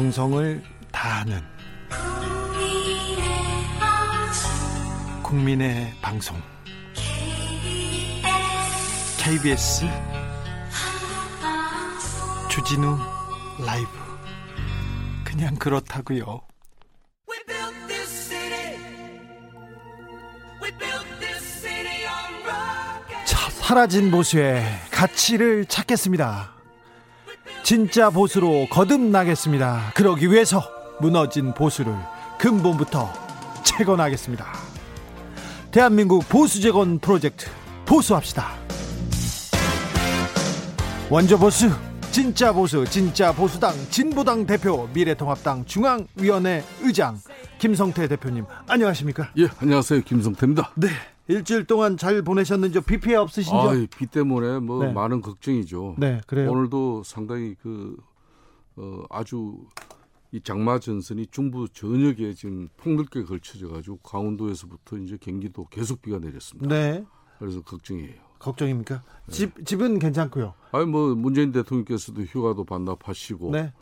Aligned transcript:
정성을 0.00 0.62
다하는 0.90 1.42
국민의 5.22 5.92
방송. 6.00 6.40
KBS 9.18 9.84
주진우 12.48 12.96
라이브. 13.62 13.90
그냥 15.22 15.54
그렇다고요. 15.56 16.40
차, 23.26 23.50
사라진 23.50 24.10
보수의 24.10 24.64
가치를 24.90 25.66
찾겠습니다. 25.66 26.59
진짜 27.70 28.10
보수로 28.10 28.66
거듭나겠습니다. 28.68 29.92
그러기 29.94 30.28
위해서 30.32 30.60
무너진 30.98 31.54
보수를 31.54 31.94
근본부터 32.36 33.08
재건하겠습니다. 33.62 34.44
대한민국 35.70 36.28
보수 36.28 36.60
재건 36.60 36.98
프로젝트 36.98 37.46
보수합시다. 37.86 38.56
원조 41.08 41.38
보수, 41.38 41.70
진짜 42.10 42.52
보수, 42.52 42.84
진짜 42.86 43.30
보수당 43.30 43.72
진보당 43.88 44.46
대표 44.46 44.88
미래통합당 44.92 45.64
중앙위원회 45.64 46.64
의장 46.82 47.20
김성태 47.60 48.08
대표님 48.08 48.46
안녕하십니까? 48.66 49.30
예, 49.38 49.46
안녕하세요. 49.60 50.00
김성태입니다. 50.00 50.72
네. 50.74 50.88
일주일 51.30 51.64
동안 51.64 51.96
잘 51.96 52.22
보내셨는지 52.22 52.80
비 52.80 52.98
피해 52.98 53.14
없으신죠? 53.14 53.56
아, 53.56 53.72
비 53.96 54.06
때문에 54.06 54.58
뭐 54.58 54.84
네. 54.84 54.92
많은 54.92 55.20
걱정이죠. 55.20 55.94
네, 55.98 56.20
그래요. 56.26 56.50
오늘도 56.50 57.04
상당히 57.04 57.54
그 57.62 57.96
어, 58.76 59.04
아주 59.10 59.64
이 60.32 60.40
장마 60.40 60.78
전선이 60.80 61.26
중부 61.26 61.68
전역에 61.68 62.34
지금 62.34 62.68
폭넓게 62.76 63.22
걸쳐져 63.24 63.68
가지고 63.68 63.98
강원도에서부터 63.98 64.98
이제 64.98 65.16
경기도 65.20 65.66
계속 65.66 66.02
비가 66.02 66.18
내렸습니다. 66.18 66.68
네. 66.68 67.04
그래서 67.38 67.62
걱정이에요. 67.62 68.30
걱정입니까? 68.38 69.02
집 69.28 69.64
집은 69.64 69.98
괜찮고요. 69.98 70.54
아니 70.72 70.86
뭐 70.86 71.14
문재인 71.14 71.52
대통령께서도 71.52 72.22
휴가도 72.22 72.64
반납하시고 72.64 73.50
네. 73.52 73.72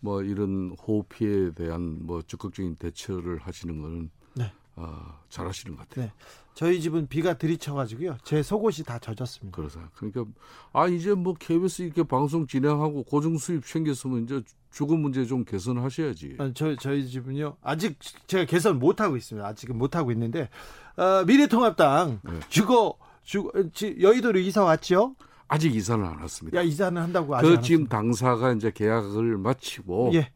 뭐 0.00 0.22
이런 0.22 0.76
호우 0.86 1.04
피해에 1.04 1.52
대한 1.52 1.98
뭐 2.00 2.20
적극적인 2.22 2.76
대처를 2.76 3.38
하시는 3.38 3.80
거는 3.80 4.10
네. 4.34 4.52
아, 4.76 5.18
잘하시는 5.28 5.76
것 5.76 5.88
같아요. 5.88 6.06
네. 6.06 6.12
저희 6.54 6.80
집은 6.80 7.06
비가 7.08 7.34
들이쳐가지고요. 7.38 8.18
제 8.24 8.42
속옷이 8.42 8.84
다 8.84 8.98
젖었습니다. 8.98 9.56
그래서 9.56 9.80
그러니까 9.94 10.24
아 10.72 10.86
이제 10.88 11.14
뭐 11.14 11.34
KBS 11.38 11.82
이렇게 11.82 12.02
방송 12.02 12.46
진행하고 12.46 13.04
고정 13.04 13.38
수입 13.38 13.64
생겼으면 13.66 14.24
이제 14.24 14.42
주거 14.70 14.96
문제 14.96 15.24
좀 15.24 15.44
개선하셔야지. 15.44 16.36
아, 16.38 16.50
저 16.54 16.76
저희 16.76 17.06
집은요. 17.08 17.56
아직 17.62 17.96
제가 18.26 18.44
개선 18.44 18.78
못 18.78 19.00
하고 19.00 19.16
있습니다. 19.16 19.46
아직은 19.46 19.78
못 19.78 19.96
하고 19.96 20.12
있는데 20.12 20.48
어, 20.96 21.24
미래통합당 21.26 22.20
네. 22.22 22.40
주거 22.48 22.96
주 23.22 23.50
지- 23.72 23.96
여의도로 24.00 24.38
이사 24.40 24.62
왔죠? 24.64 25.14
아직 25.48 25.74
이사는 25.74 26.04
안 26.04 26.18
왔습니다. 26.20 26.58
야 26.58 26.62
이사는 26.62 27.00
한다고 27.00 27.34
아직 27.36 27.48
그안 27.48 27.62
지금. 27.62 27.86
당사가 27.86 28.52
이제 28.52 28.70
계약을 28.70 29.38
마치고 29.38 30.10
예. 30.14 30.30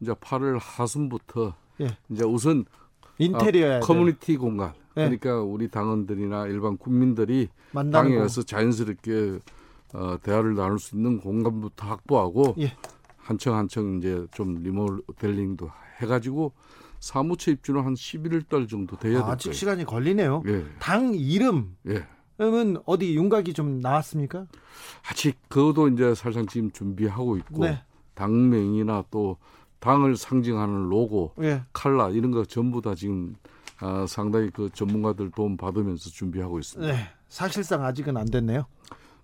이제 0.00 0.12
8월 0.12 0.58
하순부터 0.60 1.54
예. 1.80 1.96
이제 2.10 2.24
우선 2.24 2.64
인테리어야 3.18 3.76
아, 3.78 3.80
커뮤니티 3.80 4.36
공간 4.36 4.72
네. 5.08 5.16
그러니까 5.16 5.42
우리 5.42 5.68
당원들이나 5.68 6.46
일반 6.46 6.76
국민들이 6.76 7.48
당에 7.72 8.14
거. 8.16 8.22
가서 8.22 8.42
자연스럽게 8.42 9.38
어, 9.94 10.16
대화를 10.22 10.54
나눌 10.54 10.78
수 10.78 10.96
있는 10.96 11.18
공간부터 11.18 11.86
확보하고 11.86 12.54
예. 12.58 12.72
한층 13.16 13.54
한층 13.54 13.98
이제 13.98 14.26
좀 14.32 14.54
리모델링도 14.62 15.70
해가지고 16.00 16.52
사무처 17.00 17.50
입주는 17.50 17.82
한 17.84 17.94
11월 17.94 18.48
달 18.48 18.66
정도 18.68 18.96
돼야 18.96 19.14
될 19.14 19.22
아, 19.22 19.32
아직. 19.32 19.54
시간이 19.54 19.84
걸리네요. 19.84 20.42
예, 20.46 20.64
당 20.78 21.14
이름 21.14 21.76
예. 21.88 22.06
은 22.40 22.76
어디 22.86 23.14
윤곽이 23.14 23.52
좀 23.52 23.80
나왔습니까? 23.80 24.46
아직 25.10 25.36
그것도 25.48 25.88
이제 25.88 26.14
살상 26.14 26.46
지금 26.46 26.70
준비하고 26.70 27.36
있고 27.38 27.64
네. 27.64 27.82
당명이나 28.14 29.04
또 29.10 29.36
당을 29.80 30.16
상징하는 30.16 30.88
로고, 30.88 31.32
예. 31.42 31.62
칼라 31.72 32.10
이런 32.10 32.30
거 32.30 32.44
전부 32.44 32.80
다 32.82 32.94
지금 32.94 33.34
아, 33.80 34.06
상당히 34.06 34.50
그 34.50 34.70
전문가들 34.72 35.30
도움 35.30 35.56
받으면서 35.56 36.10
준비하고 36.10 36.58
있습니다. 36.58 36.92
네. 36.92 37.08
사실상 37.28 37.84
아직은 37.84 38.16
안 38.16 38.26
됐네요. 38.26 38.66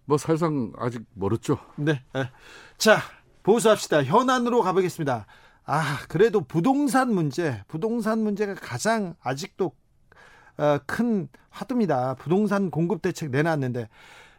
뭐 0.05 0.19
살상 0.19 0.72
아직 0.78 1.05
멀었죠. 1.15 1.59
네. 1.77 2.03
네. 2.12 2.31
자, 2.78 2.99
보수합시다. 3.43 4.05
현안으로 4.05 4.62
가보겠습니다. 4.62 5.27
아, 5.65 5.99
그래도 6.09 6.41
부동산 6.41 7.12
문제, 7.12 7.62
부동산 7.69 8.21
문제가 8.21 8.55
가장 8.55 9.15
아직도 9.21 9.72
어, 10.59 10.78
큰 10.87 11.28
화두입니다. 11.50 12.15
부동산 12.15 12.71
공급 12.71 13.03
대책 13.03 13.31
내놨는데, 13.31 13.88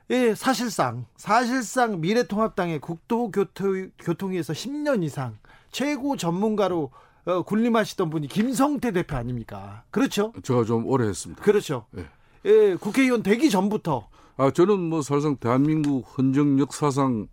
예, 0.10 0.36
사실상, 0.36 1.06
사실상 1.16 2.00
미래통합당의 2.02 2.80
국토교통위에서 2.80 4.54
10년 4.54 5.04
이상 5.04 5.38
최고 5.70 6.18
전문가로 6.18 6.92
어, 7.28 7.42
군림하시던 7.42 8.10
분이 8.10 8.28
김성태 8.30 8.94
대표 8.94 9.18
아닙니까? 9.18 9.84
그렇죠? 9.92 10.32
제가 10.44 10.64
좀 10.64 10.88
오래 10.88 11.08
했습니다. 11.08 11.44
그렇죠. 11.44 11.86
예. 11.98 12.06
예, 12.46 12.76
국회의원 12.76 13.22
되기 13.22 13.50
전부터 13.50 14.08
아 14.38 14.52
저는 14.52 14.80
뭐 14.80 15.02
사실상 15.02 15.36
대한민국 15.36 16.06
헌정 16.18 16.58
역사상 16.60 17.28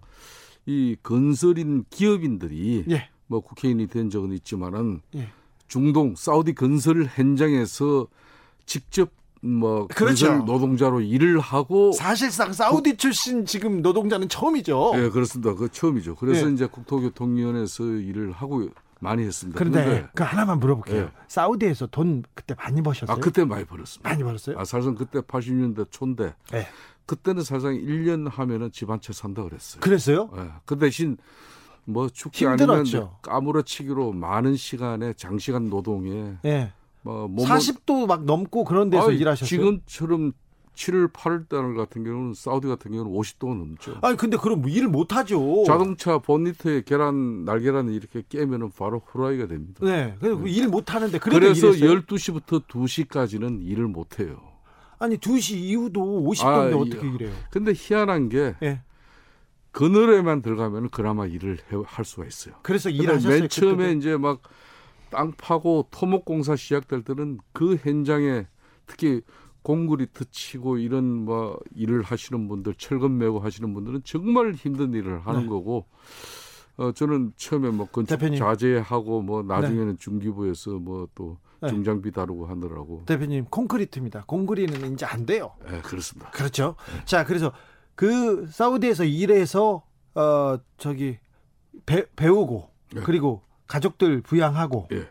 이 0.66 0.96
건설인 1.02 1.84
기업인들이 1.90 2.86
예, 2.90 3.08
뭐 3.28 3.38
국회의원이 3.40 3.86
된 3.86 4.10
적은 4.10 4.32
있지만은 4.32 5.00
예. 5.14 5.28
중동 5.68 6.16
사우디 6.16 6.54
건설 6.54 7.04
현장에서 7.04 8.08
직접 8.66 9.10
뭐 9.42 9.86
그렇죠. 9.86 10.26
건설 10.26 10.44
노동자로 10.46 11.02
일을 11.02 11.38
하고 11.38 11.92
사실상 11.92 12.52
사우디 12.52 12.96
출신 12.96 13.46
지금 13.46 13.80
노동자는 13.80 14.28
처음이죠. 14.28 14.92
예 14.96 15.08
그렇습니다. 15.10 15.54
그 15.54 15.68
처음이죠. 15.70 16.16
그래서 16.16 16.48
예. 16.48 16.52
이제 16.52 16.66
국토교통위원회에서 16.66 17.84
일을 17.84 18.32
하고 18.32 18.68
많이 19.04 19.22
했습니다. 19.22 19.56
그런데 19.58 19.84
그런데 19.84 20.08
그 20.14 20.22
하나만 20.24 20.58
물어볼게요. 20.58 21.02
예. 21.04 21.10
사우디에서 21.28 21.86
돈 21.88 22.24
그때 22.34 22.54
많이 22.58 22.82
버셨어요? 22.82 23.14
아 23.16 23.20
그때 23.20 23.44
많이 23.44 23.64
벌었습니다. 23.64 24.08
많이 24.08 24.22
벌었어요? 24.24 24.58
아 24.58 24.64
사실상 24.64 24.94
그때 24.96 25.20
80년대 25.20 25.90
초인데 25.90 26.34
네. 26.50 26.66
그때는 27.06 27.42
사실상 27.44 27.74
1년 27.74 28.28
하면은 28.30 28.72
집 28.72 28.90
한 28.90 28.98
채 29.00 29.12
산다 29.12 29.44
그랬어요. 29.44 29.80
그랬어요? 29.80 30.30
예. 30.36 30.50
그 30.64 30.78
대신 30.78 31.16
뭐 31.84 32.08
축제 32.08 32.46
힘들었죠. 32.46 32.72
아니면 32.96 33.10
까무러치기로 33.22 34.12
많은 34.12 34.56
시간에 34.56 35.12
장시간 35.12 35.68
노동에 35.68 36.32
예. 36.46 36.72
뭐 37.02 37.28
몸을 37.28 37.50
40도 37.50 38.06
막 38.06 38.24
넘고 38.24 38.64
그런 38.64 38.88
데서 38.88 39.10
아이, 39.10 39.16
일하셨어요? 39.18 39.46
지금처럼 39.46 40.32
7월 40.74 41.12
8월 41.12 41.48
달 41.48 41.74
같은 41.74 42.04
경우는 42.04 42.34
사우디 42.34 42.66
같은 42.68 42.90
경우는 42.92 43.12
50도가 43.12 43.56
넘죠. 43.56 43.98
아니 44.02 44.16
근데 44.16 44.36
그럼 44.36 44.60
뭐 44.60 44.70
일을 44.70 44.88
못 44.88 45.14
하죠. 45.14 45.64
자동차 45.66 46.18
본니트에 46.18 46.82
계란 46.84 47.44
날계란을 47.44 47.92
이렇게 47.92 48.22
깨면은 48.28 48.70
바로 48.76 49.00
후라이가 49.06 49.46
됩니다. 49.46 49.84
네. 49.84 50.16
그래서 50.20 50.40
일못 50.46 50.92
하는데 50.94 51.18
그래도 51.18 51.38
그래서 51.40 51.68
일했어요? 51.68 52.00
12시부터 52.02 52.66
2시까지는 52.66 53.62
일을 53.62 53.86
못 53.88 54.18
해요. 54.20 54.40
아니 54.98 55.16
2시 55.16 55.56
이후도 55.56 56.00
50도인데 56.00 56.72
아, 56.72 56.76
어떻게 56.76 57.06
이- 57.06 57.14
일해요? 57.14 57.32
근데 57.50 57.72
희한한 57.74 58.28
게 58.28 58.54
예. 58.62 58.80
그늘에만 59.72 60.42
들어가면 60.42 60.90
그나마 60.90 61.26
일을 61.26 61.58
해- 61.72 61.82
할 61.84 62.04
수가 62.04 62.24
있어요. 62.26 62.54
그래서 62.62 62.90
일하셨어요. 62.90 63.40
맨 63.40 63.48
처음에 63.48 63.76
그때도? 63.76 63.98
이제 63.98 64.16
막 64.16 64.42
땅 65.10 65.32
파고 65.36 65.86
토목 65.92 66.24
공사 66.24 66.56
시작될 66.56 67.02
때는 67.02 67.38
그 67.52 67.76
현장에 67.76 68.46
특히 68.86 69.20
공그리트 69.64 70.30
치고 70.30 70.76
이런 70.76 71.24
뭐 71.24 71.58
일을 71.74 72.02
하시는 72.02 72.48
분들 72.48 72.74
철근 72.74 73.16
메고 73.16 73.40
하시는 73.40 73.72
분들은 73.72 74.02
정말 74.04 74.52
힘든 74.52 74.92
일을 74.92 75.26
하는 75.26 75.42
네. 75.44 75.48
거고 75.48 75.86
어 76.76 76.92
저는 76.92 77.32
처음에 77.36 77.70
뭐 77.70 77.86
건축 77.86 78.18
대표님. 78.18 78.38
자재하고 78.38 79.22
뭐 79.22 79.42
나중에는 79.42 79.96
중기부에서 79.96 80.72
뭐또 80.72 81.38
네. 81.62 81.70
중장비 81.70 82.12
다루고 82.12 82.46
하느라고 82.46 83.04
대표님 83.06 83.46
콘크리트입니다. 83.46 84.24
공그리는 84.26 84.92
이제 84.92 85.06
안 85.06 85.24
돼요. 85.24 85.52
예 85.72 85.80
그렇습니다. 85.80 86.30
그렇죠. 86.30 86.76
네. 86.92 87.04
자, 87.06 87.24
그래서 87.24 87.50
그 87.94 88.46
사우디에서 88.50 89.04
일해서 89.04 89.82
어 90.14 90.58
저기 90.76 91.18
배, 91.86 92.04
배우고 92.16 92.68
네. 92.92 93.00
그리고 93.02 93.40
가족들 93.66 94.20
부양하고 94.20 94.88
예. 94.92 95.08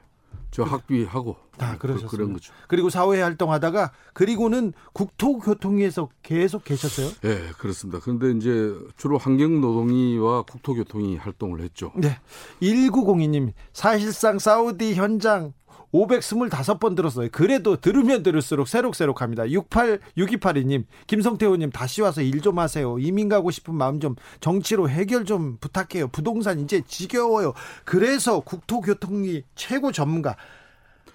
저 0.51 0.61
학비하고 0.63 1.37
다 1.57 1.73
그- 1.73 1.79
그러셨습니다. 1.79 2.11
그런 2.17 2.33
거죠. 2.33 2.53
그리고 2.67 2.89
사회 2.89 3.21
활동하다가 3.21 3.91
그리고는 4.13 4.73
국토교통위에서 4.93 6.09
계속 6.21 6.63
계셨어요. 6.63 7.09
예, 7.25 7.49
그렇습니다. 7.57 7.99
그런데 8.01 8.31
이제 8.31 8.73
주로 8.97 9.17
환경노동위와 9.17 10.43
국토교통위 10.43 11.17
활동을 11.17 11.61
했죠. 11.61 11.91
네. 11.95 12.17
1902님 12.61 13.51
사실상 13.73 14.39
사우디 14.39 14.95
현장 14.95 15.53
525번 15.93 16.95
들었어요. 16.95 17.29
그래도 17.31 17.75
들으면 17.77 18.23
들을수록 18.23 18.67
새록새록합니다. 18.67 19.51
68 19.51 19.99
6282님, 20.17 20.85
김성태 21.05 21.45
의원님 21.45 21.69
다시 21.69 22.01
와서 22.01 22.21
일 22.23 22.41
좀 22.41 22.57
하세요. 22.57 22.97
이민 22.97 23.29
가고 23.29 23.51
싶은 23.51 23.75
마음 23.75 23.99
좀 23.99 24.15
정치로 24.41 24.89
해결 24.89 25.23
좀 25.23 25.57
부탁해요. 25.61 26.07
부동산 26.07 26.59
이제 26.59 26.81
지겨워요. 26.87 27.53
그래서 27.85 28.39
국토교통이 28.39 29.43
최고 29.53 29.91
전문가 29.91 30.35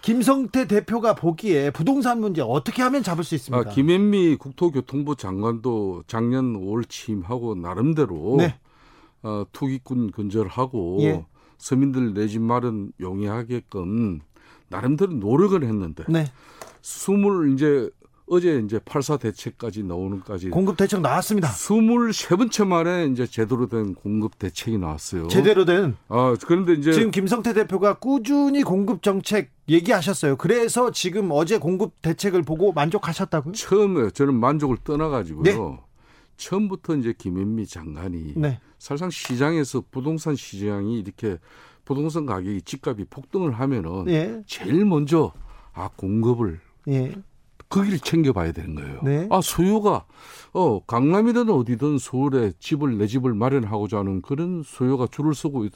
김성태 0.03 0.67
대표가 0.69 1.15
보기에 1.15 1.71
부동산 1.71 2.21
문제 2.21 2.41
어떻게 2.41 2.83
하면 2.83 3.03
잡을 3.03 3.25
수 3.25 3.35
있습니까? 3.35 3.71
아, 3.71 3.73
김현미 3.75 4.37
국토교통부 4.37 5.17
장관도 5.17 6.05
작년 6.07 6.55
5월 6.55 6.89
취임하고 6.89 7.55
나름대로 7.57 8.37
네. 8.39 8.59
어, 9.23 9.45
투기꾼 9.53 10.13
근절하고 10.13 10.99
예. 11.03 11.25
서민들 11.59 12.15
내 12.15 12.29
집 12.29 12.41
마련 12.41 12.93
용이하게끔 13.01 14.21
나름대로 14.69 15.13
노력을 15.15 15.61
했는데 15.63 16.05
네. 16.09 16.27
스물 16.83 17.53
이제 17.53 17.91
어제 18.31 18.61
이제 18.65 18.79
8사 18.79 19.19
대책까지 19.19 19.85
나오는까지 19.85 20.51
공급 20.51 20.77
대책 20.77 21.01
나왔습니다. 21.01 21.49
23번째 21.49 22.67
만에 22.67 23.07
이제 23.07 23.27
제대로 23.27 23.69
된 23.69 23.95
공급 23.95 24.39
대책이 24.39 24.79
나왔어요. 24.79 25.29
제대로 25.29 25.65
된. 25.65 25.97
아, 26.09 26.37
그런데 26.47 26.75
이제 26.75 26.93
지금 26.93 27.11
김성태 27.11 27.55
대표가 27.55 27.95
꾸준히 27.95 28.63
공급 28.63 29.03
정책 29.03 29.51
얘기하셨어요. 29.69 30.37
그래서 30.37 30.91
지금 30.91 31.29
어제 31.33 31.59
공급 31.59 32.01
대책을 32.03 32.43
보고 32.43 32.73
만족하셨다고요? 32.73 33.53
처음에 33.55 34.11
저는 34.11 34.35
만족을 34.35 34.79
떠나 34.85 35.09
가지고요. 35.09 35.43
네. 35.43 35.57
처음부터 36.37 36.97
이제 36.97 37.15
김현미 37.17 37.67
장관이 37.67 38.35
네. 38.37 38.61
사실상 38.79 39.11
시장에서 39.11 39.83
부동산 39.91 40.37
시장이 40.37 41.01
이렇게 41.01 41.39
부동산 41.85 42.27
가격이 42.27 42.63
집값이 42.63 43.05
폭등을 43.11 43.53
하면은 43.53 44.05
네. 44.05 44.43
제일 44.47 44.85
먼저 44.85 45.33
아 45.73 45.89
공급을 45.97 46.61
예. 46.89 47.15
거기를 47.69 47.99
챙겨봐야 47.99 48.53
되는 48.53 48.75
거예요. 48.75 49.01
네. 49.03 49.29
아 49.31 49.41
수요가 49.41 50.07
어 50.53 50.81
강남이든 50.85 51.51
어디든 51.51 51.99
서울에 51.99 52.53
집을 52.59 52.99
내 52.99 53.07
집을 53.07 53.35
마련하고자 53.35 53.99
하는 53.99 54.23
그런 54.23 54.63
수요가 54.65 55.07
줄을 55.07 55.35
서고 55.35 55.65
있, 55.67 55.73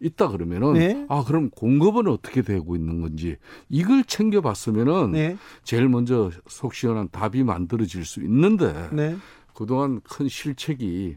있다 0.00 0.28
그러면은 0.28 0.74
네. 0.74 1.06
아 1.08 1.24
그럼 1.24 1.50
공급은 1.50 2.06
어떻게 2.06 2.42
되고 2.42 2.76
있는 2.76 3.00
건지 3.00 3.36
이걸 3.68 4.04
챙겨봤으면은 4.04 5.12
네. 5.12 5.36
제일 5.64 5.88
먼저 5.88 6.30
속 6.46 6.74
시원한 6.74 7.08
답이 7.10 7.42
만들어질 7.42 8.04
수 8.04 8.20
있는데 8.20 8.88
네. 8.92 9.16
그동안 9.54 10.00
큰 10.02 10.28
실책이 10.28 11.16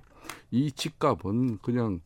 이 0.52 0.72
집값은 0.72 1.60
그냥 1.62 2.00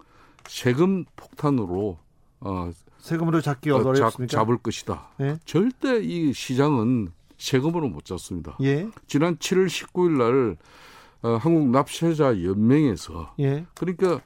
세금 0.48 1.06
폭탄으로 1.16 1.98
어 2.42 2.72
세금으로 3.00 3.40
잡기 3.42 3.72
어, 3.72 3.78
어렵습니까? 3.78 4.28
잡을 4.28 4.58
것이다. 4.58 5.10
네. 5.18 5.38
절대 5.46 6.00
이 6.02 6.34
시장은 6.34 7.12
세금으로 7.40 7.90
못 7.90 8.06
잡습니다. 8.06 8.56
예. 8.62 8.90
지난 9.08 9.38
7월 9.38 9.68
19일 9.68 10.18
날 10.18 10.58
어, 11.22 11.38
한국 11.38 11.70
납세자 11.70 12.44
연맹에서 12.44 13.34
예. 13.40 13.66
그러니까 13.76 14.22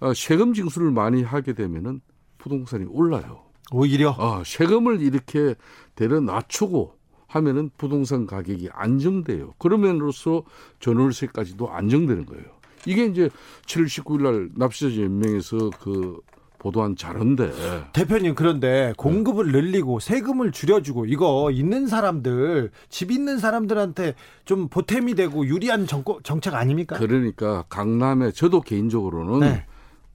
어, 0.00 0.12
세금 0.14 0.52
징수를 0.52 0.90
많이 0.90 1.22
하게 1.22 1.54
되면은 1.54 2.00
부동산이 2.38 2.84
올라요. 2.86 3.44
오히려 3.72 4.10
어, 4.10 4.42
세금을 4.44 5.00
이렇게 5.00 5.54
대려 5.94 6.20
낮추고 6.20 6.98
하면은 7.28 7.70
부동산 7.78 8.26
가격이 8.26 8.70
안정돼요. 8.72 9.54
그러면으로써 9.58 10.42
전월세까지도 10.80 11.70
안정되는 11.70 12.26
거예요. 12.26 12.44
이게 12.86 13.04
이제 13.06 13.30
7월 13.66 13.84
19일 13.86 14.22
날 14.22 14.50
납세자 14.56 15.02
연맹에서 15.02 15.70
그 15.80 16.20
보도한 16.60 16.94
자료인데 16.94 17.50
대표님 17.94 18.34
그런데 18.34 18.92
공급을 18.96 19.50
늘리고 19.50 19.98
세금을 19.98 20.52
줄여주고 20.52 21.06
이거 21.06 21.50
있는 21.50 21.86
사람들 21.86 22.70
집 22.90 23.10
있는 23.10 23.38
사람들한테 23.38 24.14
좀 24.44 24.68
보탬이 24.68 25.14
되고 25.14 25.44
유리한 25.46 25.86
정거, 25.86 26.20
정책 26.22 26.54
아닙니까? 26.54 26.98
그러니까 26.98 27.64
강남에 27.68 28.30
저도 28.30 28.60
개인적으로는 28.60 29.40
네. 29.40 29.66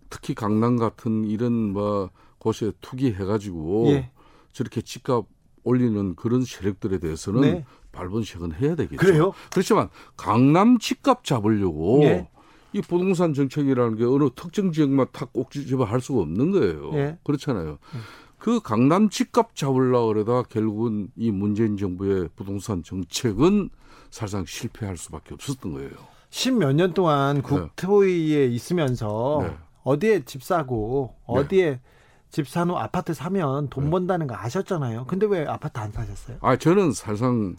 특히 0.10 0.36
강남 0.36 0.78
같은 0.78 1.26
이런 1.26 1.74
뭐 1.74 2.12
곳에 2.38 2.72
투기해가지고 2.80 3.88
예. 3.88 4.12
저렇게 4.54 4.82
집값 4.82 5.26
올리는 5.64 6.16
그런 6.16 6.46
세력들에 6.46 7.00
대해서는 7.00 7.42
네. 7.42 7.66
발본색은 7.92 8.54
해야 8.54 8.76
되겠죠. 8.76 8.98
그래요? 8.98 9.34
그렇지만 9.52 9.90
강남 10.16 10.78
집값 10.78 11.24
잡으려고 11.24 12.04
예. 12.04 12.30
이 12.76 12.82
부동산 12.82 13.34
정책이라는 13.34 13.96
게 13.96 14.04
어느 14.04 14.30
특정 14.36 14.74
지역만 14.74 15.08
탁 15.14 15.32
꼭지집어 15.32 15.86
할 15.86 16.02
수가 16.02 16.20
없는 16.24 16.52
거예요. 16.52 16.92
예. 16.96 17.18
그렇잖아요. 17.24 17.78
음. 17.94 18.00
그 18.38 18.60
강남 18.60 19.10
집값 19.10 19.56
잡으려고 19.56 20.08
그러다 20.08 20.44
결국은 20.44 21.08
이 21.16 21.32
문재인 21.32 21.78
정부의 21.78 22.28
부동산 22.36 22.84
정책은 22.84 23.70
사실상 24.12 24.44
실패할 24.46 24.98
수밖에 24.98 25.36
없었던 25.36 25.72
거예요. 25.72 25.92
십몇 26.32 26.76
년 26.76 26.94
동안 26.94 27.38
네. 27.38 27.42
국토위에 27.42 28.48
네. 28.48 28.54
있으면서 28.54 29.40
네. 29.42 29.58
어디에 29.84 30.26
집 30.26 30.44
사고 30.44 31.16
어디에 31.26 31.70
네. 31.70 31.82
집 32.30 32.46
사놓 32.46 32.78
아파트 32.78 33.14
사면 33.14 33.70
돈 33.70 33.86
네. 33.86 33.90
번다는 33.90 34.28
거 34.28 34.36
아셨잖아요. 34.36 35.06
근데 35.06 35.26
왜 35.28 35.46
아파트 35.46 35.80
안 35.80 35.94
사셨어요? 35.94 36.40
아 36.42 36.58
저는 36.58 36.92
사실상 36.92 37.56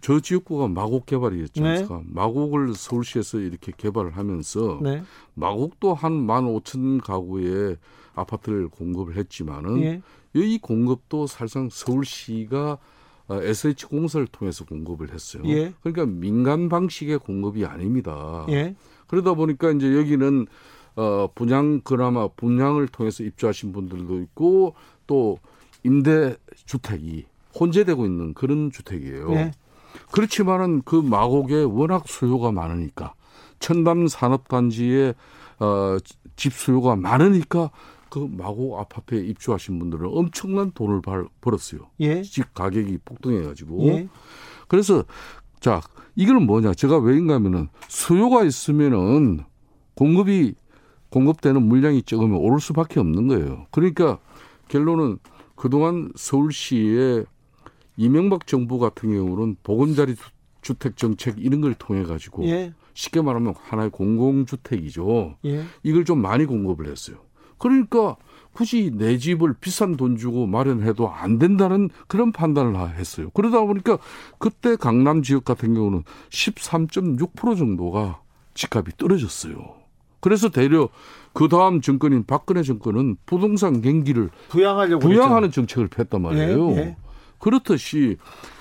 저 0.00 0.20
지역구가 0.20 0.68
마곡 0.68 1.06
개발이었죠. 1.06 1.62
네. 1.62 1.86
마곡을 2.04 2.74
서울시에서 2.74 3.40
이렇게 3.40 3.72
개발을 3.76 4.16
하면서 4.16 4.78
네. 4.82 5.02
마곡도 5.34 5.94
한 5.94 6.12
만 6.12 6.44
오천 6.46 7.00
가구의 7.00 7.76
아파트를 8.14 8.68
공급을 8.68 9.16
했지만은 9.16 9.82
예. 9.82 10.02
이 10.34 10.58
공급도 10.58 11.26
사실상 11.26 11.68
서울시가 11.70 12.78
SH 13.30 13.86
어, 13.86 13.88
공사를 13.88 14.26
통해서 14.28 14.64
공급을 14.64 15.12
했어요. 15.12 15.42
예. 15.46 15.72
그러니까 15.82 16.06
민간 16.06 16.68
방식의 16.68 17.18
공급이 17.18 17.64
아닙니다. 17.64 18.46
예. 18.50 18.74
그러다 19.06 19.34
보니까 19.34 19.70
이제 19.70 19.94
여기는 19.96 20.46
어 20.96 21.28
분양 21.34 21.80
그나마 21.82 22.26
분양을 22.28 22.88
통해서 22.88 23.22
입주하신 23.22 23.72
분들도 23.72 24.20
있고 24.22 24.74
또 25.06 25.38
임대 25.84 26.36
주택이 26.66 27.26
혼재되고 27.58 28.04
있는 28.04 28.34
그런 28.34 28.70
주택이에요. 28.70 29.30
예. 30.00 30.06
그렇지만은 30.10 30.82
그 30.84 30.96
마곡에 30.96 31.62
워낙 31.62 32.08
수요가 32.08 32.52
많으니까 32.52 33.14
천담 33.58 34.06
산업단지에 34.08 35.14
어, 35.60 35.96
집 36.36 36.52
수요가 36.52 36.96
많으니까 36.96 37.70
그 38.10 38.18
마곡 38.30 38.78
아파트에 38.78 39.20
입주하신 39.20 39.78
분들은 39.78 40.08
엄청난 40.12 40.70
돈을 40.72 41.02
벌, 41.02 41.28
벌었어요. 41.40 41.80
예. 42.00 42.22
집 42.22 42.54
가격이 42.54 42.98
폭등해가지고. 43.04 43.86
예. 43.88 44.08
그래서 44.66 45.04
자 45.60 45.80
이거는 46.14 46.46
뭐냐? 46.46 46.74
제가 46.74 46.98
왜인가면은 46.98 47.68
수요가 47.88 48.44
있으면은 48.44 49.44
공급이 49.94 50.54
공급되는 51.10 51.62
물량이 51.62 52.02
적으면 52.02 52.38
오를 52.38 52.60
수밖에 52.60 53.00
없는 53.00 53.28
거예요. 53.28 53.66
그러니까 53.70 54.18
결론은 54.68 55.18
그동안 55.56 56.12
서울시의 56.14 57.24
이명박 57.98 58.46
정부 58.46 58.78
같은 58.78 59.12
경우는 59.12 59.56
보금자리 59.64 60.14
주택 60.62 60.96
정책 60.96 61.34
이런 61.38 61.60
걸 61.60 61.74
통해 61.74 62.04
가지고 62.04 62.44
예. 62.46 62.72
쉽게 62.94 63.20
말하면 63.20 63.54
하나의 63.60 63.90
공공주택이죠. 63.90 65.36
예. 65.44 65.64
이걸 65.82 66.04
좀 66.04 66.22
많이 66.22 66.46
공급을 66.46 66.86
했어요. 66.86 67.16
그러니까 67.58 68.16
굳이 68.52 68.92
내 68.94 69.18
집을 69.18 69.54
비싼 69.60 69.96
돈 69.96 70.16
주고 70.16 70.46
마련해도 70.46 71.10
안 71.10 71.38
된다는 71.38 71.90
그런 72.06 72.30
판단을 72.30 72.76
했어요. 72.96 73.30
그러다 73.34 73.60
보니까 73.62 73.98
그때 74.38 74.76
강남 74.76 75.22
지역 75.22 75.44
같은 75.44 75.74
경우는 75.74 76.04
13.6% 76.30 77.58
정도가 77.58 78.20
집값이 78.54 78.96
떨어졌어요. 78.96 79.74
그래서 80.20 80.48
대려 80.48 80.88
그 81.32 81.48
다음 81.48 81.80
정권인 81.80 82.26
박근혜 82.26 82.62
정권은 82.62 83.16
부동산 83.26 83.80
경기를 83.80 84.30
부양하려고 84.48 85.00
부양하는 85.00 85.50
정책을 85.50 85.88
폈단 85.88 86.22
말이에요. 86.22 86.70
예, 86.72 86.76
예. 86.76 86.96
그렇듯이 87.38 88.16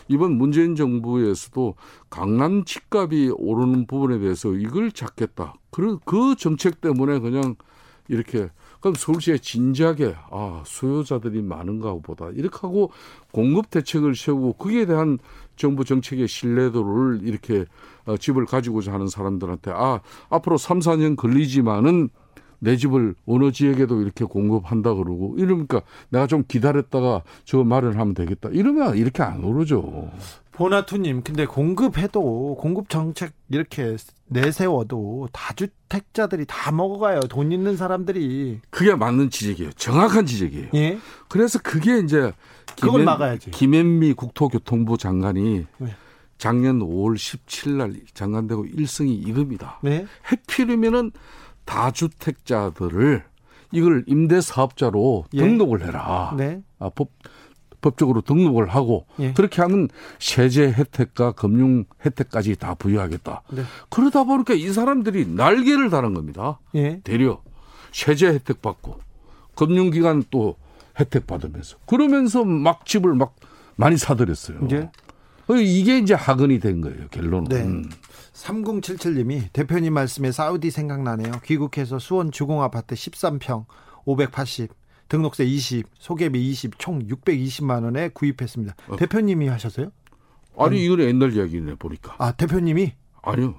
이번 0.08 0.38
문재인 0.38 0.76
정부에서도 0.76 1.76
강남 2.10 2.64
집값이 2.64 3.34
오르는 3.36 3.88
부분에 3.88 4.20
대해서 4.20 4.54
이걸 4.54 4.92
잡겠다. 4.92 5.56
그, 5.72 6.00
그 6.06 6.36
정책 6.36 6.82
때문에 6.82 7.20
그냥 7.20 7.56
이렇게 8.08 8.50
그럼 8.80 8.96
서울시에 8.96 9.38
진지하게 9.38 10.16
아 10.32 10.64
수요자들이 10.66 11.42
많은가 11.42 11.94
보다 11.96 12.30
이렇게 12.30 12.58
하고 12.62 12.92
공급 13.32 13.70
대책을 13.70 14.16
세우고 14.16 14.54
거기에 14.54 14.86
대한 14.86 15.18
정부 15.56 15.84
정책의 15.84 16.28
신뢰도를 16.28 17.22
이렇게 17.24 17.66
어, 18.06 18.16
집을 18.18 18.46
가지고자 18.46 18.94
하는 18.94 19.08
사람들한테 19.08 19.72
아 19.72 20.00
앞으로 20.30 20.58
3, 20.58 20.80
4년 20.80 21.18
걸리지만은 21.18 22.10
내 22.60 22.76
집을 22.76 23.16
어느 23.26 23.52
지역에도 23.52 24.02
이렇게 24.02 24.26
공급한다 24.26 24.94
그러고 24.94 25.36
이러니까 25.38 25.82
내가 26.10 26.28
좀 26.28 26.44
기다렸다가 26.48 27.24
저 27.46 27.64
마련하면 27.64 28.14
되겠다 28.14 28.50
이러면 28.52 28.98
이렇게 28.98 29.24
안 29.24 29.44
오르죠. 29.44 30.12
보나투님, 30.58 31.22
근데 31.22 31.46
공급해도 31.46 32.58
공급 32.60 32.90
정책 32.90 33.34
이렇게 33.50 33.96
내세워도 34.26 35.30
다주택자들이 35.32 36.46
다 36.48 36.72
먹어가요. 36.72 37.20
돈 37.30 37.52
있는 37.52 37.78
사람들이. 37.78 38.62
그게 38.72 38.96
맞는 38.96 39.30
지적이에요. 39.30 39.72
정확한 39.74 40.26
지적이에요. 40.26 40.70
예? 40.74 40.98
그래서 41.28 41.60
그게 41.62 42.00
이제 42.00 42.34
그걸 42.82 43.04
막아야지. 43.04 43.52
김현미 43.52 44.14
국토교통부 44.14 44.98
장관이 44.98 45.68
네. 45.78 45.96
작년 46.40 46.80
5월 46.80 47.16
17일 47.16 47.70
날 47.78 47.94
장관되고 48.16 48.66
일성이 48.66 49.14
이겁니다. 49.14 49.80
네. 49.84 50.08
해필이면은 50.32 51.12
다주택자들을 51.68 53.24
이걸 53.72 54.04
임대 54.08 54.42
사업자로 54.42 55.26
예. 55.34 55.40
등록을 55.40 55.86
해라. 55.86 56.34
네. 56.36 56.64
아, 56.80 56.90
법 56.90 57.10
법적으로 57.80 58.22
등록을 58.22 58.70
하고 58.70 59.06
예. 59.20 59.34
그렇게 59.34 59.62
하면 59.62 59.88
세제 60.18 60.72
혜택과 60.72 61.34
금융 61.34 61.86
혜택까지 62.04 62.56
다 62.56 62.74
부여하겠다. 62.74 63.44
네. 63.52 63.62
그러다 63.90 64.24
보니까 64.24 64.56
이 64.56 64.70
사람들이 64.70 65.28
날개를 65.28 65.92
다는 65.92 66.16
겁니다. 66.16 66.60
예. 66.74 67.02
대려 67.04 67.40
세제 67.92 68.28
혜택 68.28 68.64
받고 68.64 69.00
금융기관 69.56 70.24
또 70.32 70.56
혜택 71.00 71.28
받으면서 71.28 71.78
그러면서 71.86 72.44
막 72.44 72.86
집을 72.86 73.14
막 73.14 73.36
많이 73.76 73.96
사들였어요. 73.96 74.60
이제 74.66 74.90
이게 75.56 76.00
이제 76.00 76.14
학은이 76.14 76.60
된 76.60 76.82
거예요 76.82 77.08
결론은. 77.10 77.46
네. 77.50 77.90
3077님이 78.34 79.52
대표님 79.54 79.94
말씀에 79.94 80.32
사우디 80.32 80.72
생각나네요. 80.72 81.40
귀국해서 81.44 82.00
수원 82.00 82.32
주공 82.32 82.62
아파트 82.62 82.96
13평 82.96 83.66
580 84.06 84.72
등록세 85.10 85.46
20 85.46 85.88
소개비 85.98 86.50
20 86.50 86.78
총 86.78 87.00
620만 87.00 87.84
원에 87.84 88.10
구입했습니다. 88.10 88.76
어. 88.90 88.96
대표님이 88.98 89.48
하셨어요? 89.48 89.92
아니 90.58 90.84
이건 90.84 91.02
옛날 91.02 91.34
이야기네 91.34 91.76
보니까. 91.76 92.16
아 92.18 92.32
대표님이 92.32 92.94
아니요. 93.22 93.56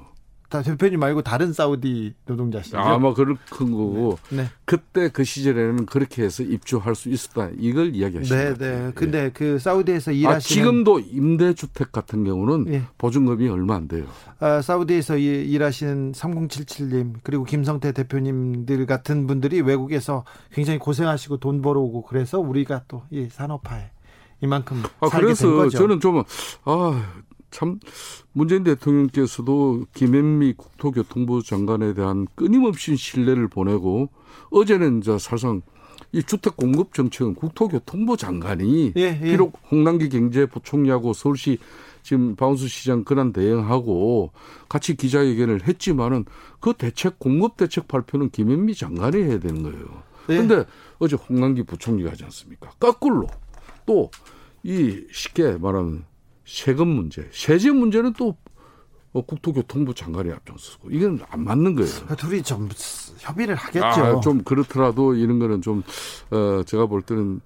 다 0.48 0.62
대표님 0.62 0.98
말고 0.98 1.20
다른 1.22 1.52
사우디 1.52 2.14
노동자시죠? 2.26 2.78
아마 2.78 3.12
그럴 3.12 3.36
큰 3.50 3.70
거고 3.70 4.18
네. 4.30 4.46
그때 4.64 5.10
그 5.10 5.22
시절에는 5.22 5.84
그렇게 5.84 6.22
해서 6.22 6.42
입주할 6.42 6.94
수 6.94 7.10
있었다 7.10 7.50
이걸 7.58 7.94
이야기하시는 7.94 8.54
네. 8.54 8.58
네. 8.86 8.92
근데 8.94 9.30
그 9.34 9.58
사우디에서 9.58 10.10
아, 10.10 10.14
일하시는 10.14 10.40
지금도 10.40 11.00
임대주택 11.00 11.92
같은 11.92 12.24
경우는 12.24 12.72
예. 12.72 12.82
보증금이 12.96 13.46
얼마 13.48 13.74
안 13.76 13.88
돼요. 13.88 14.06
아, 14.40 14.62
사우디에서 14.62 15.18
이- 15.18 15.44
일하시는 15.50 16.12
3077님 16.12 17.14
그리고 17.22 17.44
김성태 17.44 17.92
대표님들 17.92 18.86
같은 18.86 19.26
분들이 19.26 19.60
외국에서 19.60 20.24
굉장히 20.52 20.78
고생하시고 20.78 21.36
돈 21.38 21.60
벌어오고 21.60 22.02
그래서 22.02 22.38
우리가 22.40 22.82
또 22.88 23.02
이 23.10 23.28
산업화에 23.30 23.90
이만큼 24.40 24.82
아, 25.00 25.08
살게 25.08 25.26
된 25.26 25.34
그래서 25.34 25.52
거죠. 25.56 25.78
저는 25.78 26.00
좀, 26.00 26.22
아, 26.64 27.04
참, 27.50 27.80
문재인 28.32 28.64
대통령께서도 28.64 29.86
김현미 29.94 30.54
국토교통부 30.56 31.42
장관에 31.42 31.94
대한 31.94 32.26
끊임없이 32.34 32.96
신뢰를 32.96 33.48
보내고 33.48 34.10
어제는 34.50 34.98
이제 34.98 35.12
사실상 35.18 35.62
이 36.12 36.22
주택 36.22 36.56
공급 36.56 36.94
정책은 36.94 37.34
국토교통부 37.34 38.16
장관이 38.16 38.92
예, 38.96 39.20
예. 39.22 39.30
비록 39.30 39.58
홍남기 39.70 40.08
경제부총리하고 40.08 41.12
서울시 41.12 41.58
지금 42.02 42.34
박원순 42.36 42.68
시장 42.68 43.04
근한 43.04 43.32
대행하고 43.32 44.30
같이 44.68 44.96
기자회견을 44.96 45.66
했지만은 45.66 46.24
그 46.60 46.72
대책 46.72 47.18
공급 47.18 47.56
대책 47.56 47.88
발표는 47.88 48.30
김현미 48.30 48.74
장관이 48.74 49.22
해야 49.22 49.38
되는 49.38 49.62
거예요. 49.62 50.02
예. 50.30 50.36
근데 50.36 50.64
어제 50.98 51.16
홍남기 51.16 51.62
부총리가 51.64 52.12
하지 52.12 52.24
않습니까? 52.24 52.70
거꾸로 52.78 53.26
또 53.84 54.10
이 54.62 55.06
쉽게 55.12 55.52
말하면 55.52 56.04
세금 56.48 56.88
문제, 56.88 57.28
세제 57.30 57.70
문제는 57.70 58.14
또 58.14 58.34
어, 59.12 59.22
국토교통부 59.22 59.94
장관이 59.94 60.32
앞장서고 60.32 60.90
이건 60.90 61.20
안 61.28 61.44
맞는 61.44 61.74
거예요. 61.74 61.90
그 62.06 62.16
둘이 62.16 62.42
좀 62.42 62.68
협의를 63.18 63.54
하겠죠. 63.54 63.84
아, 63.84 64.20
좀 64.20 64.42
그렇더라도 64.42 65.14
이런 65.14 65.38
거는 65.38 65.60
좀 65.60 65.82
어, 66.30 66.62
제가 66.64 66.86
볼 66.86 67.02
때는 67.02 67.40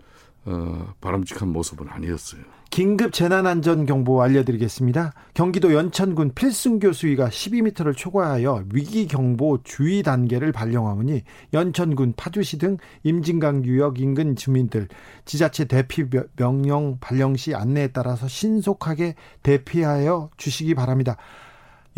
어, 0.45 0.95
바람직한 1.01 1.49
모습은 1.49 1.89
아니었어요. 1.89 2.43
긴급 2.73 3.13
재난안전 3.13 3.85
경보 3.85 4.23
알려드리겠습니다. 4.23 5.13
경기도 5.35 5.75
연천군 5.75 6.33
필승교 6.35 6.95
수위가 6.95 7.29
12m를 7.29 7.95
초과하여 7.95 8.65
위기 8.73 9.07
경보 9.07 9.59
주의 9.63 10.03
단계를 10.03 10.53
발령하오니 10.53 11.23
연천군 11.53 12.15
파주시 12.17 12.57
등 12.57 12.79
임진강 13.03 13.67
유역 13.67 14.01
인근 14.01 14.37
주민들 14.37 14.89
지자체 15.27 15.67
대피 15.67 16.09
명- 16.09 16.29
명령 16.37 16.97
발령 16.99 17.37
시 17.37 17.55
안내에 17.55 17.89
따라서 17.89 18.27
신속하게 18.27 19.17
대피하여 19.43 20.31
주시기 20.39 20.75
바랍니다. 20.75 21.19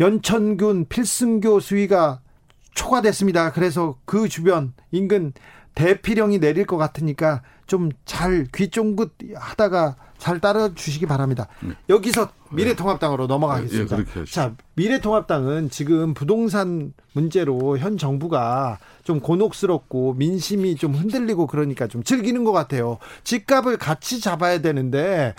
연천군 0.01 0.87
필승교 0.89 1.61
수위가 1.61 2.19
초과됐습니다. 2.73 3.53
그래서 3.53 3.97
그 4.03 4.27
주변 4.27 4.73
인근 4.91 5.31
대피령이 5.75 6.39
내릴 6.39 6.65
것 6.65 6.77
같으니까 6.77 7.41
좀 7.67 7.89
잘 8.05 8.45
귀 8.53 8.69
쫑긋 8.69 9.13
하다가 9.35 9.95
잘 10.17 10.39
따라 10.39 10.69
주시기 10.73 11.05
바랍니다. 11.07 11.47
여기서 11.89 12.29
미래통합당으로 12.51 13.27
넘어가겠습니다. 13.27 13.97
예, 13.97 14.03
그렇게 14.03 14.19
하시죠. 14.21 14.33
자, 14.35 14.53
미래통합당은 14.75 15.69
지금 15.69 16.13
부동산 16.13 16.93
문제로 17.13 17.77
현 17.77 17.97
정부가 17.97 18.77
좀 19.03 19.19
곤혹스럽고 19.19 20.13
민심이 20.13 20.75
좀 20.75 20.93
흔들리고 20.93 21.47
그러니까 21.47 21.87
좀 21.87 22.03
즐기는 22.03 22.43
것 22.43 22.51
같아요. 22.51 22.97
집값을 23.23 23.77
같이 23.77 24.19
잡아야 24.21 24.61
되는데 24.61 25.33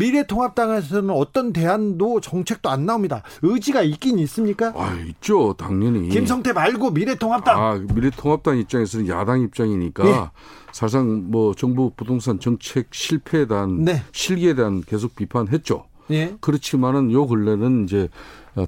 미래통합당에서는 0.00 1.10
어떤 1.10 1.52
대안도 1.52 2.20
정책도 2.20 2.70
안 2.70 2.86
나옵니다. 2.86 3.22
의지가 3.42 3.82
있긴 3.82 4.18
있습니까? 4.20 4.72
아, 4.74 4.94
있죠, 5.06 5.54
당연히. 5.58 6.08
김성태 6.08 6.54
말고 6.54 6.90
미래통합당. 6.90 7.62
아, 7.62 7.80
미래통합당 7.94 8.58
입장에서는 8.58 9.08
야당 9.08 9.42
입장이니까 9.42 10.08
예. 10.08 10.30
사실상 10.72 11.30
뭐 11.30 11.54
정부 11.54 11.90
부동산 11.94 12.40
정책 12.40 12.88
실패에 12.92 13.46
대한 13.46 13.84
네. 13.84 14.02
실기에 14.12 14.54
대한 14.54 14.82
계속 14.82 15.14
비판했죠. 15.14 15.84
예. 16.10 16.34
그렇지만은 16.40 17.12
요 17.12 17.26
근래는 17.26 17.84
이제 17.84 18.08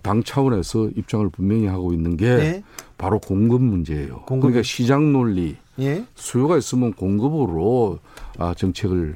당 0.02 0.22
차원에서 0.22 0.90
입장을 0.96 1.28
분명히 1.30 1.66
하고 1.66 1.92
있는 1.92 2.16
게 2.16 2.26
예. 2.26 2.62
바로 2.98 3.18
공급 3.18 3.62
문제예요. 3.62 4.22
공급. 4.26 4.50
그러니까 4.50 4.62
시장 4.62 5.12
논리, 5.12 5.56
예. 5.80 6.04
수요가 6.14 6.58
있으면 6.58 6.92
공급으로 6.92 7.98
아, 8.38 8.54
정책을 8.54 9.14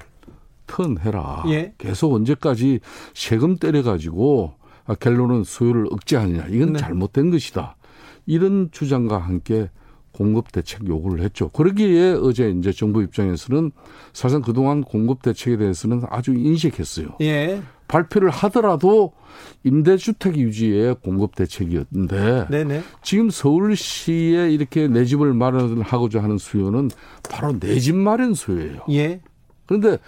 턴해라. 0.66 1.44
예. 1.48 1.72
계속 1.78 2.12
언제까지 2.14 2.80
세금 3.14 3.56
때려가지고 3.56 4.54
아, 4.86 4.94
결론은 4.94 5.44
수요를 5.44 5.86
억제하느냐. 5.90 6.46
이건 6.50 6.74
네. 6.74 6.78
잘못된 6.78 7.30
것이다. 7.30 7.76
이런 8.26 8.68
주장과 8.72 9.18
함께 9.18 9.70
공급 10.12 10.50
대책 10.50 10.86
요구를 10.88 11.22
했죠. 11.22 11.50
그러기에 11.50 12.12
어제 12.22 12.48
이제 12.50 12.72
정부 12.72 13.02
입장에서는 13.02 13.70
사실상 14.14 14.40
그동안 14.42 14.82
공급 14.82 15.20
대책에 15.22 15.58
대해서는 15.58 16.02
아주 16.08 16.32
인식했어요. 16.32 17.08
예. 17.20 17.60
발표를 17.86 18.30
하더라도 18.30 19.12
임대주택 19.64 20.36
유지의 20.38 20.96
공급 21.02 21.34
대책이었는데 21.36 22.46
네네. 22.50 22.82
지금 23.02 23.28
서울시에 23.30 24.50
이렇게 24.50 24.88
내 24.88 25.04
집을 25.04 25.34
마련하고자 25.34 26.22
하는 26.22 26.38
수요는 26.38 26.90
바로 27.30 27.58
내 27.58 27.78
집 27.78 27.94
마련 27.94 28.34
수요예요. 28.34 28.80
예. 28.90 29.20
그런데 29.66 29.98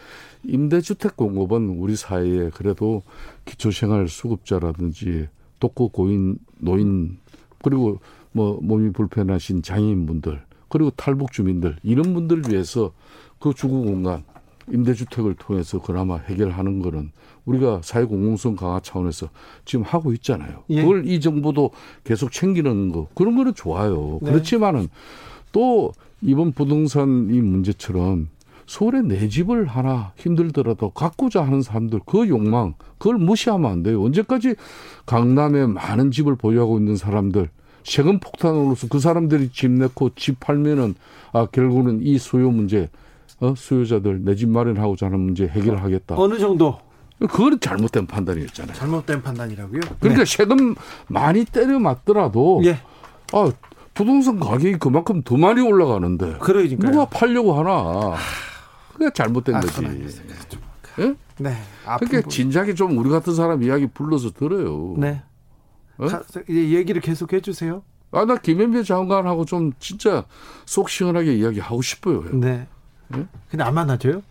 임대주택 0.45 1.17
공급은 1.17 1.69
우리 1.79 1.97
사회에 1.97 2.51
그래도 2.51 3.03
기초생활 3.45 4.09
수급자라든지 4.09 5.29
독거 5.61 5.89
고인 5.89 6.39
노인 6.59 7.19
그리고 7.63 7.99
뭐 8.33 8.59
몸이 8.63 8.93
불편하신 8.93 9.63
장애인분들 9.63 10.41
그리고 10.69 10.91
탈북 10.91 11.33
주민들 11.33 11.77
이런 11.83 12.15
분들을 12.15 12.51
위해서 12.51 12.93
그 13.39 13.53
주거 13.55 13.79
공간 13.79 14.25
임대주택을 14.71 15.35
통해서 15.35 15.81
그나마 15.81 16.17
해결하는 16.17 16.81
거는 16.81 17.11
우리가 17.47 17.81
사회 17.83 18.05
공공성 18.05 18.57
강화 18.57 18.81
차원에서 18.81 19.31
지금 19.65 19.85
하고 19.85 20.13
있잖아요. 20.13 20.65
예. 20.69 20.83
그걸 20.83 21.07
이 21.07 21.21
정부도 21.21 21.71
계속 22.05 22.31
챙기는 22.31 22.93
거 22.93 23.09
그런 23.15 23.37
거는 23.37 23.55
좋아요. 23.55 24.19
네. 24.23 24.31
그렇지만은 24.31 24.89
또 25.53 25.93
이번 26.21 26.53
부동산 26.53 27.29
이 27.33 27.41
문제처럼 27.41 28.29
서울에 28.69 29.01
내 29.01 29.29
집을 29.29 29.65
하나 29.67 30.13
힘들더라도 30.17 30.91
갖고자 30.91 31.43
하는 31.43 31.63
사람들 31.63 32.01
그 32.05 32.29
욕망 32.29 32.75
그걸 32.99 33.17
무시하면 33.17 33.71
안 33.71 33.83
돼요. 33.83 34.05
언제까지 34.05 34.57
강남에 35.07 35.67
많은 35.67 36.11
집을 36.11 36.37
보유하고 36.37 36.79
있는 36.79 36.95
사람들 36.95 37.49
세금 37.83 38.21
폭탄으로서 38.21 38.89
그 38.89 38.99
사람들이 39.01 39.49
집 39.55 39.71
내고 39.71 40.11
집 40.15 40.39
팔면은 40.39 40.95
아 41.33 41.47
결국은 41.47 42.01
이 42.03 42.19
수요 42.19 42.51
문제 42.51 42.91
어 43.41 43.55
수요자들 43.57 44.25
내 44.25 44.35
집 44.35 44.51
마련하고자 44.51 45.07
하는 45.07 45.19
문제 45.21 45.47
해결하겠다. 45.47 46.17
어느 46.19 46.39
정도 46.39 46.79
그거는 47.21 47.59
잘못된 47.61 48.07
판단이었잖아요. 48.07 48.77
잘못된 48.77 49.23
판단이라고요? 49.23 49.81
그러니까 49.99 50.27
세금 50.27 50.75
많이 51.07 51.47
때려 51.47 51.79
맞더라도 51.79 52.61
네. 52.63 52.69
예. 52.69 52.79
아 53.33 53.51
부동산 53.95 54.39
가격이 54.39 54.75
그만큼 54.79 55.23
더 55.23 55.39
많이 55.39 55.63
올라가는데 55.63 56.37
그러니까요. 56.41 56.91
누가 56.93 57.05
팔려고 57.07 57.55
하나? 57.55 58.15
그게 58.99 59.11
잘못된 59.15 59.55
아, 59.55 59.61
거지. 59.61 59.87
알겠습니다. 59.87 60.35
예? 61.01 61.15
네. 61.39 61.55
그러니까 61.85 62.21
분- 62.23 62.29
진작에 62.29 62.75
좀 62.75 62.99
우리 62.99 63.09
같은 63.09 63.35
사람 63.35 63.63
이야기 63.63 63.87
불러서 63.87 64.33
들어요. 64.33 64.95
네. 64.99 65.23
어? 65.99 66.07
가- 66.07 66.23
이제 66.49 66.71
얘기를 66.71 67.01
계속 67.01 67.33
해주세요. 67.33 67.83
아, 68.11 68.25
나 68.25 68.37
김현배 68.37 68.83
장관하고 68.83 69.45
좀 69.45 69.73
진짜 69.79 70.25
속 70.67 70.89
시원하게 70.91 71.35
이야기하고 71.35 71.81
싶어요. 71.83 72.25
네. 72.33 72.67
예? 73.17 73.27
근데 73.51 73.63
안 73.65 73.75
만나줘요? 73.75 74.23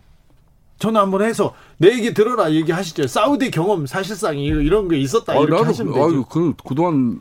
전화 0.78 1.00
한번 1.00 1.22
해서 1.22 1.54
내 1.78 1.88
얘기 1.92 2.12
들어라 2.14 2.52
얘기하시죠. 2.52 3.06
사우디 3.08 3.50
경험 3.50 3.86
사실상 3.86 4.38
이런 4.38 4.88
게 4.88 4.98
있었다 4.98 5.32
아, 5.32 5.36
이렇게 5.36 5.52
나도, 5.52 5.64
하시면 5.64 5.92
되죠. 5.94 6.04
아유, 6.06 6.24
그 6.28 6.52
그동안 6.64 7.20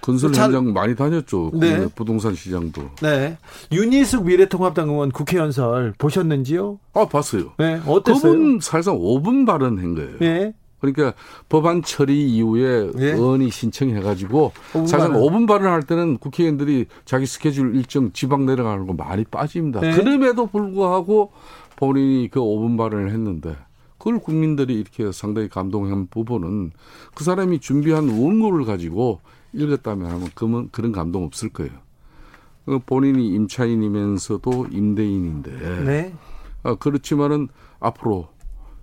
건설 0.00 0.32
잘- 0.32 0.46
현장 0.46 0.72
많이 0.72 0.94
다녔죠. 0.94 1.50
네. 1.54 1.78
그 1.78 1.88
부동산 1.94 2.34
시장도. 2.34 2.82
네. 3.02 3.36
윤희숙 3.72 4.24
미래통합당 4.26 4.88
의원 4.88 5.10
국회 5.10 5.36
연설 5.38 5.92
보셨는지요? 5.98 6.78
아 6.94 7.06
봤어요. 7.06 7.52
네. 7.58 7.80
어땠어요? 7.86 8.32
그분 8.32 8.58
사실상 8.60 8.98
5분 8.98 9.46
발언한 9.46 9.94
거예요. 9.94 10.18
네. 10.18 10.54
그러니까 10.80 11.14
법안 11.48 11.82
처리 11.82 12.28
이후에 12.36 12.90
예. 12.98 13.04
의원이 13.12 13.50
신청해가지고 13.50 14.52
5분 14.72 14.86
사실상 14.86 15.12
발언. 15.12 15.22
5분 15.22 15.48
발언할 15.48 15.82
때는 15.82 16.18
국회의원들이 16.18 16.86
자기 17.04 17.26
스케줄 17.26 17.74
일정 17.74 18.12
지방 18.12 18.46
내려가는 18.46 18.86
거 18.86 18.92
많이 18.92 19.24
빠집니다. 19.24 19.80
네. 19.80 19.92
그럼에도 19.96 20.46
불구하고 20.46 21.32
본인이 21.76 22.28
그 22.30 22.38
5분 22.40 22.78
발언을 22.78 23.10
했는데 23.10 23.56
그걸 23.98 24.20
국민들이 24.20 24.74
이렇게 24.74 25.10
상당히 25.10 25.48
감동한 25.48 26.06
부분은 26.06 26.70
그 27.14 27.24
사람이 27.24 27.58
준비한 27.58 28.08
원고를 28.08 28.64
가지고 28.64 29.20
읽었다면 29.58 30.10
하면 30.10 30.28
그런 30.34 30.70
그런 30.70 30.92
감동 30.92 31.24
없을 31.24 31.48
거예요. 31.50 31.72
그 32.64 32.78
본인이 32.80 33.28
임차인이면서도 33.34 34.68
임대인인데 34.70 35.84
네. 35.84 36.14
아, 36.62 36.74
그렇지만은 36.74 37.48
앞으로 37.80 38.28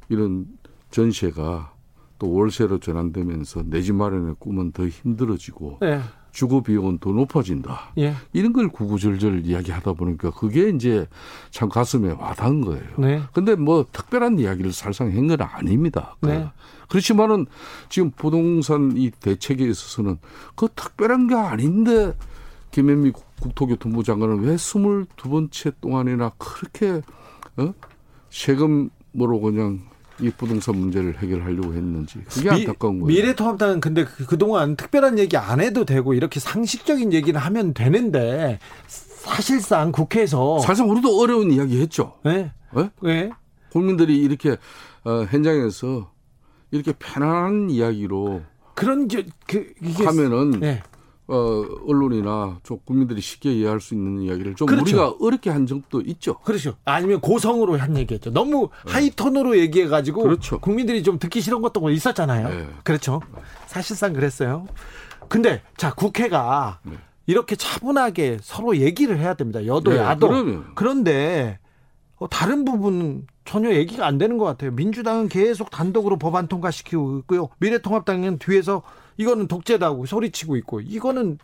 이런 0.10 0.48
전세가 0.92 1.74
또 2.18 2.32
월세로 2.34 2.80
전환되면서 2.80 3.64
내 3.68 3.82
집 3.82 3.96
마련의 3.96 4.36
꿈은 4.40 4.72
더 4.72 4.88
힘들어지고 4.88 5.80
네. 5.82 6.00
주거 6.36 6.60
비용은 6.62 6.98
더 6.98 7.12
높아진다. 7.12 7.94
예. 7.98 8.14
이런 8.34 8.52
걸 8.52 8.68
구구절절 8.68 9.46
이야기하다 9.46 9.94
보니까 9.94 10.32
그게 10.32 10.68
이제 10.68 11.08
참 11.50 11.70
가슴에 11.70 12.12
와닿은 12.12 12.60
거예요. 12.60 12.84
네. 12.98 13.22
근데 13.32 13.56
뭐 13.56 13.86
특별한 13.90 14.38
이야기를 14.40 14.74
살상 14.74 15.08
한 15.16 15.28
건 15.28 15.42
아닙니다. 15.42 16.18
그 16.20 16.28
네. 16.28 16.46
그렇지만은 16.90 17.46
지금 17.88 18.12
부동산 18.12 18.96
이 18.98 19.12
대책에 19.12 19.64
있어서는 19.66 20.18
그 20.56 20.68
특별한 20.76 21.28
게 21.30 21.36
아닌데 21.36 22.14
김현미 22.72 23.12
국- 23.12 23.24
국토교통부 23.40 24.04
장관은 24.04 24.42
왜 24.42 24.56
22번째 24.56 25.74
동안이나 25.80 26.32
그렇게 26.38 27.02
어? 27.56 27.74
세금으로 28.30 29.40
그냥 29.42 29.80
이 30.22 30.30
부동산 30.30 30.78
문제를 30.78 31.18
해결하려고 31.20 31.74
했는지 31.74 32.20
그게 32.30 32.50
안타까운 32.50 33.00
거예요. 33.02 33.08
미래통합당은 33.08 33.82
근데 33.82 34.06
그- 34.06 34.26
그동안 34.26 34.76
특별한 34.78 35.20
얘기 35.20 35.36
안 35.38 35.60
해도 35.60 35.84
되고 35.86 36.14
이렇게 36.14 36.40
상식적인 36.40 37.12
얘기를 37.12 37.40
하면 37.40 37.74
되는데 37.74 38.60
사실상 38.88 39.92
국회에서 39.92 40.60
사실상 40.60 40.90
우리도 40.90 41.20
어려운 41.20 41.52
이야기 41.52 41.82
했죠. 41.82 42.14
네. 42.24 42.52
예? 42.78 42.90
네. 43.02 43.30
국민들이 43.72 44.18
이렇게 44.22 44.58
어, 45.04 45.26
현장에서 45.30 46.12
이렇게 46.72 46.94
편안한 46.94 47.70
이야기로 47.70 48.42
그런 48.74 49.10
저, 49.10 49.22
그 49.48 49.74
이게 49.82 50.06
하면은 50.06 50.60
네. 50.60 50.82
어, 51.28 51.64
언론이나 51.88 52.60
좀 52.64 52.78
국민들이 52.86 53.20
쉽게 53.20 53.52
이해할 53.54 53.82
수 53.82 53.96
있는 53.96 54.22
이야기를 54.22 54.56
좀 54.56 54.68
그렇죠. 54.68 54.84
우리가 54.84 55.16
어렵게 55.20 55.50
한 55.50 55.66
적도 55.66 56.02
있죠. 56.02 56.38
그렇죠. 56.40 56.76
아니면 56.86 57.20
고성으로 57.20 57.78
한 57.78 57.98
얘기했죠. 57.98 58.32
너무 58.32 58.70
하이톤으로 58.86 59.58
얘기해가지고 59.58 60.22
네. 60.22 60.28
그렇죠. 60.28 60.60
국민들이 60.60 61.02
좀 61.02 61.18
듣기 61.18 61.42
싫은 61.42 61.62
것도 61.62 61.90
있었잖아요. 61.90 62.50
네. 62.50 62.70
그렇죠. 62.84 63.22
사실상 63.66 64.14
그랬어요. 64.14 64.68
근데 65.28 65.64
자 65.78 65.94
국회가 65.94 66.80
네. 66.84 66.94
이렇게 67.26 67.56
차분하게 67.56 68.38
서로 68.42 68.78
얘기를 68.78 69.18
해야 69.18 69.34
됩니다. 69.34 69.66
여도 69.66 69.92
네, 69.92 69.98
야도. 69.98 70.28
그러면. 70.28 70.66
그런데 70.76 71.58
어, 72.18 72.30
다른 72.30 72.66
부분은 72.66 73.26
전혀 73.46 73.72
얘기가 73.74 74.06
안 74.06 74.18
되는 74.20 74.38
것 74.38 74.46
같아요. 74.46 74.72
민주당은 74.72 75.28
계속 75.28 75.72
단독으로 75.72 76.18
법안 76.18 76.48
통과시키고 76.48 77.20
있고요. 77.20 77.50
미래통합당은 77.60 78.38
뒤에서 78.38 78.84
이거는 79.18 79.48
독재다고 79.48 80.06
소리치고 80.06 80.56
있고 80.58 80.82
이거는 80.82 81.38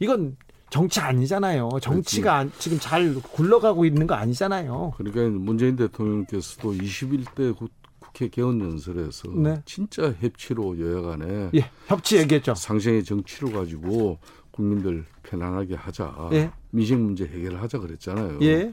이건 0.00 0.36
정치 0.70 1.00
아니잖아요. 1.00 1.70
정치가 1.80 2.36
안- 2.38 2.52
지금 2.58 2.78
잘 2.78 3.14
굴러가고 3.14 3.84
있는 3.84 4.06
거 4.06 4.14
아니잖아요. 4.14 4.94
그러니까 4.96 5.22
문재인 5.38 5.76
대통령께서도 5.76 6.72
21대 6.74 7.56
국- 7.56 7.70
국회 8.00 8.28
개헌 8.28 8.60
연설에서 8.60 9.28
네. 9.30 9.60
진짜 9.64 10.12
협치로 10.20 10.78
여야 10.80 11.02
간에 11.02 11.50
예, 11.54 11.70
협치 11.86 12.16
얘기했죠. 12.16 12.54
상생의 12.54 13.04
정치를 13.04 13.52
가지고 13.52 14.18
국민들 14.50 15.04
편안하게 15.22 15.74
하자. 15.74 16.30
예. 16.32 16.50
민생 16.70 17.02
문제 17.04 17.24
해결을 17.26 17.60
하자 17.60 17.78
그랬잖아요. 17.78 18.38
예, 18.42 18.72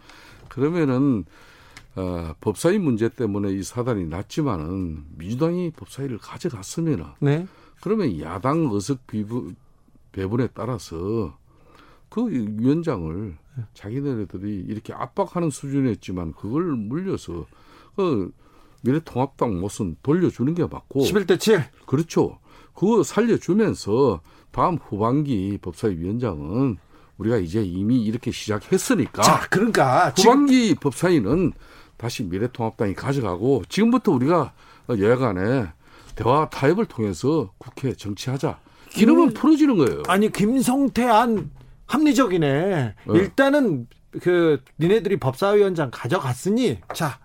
그러면은 0.49 1.25
어, 1.95 2.33
법사위 2.41 2.79
문제 2.79 3.07
때문에 3.09 3.51
이 3.51 3.61
사단이 3.63 4.05
났지만은 4.05 5.03
민주당이 5.17 5.71
법사위를 5.71 6.17
가져갔으면은 6.19 7.05
네, 7.19 7.45
그러면 7.83 8.17
야당 8.21 8.69
의석 8.71 9.05
비부, 9.07 9.51
배분에 10.13 10.47
따라서 10.53 11.37
그 12.07 12.29
위원장을 12.29 13.35
자기네들이 13.73 14.65
이렇게 14.69 14.93
압박하는 14.93 15.49
수준이었지만 15.49 16.31
그걸 16.31 16.63
물려서 16.77 17.45
그 17.97 18.31
미래통합당 18.83 19.59
못은 19.59 19.97
돌려주는 20.01 20.53
게 20.53 20.65
맞고 20.65 21.01
11대 21.01 21.37
7. 21.37 21.65
그렇죠. 21.85 22.39
그거 22.73 23.03
살려주면서 23.03 24.21
다음 24.51 24.77
후반기 24.77 25.57
법사위 25.61 25.97
위원장은 25.97 26.77
우리가 27.17 27.35
이제 27.35 27.61
이미 27.61 28.01
이렇게 28.05 28.31
시작했으니까 28.31 29.23
자, 29.23 29.41
그러니까 29.49 30.13
지금 30.13 30.31
후반기 30.31 30.75
법사위는 30.75 31.51
다시 31.97 32.23
미래통합당이 32.23 32.93
가져가고 32.93 33.63
지금부터 33.67 34.13
우리가 34.13 34.53
여야간에 34.87 35.67
대화 36.15 36.49
타협을 36.49 36.85
통해서 36.85 37.51
국회 37.57 37.93
정치하자. 37.93 38.59
이러면 38.97 39.29
음. 39.29 39.33
풀어지는 39.33 39.77
거예요. 39.77 40.03
아니 40.07 40.31
김성태 40.31 41.05
안 41.05 41.51
합리적이네. 41.87 42.49
네. 42.49 42.93
일단은 43.13 43.87
그 44.21 44.63
니네들이 44.79 45.17
법사위원장 45.17 45.89
가져갔으니 45.91 46.79
자 46.93 47.19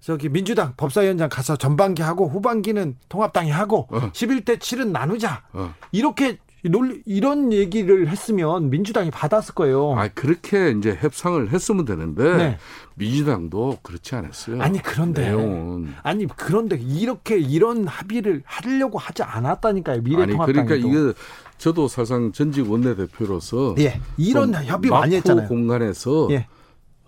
저기 0.00 0.28
민주당 0.28 0.74
법사위원장 0.76 1.28
가서 1.28 1.56
전반기 1.56 2.02
하고 2.02 2.28
후반기는 2.28 2.96
통합당이 3.08 3.50
하고 3.50 3.88
어. 3.90 4.10
11대 4.12 4.58
7은 4.58 4.88
나누자. 4.90 5.44
어. 5.52 5.74
이렇게 5.92 6.38
이런 6.62 7.52
얘기를 7.52 8.08
했으면 8.08 8.70
민주당이 8.70 9.10
받았을 9.10 9.54
거예요. 9.54 9.94
아 9.96 10.08
그렇게 10.08 10.70
이제 10.70 10.96
협상을 10.98 11.50
했으면 11.50 11.84
되는데 11.84 12.36
네. 12.36 12.58
민주당도 12.96 13.78
그렇지 13.82 14.16
않았어요. 14.16 14.60
아니 14.60 14.82
그런데 14.82 15.26
내용은 15.26 15.94
아니 16.02 16.26
그런데 16.26 16.76
이렇게 16.76 17.38
이런 17.38 17.86
합의를 17.86 18.42
하려고 18.44 18.98
하지 18.98 19.22
않았다니까요. 19.22 19.96
아니 19.96 20.02
미래통합당이 20.02 20.66
그러니까 20.66 20.74
이게 20.74 21.12
저도 21.58 21.86
사실상 21.86 22.32
전직 22.32 22.70
원내대표로서 22.70 23.76
예 23.78 24.00
이런 24.16 24.52
좀 24.52 24.64
협의 24.64 24.90
많이 24.90 25.14
했잖아요. 25.16 25.48
공간에서 25.48 26.28
예. 26.32 26.48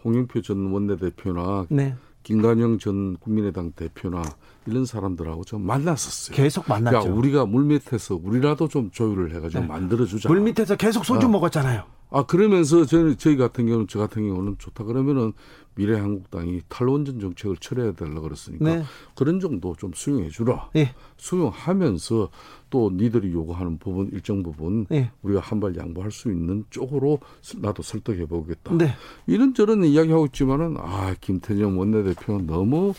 홍영표 0.05 0.43
전 0.43 0.71
원내대표나 0.71 1.67
네 1.71 1.95
김관영 2.23 2.79
전 2.79 3.17
국민의당 3.17 3.73
대표나 3.73 4.23
이런 4.67 4.85
사람들하고 4.85 5.45
좀 5.45 5.63
만났었어요. 5.63 6.37
계속 6.37 6.69
만났죠. 6.69 6.97
야, 6.97 7.01
우리가 7.13 7.47
물 7.47 7.65
밑에서 7.65 8.19
우리라도 8.23 8.69
좀 8.69 8.91
조율을 8.91 9.35
해가지고 9.37 9.63
네. 9.63 9.67
만들어주자. 9.67 10.29
물 10.29 10.41
밑에서 10.41 10.77
계속 10.77 11.05
소주 11.05 11.27
어. 11.27 11.29
먹었잖아요. 11.31 11.85
아 12.11 12.25
그러면서 12.25 12.85
저는 12.85 13.17
저희 13.19 13.37
같은 13.37 13.67
경우는 13.67 13.87
저 13.89 13.99
같은 13.99 14.27
경우는 14.27 14.57
좋다 14.59 14.85
그러면은 14.85 15.33
미래 15.77 15.99
한국당이 15.99 16.61
탈원전 16.69 17.21
정책을 17.21 17.57
철회해야 17.59 17.93
되려 17.93 18.21
그랬으니까 18.21 18.65
네. 18.65 18.83
그런 19.15 19.39
정도 19.41 19.75
좀 19.77 19.93
수용해 19.95 20.29
주라. 20.29 20.69
예. 20.77 20.93
수용하면서 21.17 22.29
또 22.71 22.91
니들이 22.93 23.33
요구하는 23.33 23.79
부분 23.79 24.11
일정 24.13 24.43
부분 24.43 24.87
예. 24.93 25.11
우리가 25.23 25.41
한 25.41 25.61
발 25.61 25.77
양보할 25.77 26.11
수 26.11 26.31
있는 26.33 26.65
쪽으로 26.71 27.21
나도 27.59 27.83
설득해 27.83 28.27
보겠다. 28.27 28.75
네. 28.75 28.95
이런 29.27 29.55
저런 29.55 29.85
이야기하고 29.85 30.27
있지만은 30.27 30.77
아 30.79 31.15
김태정 31.21 31.79
원내대표는 31.79 32.47
너무 32.47 32.95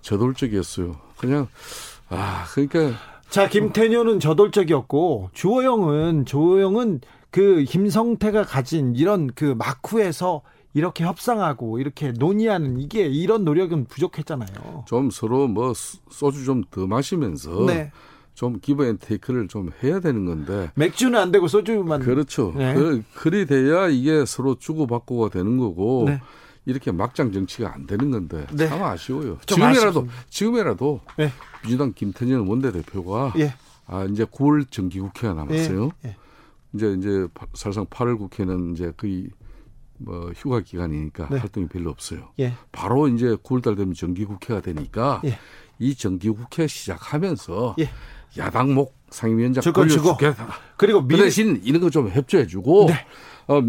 저돌적이었어요. 0.00 0.96
그냥 1.18 1.48
아 2.08 2.44
그러니까 2.52 2.98
자, 3.28 3.46
김태녀는 3.48 4.20
저돌적이었고 4.20 5.30
주호영은 5.34 6.24
주호영은 6.24 7.00
그 7.30 7.64
김성태가 7.64 8.42
가진 8.44 8.94
이런 8.96 9.30
그 9.34 9.54
막후에서 9.58 10.42
이렇게 10.74 11.04
협상하고 11.04 11.78
이렇게 11.78 12.12
논의하는 12.12 12.78
이게 12.80 13.06
이런 13.06 13.44
노력은 13.44 13.86
부족했잖아요. 13.86 14.84
좀 14.86 15.10
서로 15.10 15.48
뭐 15.48 15.74
수- 15.74 15.98
소주 16.10 16.44
좀 16.44 16.64
더 16.70 16.86
마시면서 16.86 17.64
네. 17.66 17.90
좀 18.34 18.60
give 18.60 18.84
and 18.86 18.98
take를 18.98 19.48
좀 19.48 19.70
해야 19.82 19.98
되는 20.00 20.24
건데 20.24 20.70
맥주는 20.76 21.18
안 21.18 21.32
되고 21.32 21.48
소주만 21.48 22.00
그렇죠. 22.00 22.52
네. 22.56 22.74
그, 22.74 23.02
그리 23.14 23.46
돼야 23.46 23.88
이게 23.88 24.24
서로 24.24 24.54
주고받고가 24.56 25.30
되는 25.30 25.56
거고 25.58 26.04
네. 26.06 26.20
이렇게 26.66 26.92
막장 26.92 27.32
정치가 27.32 27.74
안 27.74 27.86
되는 27.86 28.10
건데 28.10 28.46
네. 28.52 28.68
참 28.68 28.82
아쉬워요. 28.82 29.38
좀 29.46 29.56
지금이라도 29.56 29.88
아쉽습니다. 29.88 30.14
지금이라도 30.30 31.00
네. 31.16 31.32
민주당 31.62 31.92
김태년 31.94 32.46
원내대표가 32.46 33.32
예. 33.38 33.54
아 33.86 34.04
이제 34.04 34.24
9월 34.24 34.70
정기 34.70 35.00
국회가 35.00 35.34
남았어요. 35.34 35.90
예. 36.04 36.16
이제 36.78 36.94
이제 36.98 37.26
파- 37.34 37.46
사실상 37.54 37.84
8월 37.86 38.16
국회는 38.18 38.72
이제 38.72 38.92
거의 38.96 39.28
뭐 39.98 40.30
휴가 40.36 40.60
기간이니까 40.60 41.28
네. 41.28 41.38
활동이 41.38 41.66
별로 41.66 41.90
없어요. 41.90 42.28
예. 42.38 42.52
바로 42.70 43.08
이제 43.08 43.34
9월달 43.36 43.76
되면 43.76 43.94
정기 43.94 44.24
국회가 44.24 44.60
되니까 44.60 45.20
예. 45.24 45.36
이 45.80 45.94
정기 45.96 46.30
국회 46.30 46.66
시작하면서 46.68 47.74
예. 47.80 47.90
야당 48.38 48.74
목 48.74 48.94
상임위원장 49.10 49.60
줄거 49.62 49.86
주고. 49.88 50.16
걸려주겠다. 50.16 50.48
그리고 50.76 51.02
그 51.02 51.08
미래 51.08 51.24
대신 51.24 51.60
이런 51.64 51.80
거 51.80 51.90
좀 51.90 52.08
협조해주고 52.10 52.86
네. 52.88 52.94
어, 53.48 53.60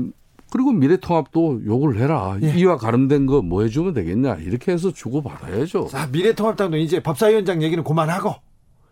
그리고 0.52 0.72
미래통합도 0.72 1.62
요구를 1.66 2.00
해라. 2.02 2.38
예. 2.44 2.54
이와 2.56 2.78
가름된 2.78 3.26
거 3.26 3.42
뭐 3.42 3.64
해주면 3.64 3.94
되겠냐. 3.96 4.36
이렇게 4.36 4.72
해서 4.72 4.92
주고받아야죠. 4.92 5.88
자, 5.88 6.08
미래통합당도 6.08 6.78
이제 6.78 7.02
법사위원장 7.02 7.64
얘기는 7.64 7.84
그만하고 7.84 8.36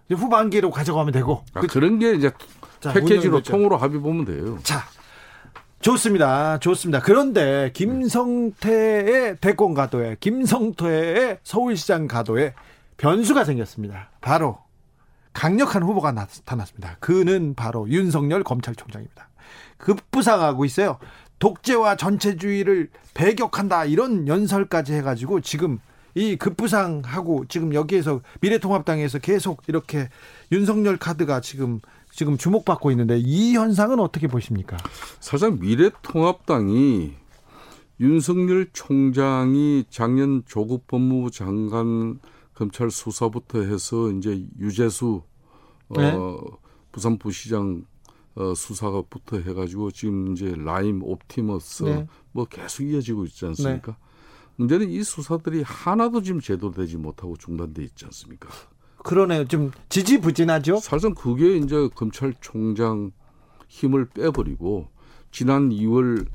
후반기로 0.10 0.72
가져가면 0.72 1.12
되고. 1.14 1.44
아, 1.54 1.60
그- 1.62 1.68
그런 1.68 2.00
게 2.00 2.16
이제 2.16 2.32
자, 2.80 2.94
패키지로. 2.94 3.42
통으로 3.42 3.78
합의 3.78 4.00
보면 4.00 4.26
돼요. 4.26 4.60
자, 4.64 4.84
좋습니다. 5.82 6.60
좋습니다. 6.60 7.02
그런데 7.02 7.72
김성태의 7.74 9.38
대권 9.42 9.74
가도에 9.74 10.18
김성태의 10.20 11.40
서울시장 11.44 12.08
가도에 12.08 12.54
변수가 12.98 13.44
생겼습니다. 13.46 14.10
바로 14.22 14.58
강력한 15.34 15.84
후보가 15.84 16.12
나타났습니다. 16.14 16.98
그는 17.00 17.54
바로 17.54 17.88
윤석열 17.90 18.44
검찰총장입니다. 18.44 19.30
급부상하고 19.78 20.66
있어요. 20.66 20.98
독재와 21.40 21.96
전체주의를 21.96 22.90
배격한다 23.14 23.86
이런 23.86 24.28
연설까지 24.28 24.94
해가지고 24.94 25.42
지금 25.42 25.80
이 26.16 26.36
급부상하고 26.36 27.46
지금 27.48 27.76
여기에서 27.76 28.22
미래통합당에서 28.42 29.20
계속 29.20 29.62
이렇게 29.68 30.10
윤석열 30.52 30.98
카드가 30.98 31.42
지금 31.42 31.80
지금 32.18 32.36
주목받고 32.36 32.90
있는데 32.90 33.20
이 33.20 33.54
현상은 33.54 34.00
어떻게 34.00 34.26
보십니까? 34.26 34.76
사실상 35.20 35.60
미래통합당이 35.60 37.14
윤석열 38.00 38.72
총장이 38.74 39.86
작년 39.92 40.42
조국 40.48 40.88
법무부 40.88 41.30
장관 41.30 42.20
검찰 42.56 42.90
수사부터 42.90 43.62
해서 43.62 44.12
이제 44.14 44.48
유재수 44.58 45.22
네. 45.90 46.12
어, 46.14 46.40
부산 46.92 47.20
부시장 47.20 47.86
어, 48.34 48.56
수사가부터 48.56 49.38
해가지고 49.38 49.92
지금 49.92 50.32
이제 50.32 50.56
라임 50.58 51.04
옵티머스 51.04 51.84
네. 51.84 52.08
뭐 52.32 52.46
계속 52.46 52.82
이어지고 52.82 53.26
있지 53.26 53.46
않습니까? 53.46 53.96
문제는 54.56 54.90
이 54.90 55.04
수사들이 55.04 55.62
하나도 55.62 56.24
지금 56.24 56.42
제도되지 56.42 56.98
못하고 56.98 57.38
중단돼 57.38 57.84
있지 57.84 58.06
않습니까? 58.06 58.50
그러네요. 59.04 59.48
좀 59.48 59.72
지지부진하죠. 59.90 60.78
사실상 60.78 61.14
그게 61.14 61.58
이제 61.58 61.88
검찰총장 61.96 63.12
힘을 63.68 64.06
빼버리고 64.10 64.88
지난 65.32 65.70
2월 65.70 66.26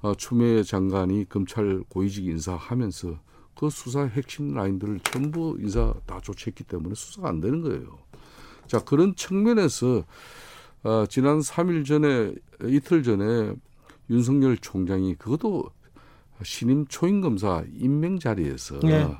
어, 0.00 0.14
추미애 0.14 0.62
장관이 0.62 1.28
검찰 1.28 1.82
고위직 1.88 2.26
인사하면서 2.26 3.18
그 3.54 3.70
수사 3.70 4.02
핵심 4.02 4.54
라인들을 4.54 5.00
전부 5.00 5.56
인사 5.60 5.94
다 6.06 6.20
조치했기 6.20 6.64
때문에 6.64 6.94
수사가 6.94 7.28
안 7.28 7.40
되는 7.40 7.60
거예요. 7.60 7.98
자 8.66 8.80
그런 8.80 9.14
측면에서 9.14 10.04
어, 10.82 11.06
지난 11.08 11.38
3일 11.40 11.86
전에 11.86 12.34
이틀 12.64 13.02
전에 13.02 13.54
윤석열 14.10 14.58
총장이 14.58 15.14
그것도 15.14 15.70
신임 16.42 16.86
초임 16.88 17.20
검사 17.20 17.64
임명 17.72 18.18
자리에서 18.18 18.80
네. 18.80 19.16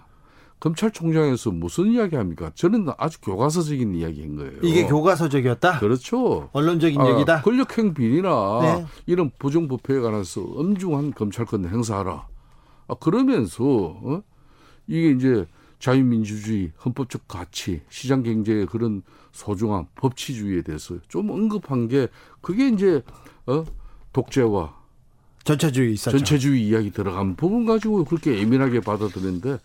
검찰총장에서 0.62 1.51
무슨 1.51 1.90
이야기 1.90 2.14
합니까? 2.14 2.53
저는 2.55 2.87
아주 2.96 3.20
교과서적인 3.20 3.96
이야기인 3.96 4.37
거예요. 4.37 4.53
이게 4.62 4.87
교과서적이었다. 4.87 5.81
그렇죠. 5.81 6.51
언론적인 6.53 7.01
아, 7.01 7.11
얘기다. 7.11 7.42
권력행 7.42 7.94
비리나 7.94 8.61
네. 8.62 8.87
이런 9.07 9.33
부정부패에 9.40 9.98
관해서 9.98 10.40
엄중한 10.40 11.14
검찰권 11.14 11.68
행사하라. 11.68 12.29
아, 12.87 12.94
그러면서 12.94 13.64
어? 13.64 14.22
이게 14.87 15.11
이제 15.11 15.46
자유민주주의, 15.81 16.70
헌법적 16.85 17.27
가치, 17.27 17.81
시장 17.88 18.22
경제의 18.22 18.66
그런 18.66 19.03
소중함, 19.33 19.87
법치주의에 19.96 20.62
대해서 20.62 20.94
좀 21.09 21.31
언급한 21.31 21.88
게 21.88 22.07
그게 22.40 22.68
이제 22.68 23.03
어? 23.46 23.64
독재와 24.12 24.81
전체주의 25.42 25.94
있었죠. 25.94 26.18
전체주의 26.18 26.64
이야기 26.68 26.92
들어간 26.92 27.35
부분 27.35 27.66
가지고 27.66 28.05
그렇게 28.05 28.38
예민하게 28.38 28.79
받아들였는데 28.81 29.59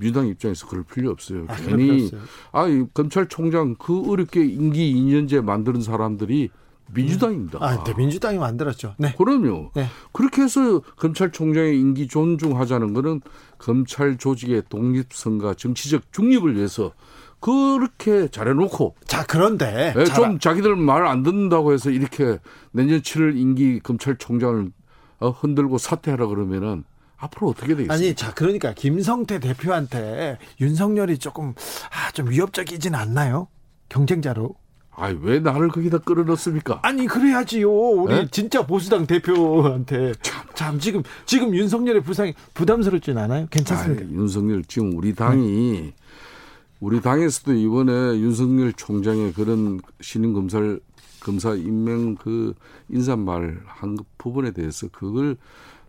민주당 0.00 0.26
입장에서 0.26 0.66
그럴 0.66 0.82
필요 0.82 1.10
없어요. 1.10 1.44
아, 1.48 1.54
괜히. 1.54 2.10
아, 2.52 2.66
이 2.66 2.84
검찰총장 2.94 3.76
그 3.78 4.10
어렵게 4.10 4.42
임기 4.44 4.94
2년제 4.94 5.42
만드는 5.44 5.82
사람들이 5.82 6.48
민주당입니다. 6.92 7.58
아, 7.60 7.76
근데 7.76 7.94
민주당이 7.96 8.38
만들었죠. 8.38 8.94
네. 8.98 9.14
그럼요. 9.16 9.70
네. 9.74 9.86
그렇게 10.12 10.42
해서 10.42 10.80
검찰총장의 10.96 11.78
임기 11.78 12.08
존중하자는 12.08 12.94
거는 12.94 13.20
검찰 13.58 14.16
조직의 14.16 14.64
독립성과 14.70 15.54
정치적 15.54 16.12
중립을 16.12 16.56
위해서 16.56 16.92
그렇게 17.38 18.28
잘해놓고 18.28 18.96
자, 19.06 19.24
그런데 19.26 19.94
예, 19.96 20.04
잘- 20.04 20.16
좀 20.16 20.38
자기들 20.38 20.74
말 20.76 21.06
안 21.06 21.22
듣는다고 21.22 21.72
해서 21.72 21.90
이렇게 21.90 22.38
내년 22.72 23.00
7월 23.00 23.36
임기 23.36 23.80
검찰총장을 23.80 24.72
어, 25.20 25.30
흔들고 25.30 25.78
사퇴하라 25.78 26.26
그러면은 26.26 26.84
앞으로 27.20 27.48
어떻게 27.48 27.68
되겠습니까? 27.68 27.94
아니, 27.94 28.14
자, 28.14 28.32
그러니까 28.34 28.72
김성태 28.72 29.40
대표한테 29.40 30.38
윤석열이 30.60 31.18
조금 31.18 31.54
아, 31.90 32.10
좀 32.12 32.30
위협적이진 32.30 32.94
않나요? 32.94 33.48
경쟁자로. 33.88 34.54
아이 34.92 35.16
왜 35.20 35.38
나를 35.38 35.68
거기다 35.68 35.98
끌어넣습니까? 35.98 36.80
아니, 36.82 37.06
그래야지요. 37.06 37.70
우리 37.70 38.14
네? 38.14 38.28
진짜 38.30 38.66
보수당 38.66 39.06
대표한테 39.06 40.12
참, 40.54 40.78
지금 40.78 41.02
지금 41.24 41.54
윤석열의 41.54 42.02
부상이 42.02 42.34
부담스럽진 42.54 43.16
않아요? 43.16 43.46
괜찮습니까? 43.50 44.04
아이, 44.04 44.12
윤석열 44.12 44.64
지금 44.64 44.96
우리 44.96 45.14
당이 45.14 45.92
우리 46.80 47.00
당에서도 47.00 47.54
이번에 47.54 47.92
윤석열 48.20 48.72
총장의 48.72 49.32
그런 49.32 49.80
신임 50.00 50.34
검사 50.34 50.58
검사 51.20 51.54
임명 51.54 52.14
그 52.16 52.54
인사말 52.88 53.60
한 53.66 53.96
부분에 54.18 54.50
대해서 54.52 54.88
그걸 54.88 55.36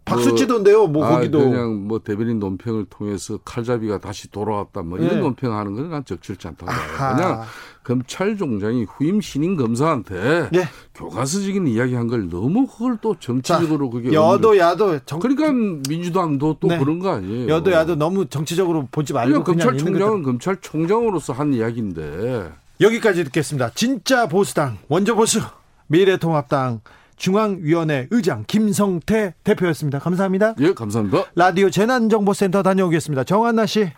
박수 0.03 0.29
뭐, 0.29 0.37
치던데요, 0.37 0.87
뭐 0.87 1.05
아, 1.05 1.09
거기도. 1.17 1.39
그냥 1.39 1.87
뭐 1.87 1.99
대변인 1.99 2.39
논평을 2.39 2.85
통해서 2.89 3.37
칼잡이가 3.45 3.99
다시 3.99 4.29
돌아왔다 4.31 4.81
뭐 4.81 4.97
이런 4.97 5.15
네. 5.15 5.19
논평하는 5.21 5.75
건 5.75 5.89
난 5.91 6.03
적절치 6.05 6.47
않다고 6.47 6.71
봐요. 6.71 7.15
그냥 7.15 7.41
검찰총장이 7.83 8.85
후임 8.85 9.21
신임 9.21 9.55
검사한테 9.57 10.49
예. 10.55 10.67
교과서적인 10.95 11.67
이야기한 11.67 12.07
걸 12.07 12.29
너무 12.29 12.67
그걸 12.67 12.97
또 13.01 13.15
정치적으로 13.19 13.89
그게 13.89 14.11
여도 14.13 14.57
야도 14.57 14.99
정, 15.05 15.19
그러니까 15.19 15.51
민주당도 15.89 16.57
또 16.59 16.67
네. 16.67 16.77
그런 16.77 16.99
거 16.99 17.11
아니에요. 17.11 17.47
여도 17.49 17.71
야도 17.71 17.95
너무 17.95 18.25
정치적으로 18.27 18.87
보지 18.91 19.13
말고 19.13 19.43
그냥 19.43 19.67
검찰총장은. 19.67 20.23
검찰총장으로서 20.23 21.33
한 21.33 21.53
이야기인데 21.53 22.51
여기까지 22.79 23.23
듣겠습니다. 23.25 23.71
진짜 23.75 24.27
보수당 24.27 24.77
원조 24.87 25.15
보수 25.15 25.39
미래통합당 25.87 26.81
중앙위원회 27.21 28.07
의장 28.09 28.43
김성태 28.47 29.35
대표였습니다. 29.43 29.99
감사합니다. 29.99 30.55
예 30.59 30.73
감사합니다. 30.73 31.25
라디오 31.35 31.69
재난정보센터 31.69 32.63
다녀오겠습니다. 32.63 33.23
정한나 33.25 33.67
씨. 33.67 33.91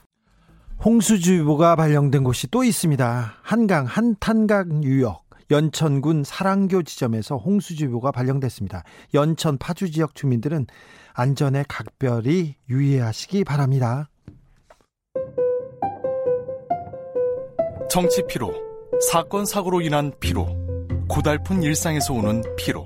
홍수주의보가 0.84 1.78
발령된 1.78 2.26
곳이 2.26 2.48
또 2.52 2.66
있습니다. 2.66 3.36
한강 3.42 3.86
한탄강 3.86 4.84
유역 4.84 5.24
연천군 5.52 6.26
사랑교 6.26 6.84
지점에서 6.84 7.38
홍수주의보가 7.38 8.12
발령됐습니다. 8.12 8.84
연천 9.14 9.58
파주 9.58 9.92
지역 9.92 10.16
주민들은 10.16 10.68
안전에 11.14 11.64
각별히 11.70 12.56
유의하시기 12.70 13.46
바랍니다. 13.46 14.10
정치 17.90 18.24
피로, 18.28 18.52
사건 19.12 19.46
사고로 19.46 19.80
인한 19.82 20.12
피로, 20.20 20.48
고달픈 21.08 21.64
일상에서 21.64 22.14
오는 22.14 22.42
피로. 22.58 22.86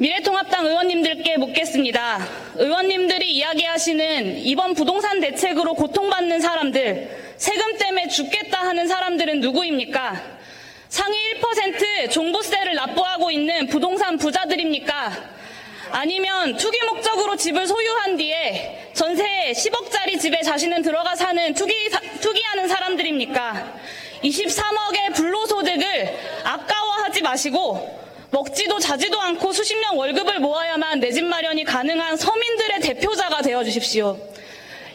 미래통합당 0.00 0.64
의원님들께 0.64 1.36
묻겠습니다. 1.36 2.26
의원님들이 2.54 3.32
이야기하시는 3.32 4.38
이번 4.38 4.72
부동산 4.72 5.20
대책으로 5.20 5.74
고통받는 5.74 6.40
사람들, 6.40 7.34
세금 7.36 7.76
때문에 7.76 8.08
죽겠다 8.08 8.60
하는 8.60 8.88
사람들은 8.88 9.40
누구입니까? 9.40 10.22
상위 10.88 11.18
1% 11.34 12.10
종부세를 12.12 12.76
납부하고 12.76 13.30
있는 13.30 13.66
부동산 13.66 14.16
부자들입니까? 14.16 15.12
아니면 15.90 16.56
투기 16.56 16.78
목적으로 16.86 17.36
집을 17.36 17.66
소유한 17.66 18.16
뒤에 18.16 18.92
전세 18.94 19.52
10억짜리 19.52 20.18
집에 20.18 20.40
자신은 20.40 20.80
들어가 20.80 21.14
사는 21.14 21.52
투기, 21.52 21.74
투기하는 22.22 22.68
사람들입니까? 22.68 23.74
23억의 24.24 25.14
불로소득을 25.14 26.18
아까워하지 26.44 27.20
마시고 27.20 28.09
먹지도 28.30 28.78
자지도 28.78 29.20
않고 29.20 29.52
수십 29.52 29.76
년 29.78 29.96
월급을 29.96 30.38
모아야만 30.40 31.00
내 31.00 31.10
집 31.10 31.24
마련이 31.24 31.64
가능한 31.64 32.16
서민들의 32.16 32.80
대표자가 32.80 33.42
되어 33.42 33.64
주십시오. 33.64 34.16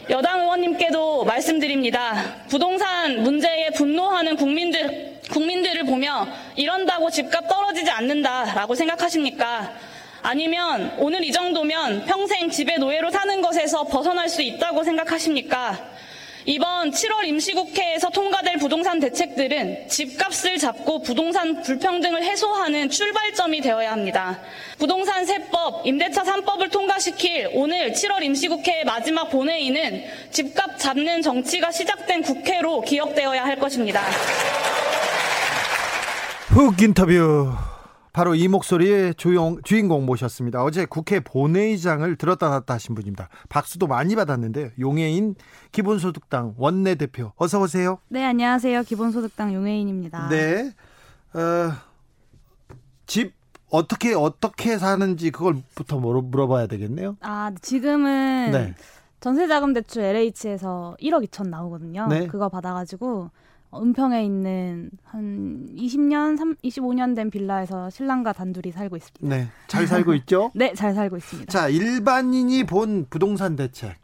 여당 0.08 0.40
의원님께도 0.40 1.24
말씀드립니다. 1.24 2.36
부동산 2.48 3.22
문제에 3.22 3.70
분노하는 3.70 4.36
국민들, 4.36 5.18
국민들을 5.30 5.84
보며 5.84 6.26
이런다고 6.54 7.10
집값 7.10 7.46
떨어지지 7.48 7.90
않는다라고 7.90 8.74
생각하십니까? 8.74 9.72
아니면 10.22 10.94
오늘 10.98 11.22
이 11.24 11.30
정도면 11.32 12.06
평생 12.06 12.48
집의 12.50 12.78
노예로 12.78 13.10
사는 13.10 13.42
것에서 13.42 13.84
벗어날 13.84 14.28
수 14.28 14.40
있다고 14.42 14.82
생각하십니까? 14.82 15.95
이번 16.48 16.92
7월 16.92 17.24
임시국회에서 17.24 18.08
통과될 18.10 18.58
부동산 18.58 19.00
대책들은 19.00 19.88
집값을 19.88 20.58
잡고 20.58 21.02
부동산 21.02 21.60
불평등을 21.60 22.22
해소하는 22.22 22.88
출발점이 22.88 23.60
되어야 23.60 23.90
합니다. 23.90 24.38
부동산 24.78 25.26
세법, 25.26 25.84
임대차 25.84 26.22
3법을 26.22 26.70
통과시킬 26.70 27.50
오늘 27.52 27.90
7월 27.90 28.22
임시국회의 28.22 28.84
마지막 28.84 29.28
본회의는 29.28 30.04
집값 30.30 30.78
잡는 30.78 31.20
정치가 31.20 31.72
시작된 31.72 32.22
국회로 32.22 32.82
기억되어야 32.82 33.44
할 33.44 33.58
것입니다. 33.58 34.02
훅 36.50 36.80
인터뷰. 36.80 37.75
바로 38.16 38.34
이 38.34 38.48
목소리의 38.48 39.14
주용, 39.16 39.60
주인공 39.62 40.06
모셨습니다. 40.06 40.64
어제 40.64 40.86
국회 40.86 41.20
본회의장을 41.20 42.16
들었다 42.16 42.48
놨다 42.48 42.72
하신 42.72 42.94
분입니다. 42.94 43.28
박수도 43.50 43.86
많이 43.86 44.16
받았는데요. 44.16 44.70
용해인 44.80 45.34
기본소득당 45.70 46.54
원내대표. 46.56 47.32
어서 47.36 47.60
오세요. 47.60 47.98
네, 48.08 48.24
안녕하세요. 48.24 48.84
기본소득당 48.84 49.52
용해인입니다. 49.52 50.30
네. 50.30 50.72
어, 51.34 51.72
집 53.04 53.34
어떻게 53.68 54.14
어떻게 54.14 54.78
사는지 54.78 55.30
그걸부터 55.30 55.98
물어봐야 55.98 56.68
되겠네요. 56.68 57.18
아, 57.20 57.52
지금은 57.60 58.50
네. 58.50 58.74
전세자금 59.20 59.74
대출 59.74 60.02
LH에서 60.02 60.96
1억 61.02 61.22
2천 61.28 61.50
나오거든요. 61.50 62.06
네. 62.06 62.28
그거 62.28 62.48
받아가지고 62.48 63.30
은평에 63.80 64.24
있는 64.24 64.90
한 65.04 65.68
20년, 65.76 66.36
3, 66.36 66.54
25년 66.56 67.14
된 67.14 67.30
빌라에서 67.30 67.90
신랑과 67.90 68.32
단둘이 68.32 68.72
살고 68.72 68.96
있습니다. 68.96 69.36
네. 69.36 69.48
잘 69.66 69.86
살고 69.86 70.14
있죠? 70.14 70.50
네, 70.56 70.74
잘 70.74 70.94
살고 70.94 71.16
있습니다. 71.16 71.50
자, 71.50 71.68
일반인이 71.68 72.64
본 72.64 73.06
부동산 73.08 73.56
대책. 73.56 73.96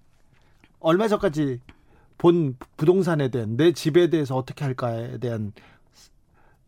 얼마 0.81 1.09
전까지 1.09 1.61
본 2.19 2.57
부동산에 2.77 3.29
대한 3.29 3.57
내 3.57 3.73
집에 3.73 4.11
대해서 4.11 4.37
어떻게 4.37 4.65
할까에 4.65 5.19
대한 5.19 5.53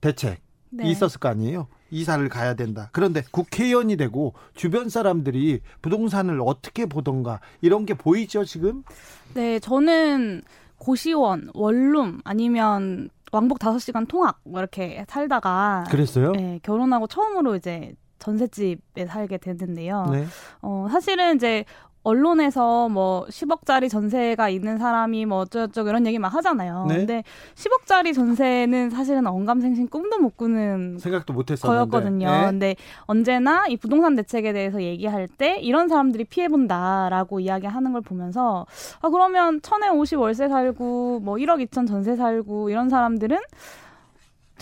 대책이 0.00 0.36
네. 0.70 0.90
있었을 0.90 1.20
거 1.20 1.28
아니에요? 1.28 1.68
이사를 1.90 2.28
가야 2.28 2.54
된다. 2.54 2.88
그런데 2.92 3.22
국회의원이 3.30 3.96
되고 3.96 4.34
주변 4.54 4.88
사람들이 4.88 5.60
부동산을 5.80 6.40
어떻게 6.44 6.86
보던가 6.86 7.40
이런 7.60 7.86
게 7.86 7.94
보이죠, 7.94 8.44
지금? 8.44 8.82
네, 9.34 9.60
저는 9.60 10.42
고시원, 10.84 11.48
원룸 11.54 12.20
아니면 12.24 13.08
왕복 13.32 13.58
5시간 13.58 14.06
통학 14.06 14.40
뭐 14.44 14.60
이렇게 14.60 15.04
살다가 15.08 15.84
그랬어요? 15.88 16.32
네, 16.32 16.60
결혼하고 16.62 17.06
처음으로 17.06 17.56
이제 17.56 17.94
전셋집에 18.18 19.06
살게 19.06 19.38
됐는데요. 19.38 20.08
네. 20.12 20.26
어, 20.60 20.86
사실은 20.90 21.36
이제 21.36 21.64
언론에서 22.04 22.88
뭐 22.88 23.26
10억짜리 23.28 23.90
전세가 23.90 24.50
있는 24.50 24.78
사람이 24.78 25.26
뭐 25.26 25.38
어쩌고저쩌고 25.38 25.88
이런 25.88 26.06
얘기 26.06 26.18
막 26.18 26.32
하잖아요. 26.34 26.86
네? 26.88 26.98
근데 26.98 27.24
10억짜리 27.54 28.14
전세는 28.14 28.90
사실은 28.90 29.26
언감생심 29.26 29.88
꿈도 29.88 30.18
못 30.18 30.36
꾸는 30.36 30.98
생각도 30.98 31.32
못 31.32 31.50
했었는데. 31.50 31.90
거였거든요. 31.90 32.30
네? 32.30 32.44
근데 32.46 32.76
언제나 33.06 33.66
이 33.66 33.76
부동산 33.76 34.14
대책에 34.14 34.52
대해서 34.52 34.82
얘기할 34.82 35.28
때 35.28 35.58
이런 35.60 35.88
사람들이 35.88 36.24
피해 36.24 36.48
본다라고 36.48 37.40
이야기하는 37.40 37.92
걸 37.92 38.02
보면서 38.02 38.66
아 39.00 39.08
그러면 39.08 39.60
천에 39.62 39.88
50 39.88 40.18
월세 40.18 40.48
살고 40.48 41.20
뭐 41.20 41.36
1억 41.36 41.66
2천 41.66 41.88
전세 41.88 42.16
살고 42.16 42.68
이런 42.68 42.90
사람들은 42.90 43.38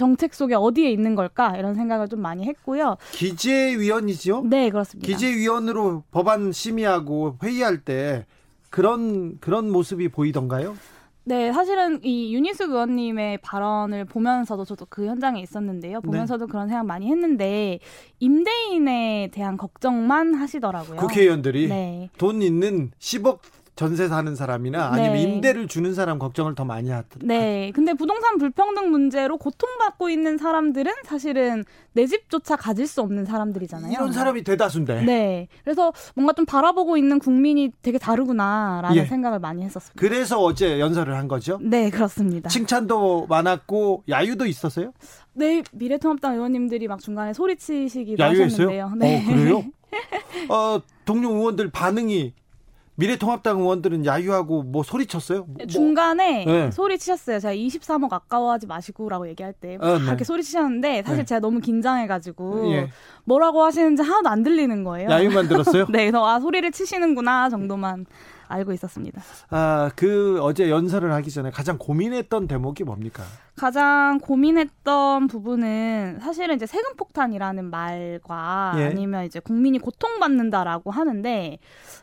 정책 0.02 0.34
속에 0.34 0.56
어디에 0.56 0.90
있는 0.90 1.14
걸까 1.14 1.56
이런 1.56 1.76
생각을 1.76 2.08
좀 2.08 2.20
많이 2.20 2.44
했고요. 2.44 2.96
기재위원이죠? 3.12 4.42
네, 4.46 4.68
그렇습니다. 4.68 5.06
기재위원으로 5.06 6.02
법안 6.10 6.50
심의하고 6.50 7.36
회의할 7.40 7.84
때 7.84 8.26
그런 8.68 9.38
그런 9.38 9.70
모습이 9.70 10.08
보이던가요? 10.08 10.74
네, 11.22 11.52
사실은 11.52 12.00
이 12.02 12.34
윤희숙 12.34 12.70
의원님의 12.70 13.38
발언을 13.42 14.04
보면서도 14.06 14.64
저도 14.64 14.86
그 14.88 15.06
현장에 15.06 15.40
있었는데요. 15.40 16.00
네. 16.00 16.04
보면서도 16.04 16.46
네. 16.46 16.50
그런 16.50 16.66
생각 16.66 16.84
많이 16.84 17.06
했는데 17.08 17.78
임대인에 18.18 19.30
대한 19.32 19.56
걱정만 19.56 20.34
하시더라고요. 20.34 20.96
국회의원들이 20.96 21.68
네. 21.68 22.10
돈 22.18 22.42
있는 22.42 22.90
10억 22.98 23.38
전세 23.74 24.06
사는 24.06 24.34
사람이나 24.36 24.88
아니면 24.92 25.12
네. 25.14 25.22
임대를 25.22 25.66
주는 25.66 25.94
사람 25.94 26.18
걱정을 26.18 26.54
더 26.54 26.64
많이 26.64 26.90
하더 26.90 27.20
네. 27.22 27.72
근데 27.74 27.94
부동산 27.94 28.36
불평등 28.36 28.90
문제로 28.90 29.38
고통받고 29.38 30.10
있는 30.10 30.36
사람들은 30.36 30.92
사실은 31.04 31.64
내 31.94 32.06
집조차 32.06 32.56
가질 32.56 32.86
수 32.86 33.00
없는 33.00 33.24
사람들이잖아요. 33.24 33.92
이런 33.92 34.12
사람이 34.12 34.44
대다수인데. 34.44 35.02
네. 35.04 35.48
그래서 35.64 35.92
뭔가 36.14 36.34
좀 36.34 36.44
바라보고 36.44 36.98
있는 36.98 37.18
국민이 37.18 37.70
되게 37.80 37.98
다르구나라는 37.98 38.96
예. 38.96 39.06
생각을 39.06 39.38
많이 39.38 39.62
했었습니다. 39.62 39.98
그래서 39.98 40.38
어제 40.38 40.78
연설을 40.78 41.16
한 41.16 41.26
거죠? 41.26 41.58
네, 41.62 41.88
그렇습니다. 41.88 42.50
칭찬도 42.50 43.26
많았고 43.28 44.04
야유도 44.08 44.44
있었어요? 44.46 44.92
네, 45.32 45.62
미래통합당 45.72 46.34
의원님들이 46.34 46.88
막 46.88 47.00
중간에 47.00 47.32
소리치시기도 47.32 48.22
야유했어요? 48.22 48.44
하셨는데요. 48.44 48.92
네. 48.96 49.24
어, 49.24 49.28
그래요? 49.28 49.64
어, 50.50 50.80
동료 51.04 51.30
의원들 51.30 51.70
반응이 51.70 52.34
미래통합당 52.94 53.58
의원들은 53.60 54.04
야유하고 54.04 54.64
뭐 54.64 54.82
소리쳤어요? 54.82 55.44
뭐. 55.44 55.66
중간에 55.66 56.44
네. 56.44 56.70
소리치셨어요. 56.70 57.40
제가 57.40 57.54
23억 57.54 58.12
아까워하지 58.12 58.66
마시고라고 58.66 59.28
얘기할 59.28 59.54
때 59.54 59.78
아, 59.80 59.98
네. 59.98 60.04
이렇게 60.04 60.24
소리치셨는데 60.24 61.02
사실 61.02 61.18
네. 61.18 61.24
제가 61.24 61.40
너무 61.40 61.60
긴장해가지고 61.60 62.72
예. 62.72 62.90
뭐라고 63.24 63.62
하시는지 63.62 64.02
하나도 64.02 64.28
안 64.28 64.42
들리는 64.42 64.84
거예요. 64.84 65.08
야유만 65.10 65.48
들었어요? 65.48 65.86
네, 65.90 66.10
그래서 66.10 66.26
아 66.26 66.38
소리를 66.38 66.70
치시는구나 66.70 67.48
정도만 67.48 68.04
알고 68.52 68.72
있었습니다. 68.72 69.22
아, 69.50 69.90
그 69.96 70.38
어제 70.42 70.70
연설을 70.70 71.12
하기 71.12 71.30
전에 71.30 71.50
가장 71.50 71.78
고민했던 71.78 72.46
대목이 72.46 72.84
뭡니까? 72.84 73.22
가장 73.56 74.18
고민했던 74.20 75.26
부분은 75.26 76.20
사실은 76.20 76.56
이제 76.56 76.66
세금 76.66 76.94
폭탄이라는 76.96 77.64
말과 77.64 78.74
예. 78.76 78.84
아니면 78.84 79.24
이제 79.24 79.40
국민이 79.40 79.78
고통받는다라고 79.78 80.90
하는데 80.90 81.58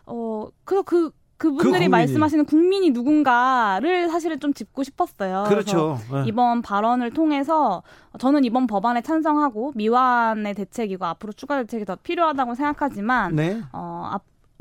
어 0.06 0.48
그래서 0.64 0.84
그 0.84 1.12
그분들이 1.40 1.86
그 1.86 1.90
말씀하시는 1.90 2.46
국민이 2.46 2.92
누군가를 2.92 4.10
사실은 4.10 4.42
좀 4.42 4.54
짚고 4.54 4.84
싶었어요. 4.84 5.46
그렇죠. 5.48 5.98
네. 6.12 6.24
이번 6.28 6.62
발언을 6.62 7.12
통해서 7.12 7.82
저는 8.20 8.44
이번 8.44 8.68
법안에 8.68 9.02
찬성하고 9.02 9.72
미완의 9.76 10.54
대책이고 10.54 11.06
앞으로 11.06 11.32
추가 11.32 11.56
대책이 11.62 11.86
더 11.86 11.96
필요하다고 11.96 12.56
생각하지만 12.56 13.36
네. 13.36 13.62
어, 13.72 14.12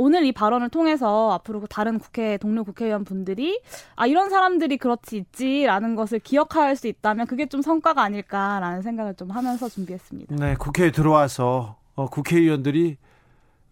오늘 0.01 0.25
이 0.25 0.33
발언을 0.33 0.69
통해서 0.69 1.33
앞으로 1.33 1.67
다른 1.67 1.99
국회 1.99 2.39
동료 2.39 2.63
국회의원 2.63 3.05
분들이 3.05 3.61
아 3.97 4.07
이런 4.07 4.31
사람들이 4.31 4.77
그렇지 4.79 5.17
있지라는 5.17 5.97
것을 5.97 6.21
기억할 6.21 6.77
수 6.77 6.87
있다면 6.87 7.27
그게 7.27 7.47
좀 7.47 7.63
성과가 7.63 8.01
아닐까라는 8.01 8.83
생각을 8.83 9.15
좀 9.15 9.31
하면서 9.33 9.69
준비했습니다. 9.69 10.37
네, 10.37 10.55
국회에 10.55 10.93
들어와서 10.93 11.77
어, 11.97 12.07
국회의원들이 12.07 12.97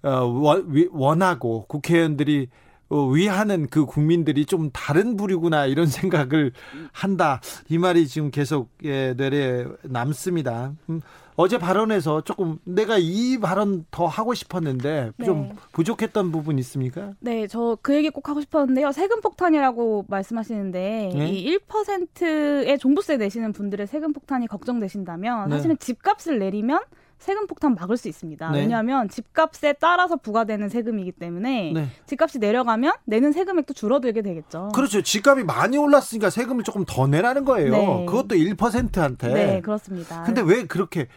어, 0.02 0.52
원하고 0.90 1.64
국회의원들이 1.68 2.48
어, 2.88 3.06
위하는 3.06 3.68
그 3.68 3.86
국민들이 3.86 4.46
좀 4.46 4.70
다른 4.72 5.16
부류구나 5.16 5.66
이런 5.66 5.86
생각을 5.86 6.50
한다 6.90 7.40
이 7.68 7.78
말이 7.78 8.08
지금 8.08 8.32
계속 8.32 8.70
예, 8.82 9.14
뇌리에 9.14 9.66
남습니다. 9.84 10.72
음, 10.90 11.00
어제 11.36 11.58
발언에서 11.58 12.22
조금 12.22 12.58
내가 12.64 12.96
이 12.98 13.38
발언 13.38 13.84
더 13.90 14.06
하고 14.06 14.34
싶었는데 14.34 15.12
네. 15.16 15.24
좀 15.24 15.50
부족했던 15.72 16.32
부분 16.32 16.58
있습니까? 16.58 17.12
네, 17.20 17.46
저 17.46 17.76
그 17.82 17.94
얘기 17.94 18.10
꼭 18.10 18.28
하고 18.28 18.40
싶었는데요. 18.40 18.90
세금 18.92 19.20
폭탄이라고 19.20 20.06
말씀하시는데 20.08 21.10
네? 21.14 21.28
이 21.30 21.58
1%의 21.58 22.78
종부세 22.78 23.16
내시는 23.16 23.52
분들의 23.52 23.86
세금 23.86 24.12
폭탄이 24.12 24.46
걱정되신다면 24.46 25.48
네. 25.50 25.56
사실은 25.56 25.76
집값을 25.78 26.38
내리면 26.38 26.80
세금 27.18 27.46
폭탄 27.46 27.74
막을 27.74 27.96
수 27.96 28.08
있습니다. 28.08 28.50
네. 28.50 28.60
왜냐하면 28.60 29.08
집값에 29.08 29.74
따라서 29.74 30.16
부과되는 30.16 30.68
세금이기 30.68 31.12
때문에 31.12 31.72
네. 31.72 31.88
집값이 32.06 32.38
내려가면 32.38 32.92
내는 33.04 33.32
세금액도 33.32 33.74
줄어들게 33.74 34.22
되겠죠. 34.22 34.70
그렇죠. 34.74 35.02
집값이 35.02 35.44
많이 35.44 35.78
올랐으니까 35.78 36.30
세금을 36.30 36.64
조금 36.64 36.84
더 36.86 37.06
내라는 37.06 37.44
거예요. 37.44 37.72
네. 37.72 38.06
그것도 38.06 38.34
1%한테. 38.34 39.32
네, 39.32 39.60
그렇습니다. 39.60 40.24
근데 40.24 40.42
왜 40.42 40.66
그렇게 40.66 41.08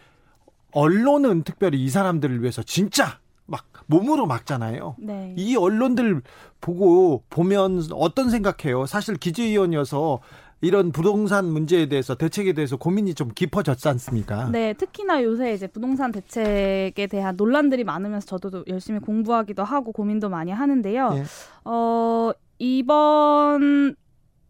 언론은 0.72 1.42
특별히 1.42 1.82
이 1.82 1.88
사람들을 1.88 2.40
위해서 2.40 2.62
진짜 2.62 3.18
막 3.46 3.66
몸으로 3.86 4.26
막잖아요. 4.26 4.96
네. 4.98 5.34
이 5.36 5.56
언론들 5.56 6.22
보고 6.60 7.24
보면 7.30 7.82
어떤 7.92 8.30
생각해요? 8.30 8.86
사실 8.86 9.16
기재위원이어서 9.16 10.20
이런 10.62 10.92
부동산 10.92 11.46
문제에 11.46 11.86
대해서 11.86 12.14
대책에 12.14 12.52
대해서 12.52 12.76
고민이 12.76 13.14
좀 13.14 13.30
깊어졌지 13.34 13.88
않습니까? 13.88 14.50
네, 14.50 14.74
특히나 14.74 15.22
요새 15.22 15.54
이제 15.54 15.66
부동산 15.66 16.12
대책에 16.12 17.06
대한 17.06 17.36
논란들이 17.36 17.84
많으면서 17.84 18.38
저도 18.38 18.64
열심히 18.68 19.00
공부하기도 19.00 19.64
하고 19.64 19.92
고민도 19.92 20.28
많이 20.28 20.52
하는데요. 20.52 21.12
예. 21.14 21.24
어, 21.64 22.32
이번 22.58 23.96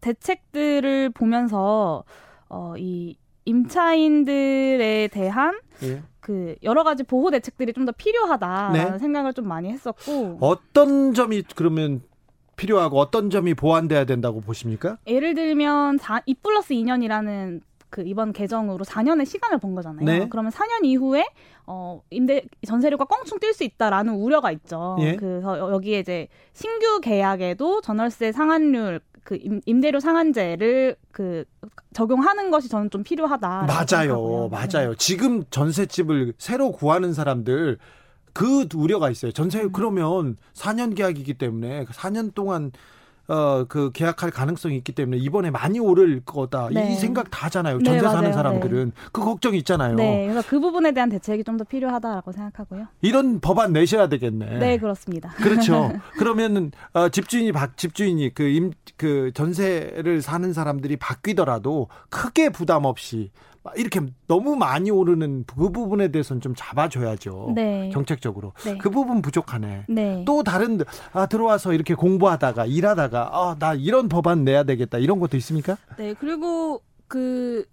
대책들을 0.01 1.11
보면서 1.11 2.03
어, 2.49 2.73
이 2.77 3.15
임차인들에 3.45 5.09
대한 5.11 5.57
예. 5.83 6.03
그 6.21 6.55
여러 6.63 6.83
가지 6.83 7.03
보호 7.03 7.29
대책들이 7.31 7.73
좀 7.73 7.85
더 7.85 7.91
필요하다라는 7.91 8.91
네. 8.93 8.99
생각을 8.99 9.33
좀 9.33 9.47
많이 9.47 9.69
했었고 9.69 10.37
어떤 10.39 11.13
점이 11.15 11.43
그러면 11.55 12.03
필요하고 12.55 12.99
어떤 12.99 13.31
점이 13.31 13.55
보완돼야 13.55 14.05
된다고 14.05 14.39
보십니까? 14.39 14.97
예를 15.07 15.33
들면 15.33 15.97
4, 15.97 16.21
2 16.27 16.35
플러스 16.35 16.75
2년이라는 16.75 17.61
그 17.89 18.03
이번 18.05 18.33
개정으로 18.33 18.85
4년의 18.85 19.25
시간을 19.25 19.57
본 19.57 19.73
거잖아요. 19.73 20.05
네. 20.05 20.27
그러면 20.29 20.51
4년 20.51 20.85
이후에 20.85 21.25
어 21.65 22.01
임대 22.11 22.43
전세료가 22.65 23.05
껑충 23.05 23.39
뛸 23.39 23.51
수 23.53 23.63
있다라는 23.63 24.13
우려가 24.13 24.51
있죠. 24.51 24.95
예. 24.99 25.15
그래서 25.15 25.71
여기에 25.71 25.99
이제 25.99 26.27
신규 26.53 27.01
계약에도 27.01 27.81
전월세 27.81 28.31
상한율 28.31 29.01
그 29.23 29.37
임 29.65 29.81
대료 29.81 29.99
상한제를 29.99 30.95
그 31.11 31.45
적용하는 31.93 32.51
것이 32.51 32.69
저는 32.69 32.89
좀 32.89 33.03
필요하다. 33.03 33.67
맞아요, 33.67 34.49
맞아요. 34.49 34.89
네. 34.91 34.95
지금 34.97 35.43
전셋집을 35.49 36.33
새로 36.37 36.71
구하는 36.71 37.13
사람들 37.13 37.77
그 38.33 38.67
우려가 38.75 39.09
있어요. 39.09 39.31
전세 39.31 39.61
음. 39.61 39.71
그러면 39.71 40.37
4년 40.53 40.95
계약이기 40.95 41.35
때문에 41.35 41.85
4년 41.85 42.33
동안 42.33 42.71
어, 43.27 43.63
그 43.67 43.91
계약할 43.93 44.31
가능성이 44.31 44.75
있기 44.77 44.91
때문에 44.91 45.17
이번에 45.17 45.51
많이 45.51 45.79
오를 45.79 46.21
거다. 46.25 46.69
네. 46.73 46.91
이 46.91 46.95
생각 46.95 47.31
다 47.31 47.45
하잖아요. 47.45 47.77
네, 47.77 47.83
전세 47.83 48.01
네, 48.01 48.07
사는 48.09 48.33
사람들은. 48.33 48.85
네. 48.85 48.91
그 49.11 49.21
걱정이 49.21 49.57
있잖아요. 49.59 49.95
네. 49.95 50.27
그래서 50.27 50.47
그 50.49 50.59
부분에 50.59 50.91
대한 50.91 51.09
대책이 51.09 51.43
좀 51.43 51.51
더 51.57 51.63
필요하다라고 51.65 52.31
생각하고요. 52.31 52.87
이런 53.01 53.39
법안 53.39 53.73
내셔야 53.73 54.07
되겠네. 54.07 54.57
네, 54.59 54.77
그렇습니다. 54.77 55.29
그렇죠. 55.31 55.91
그러면은 56.17 56.71
어, 56.93 57.09
집주인이 57.09 57.51
바, 57.51 57.67
집주인이 57.75 58.33
그임그 58.33 59.31
전세를 59.33 60.21
사는 60.21 60.51
사람들이 60.53 60.97
바뀌더라도 60.97 61.89
크게 62.09 62.49
부담 62.49 62.85
없이 62.85 63.31
이렇게 63.75 63.99
너무 64.27 64.55
많이 64.55 64.89
오르는 64.89 65.45
그 65.45 65.69
부분에 65.69 66.07
대해서는 66.09 66.41
좀 66.41 66.53
잡아줘야죠. 66.55 67.51
네. 67.55 67.91
정책적으로. 67.93 68.53
네. 68.63 68.77
그 68.77 68.89
부분 68.89 69.21
부족하네. 69.21 69.85
네. 69.87 70.23
또 70.25 70.43
다른 70.43 70.79
아 71.13 71.27
들어와서 71.27 71.73
이렇게 71.73 71.93
공부하다가 71.93 72.65
일하다가 72.65 73.51
아나 73.51 73.75
이런 73.75 74.09
법안 74.09 74.43
내야 74.43 74.63
되겠다 74.63 74.97
이런 74.97 75.19
것도 75.19 75.37
있습니까? 75.37 75.77
네. 75.97 76.15
그리고 76.19 76.81
그 77.07 77.65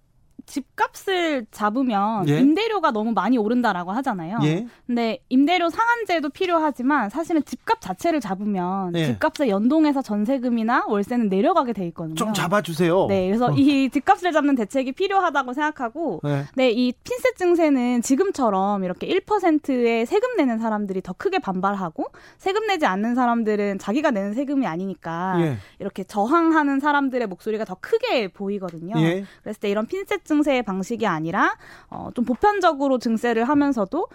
집값을 0.48 1.46
잡으면 1.50 2.28
예? 2.28 2.40
임대료가 2.40 2.90
너무 2.90 3.12
많이 3.12 3.38
오른다라고 3.38 3.92
하잖아요. 3.92 4.38
예? 4.44 4.66
근데 4.86 5.18
임대료 5.28 5.68
상한제도 5.70 6.30
필요하지만 6.30 7.10
사실은 7.10 7.44
집값 7.44 7.80
자체를 7.80 8.20
잡으면 8.20 8.94
예. 8.96 9.06
집값에 9.06 9.48
연동해서 9.48 10.02
전세금이나 10.02 10.86
월세는 10.88 11.28
내려가게 11.28 11.72
돼 11.74 11.86
있거든요. 11.88 12.14
좀 12.14 12.32
잡아주세요. 12.32 13.06
네, 13.08 13.26
그래서 13.26 13.46
어. 13.46 13.54
이 13.56 13.90
집값을 13.90 14.32
잡는 14.32 14.54
대책이 14.54 14.92
필요하다고 14.92 15.52
생각하고, 15.52 16.20
네, 16.24 16.44
네 16.56 16.78
이 16.78 16.92
핀셋 17.02 17.36
증세는 17.36 18.02
지금처럼 18.02 18.84
이렇게 18.84 19.08
1%의 19.08 20.06
세금 20.06 20.36
내는 20.36 20.58
사람들이 20.58 21.02
더 21.02 21.12
크게 21.12 21.38
반발하고 21.40 22.06
세금 22.36 22.66
내지 22.66 22.86
않는 22.86 23.14
사람들은 23.14 23.78
자기가 23.78 24.10
내는 24.12 24.32
세금이 24.34 24.66
아니니까 24.66 25.36
예. 25.40 25.56
이렇게 25.80 26.04
저항하는 26.04 26.78
사람들의 26.78 27.26
목소리가 27.26 27.64
더 27.64 27.76
크게 27.80 28.28
보이거든요. 28.28 28.94
예. 29.00 29.24
그랬을 29.42 29.60
때 29.60 29.68
이런 29.70 29.86
핀셋 29.86 30.24
증 30.24 30.37
증세 30.38 30.62
방식이 30.62 31.06
아니라 31.06 31.56
어, 31.88 32.10
좀 32.14 32.24
보편적으로 32.24 32.98
증세를 32.98 33.48
하면서도 33.48 34.06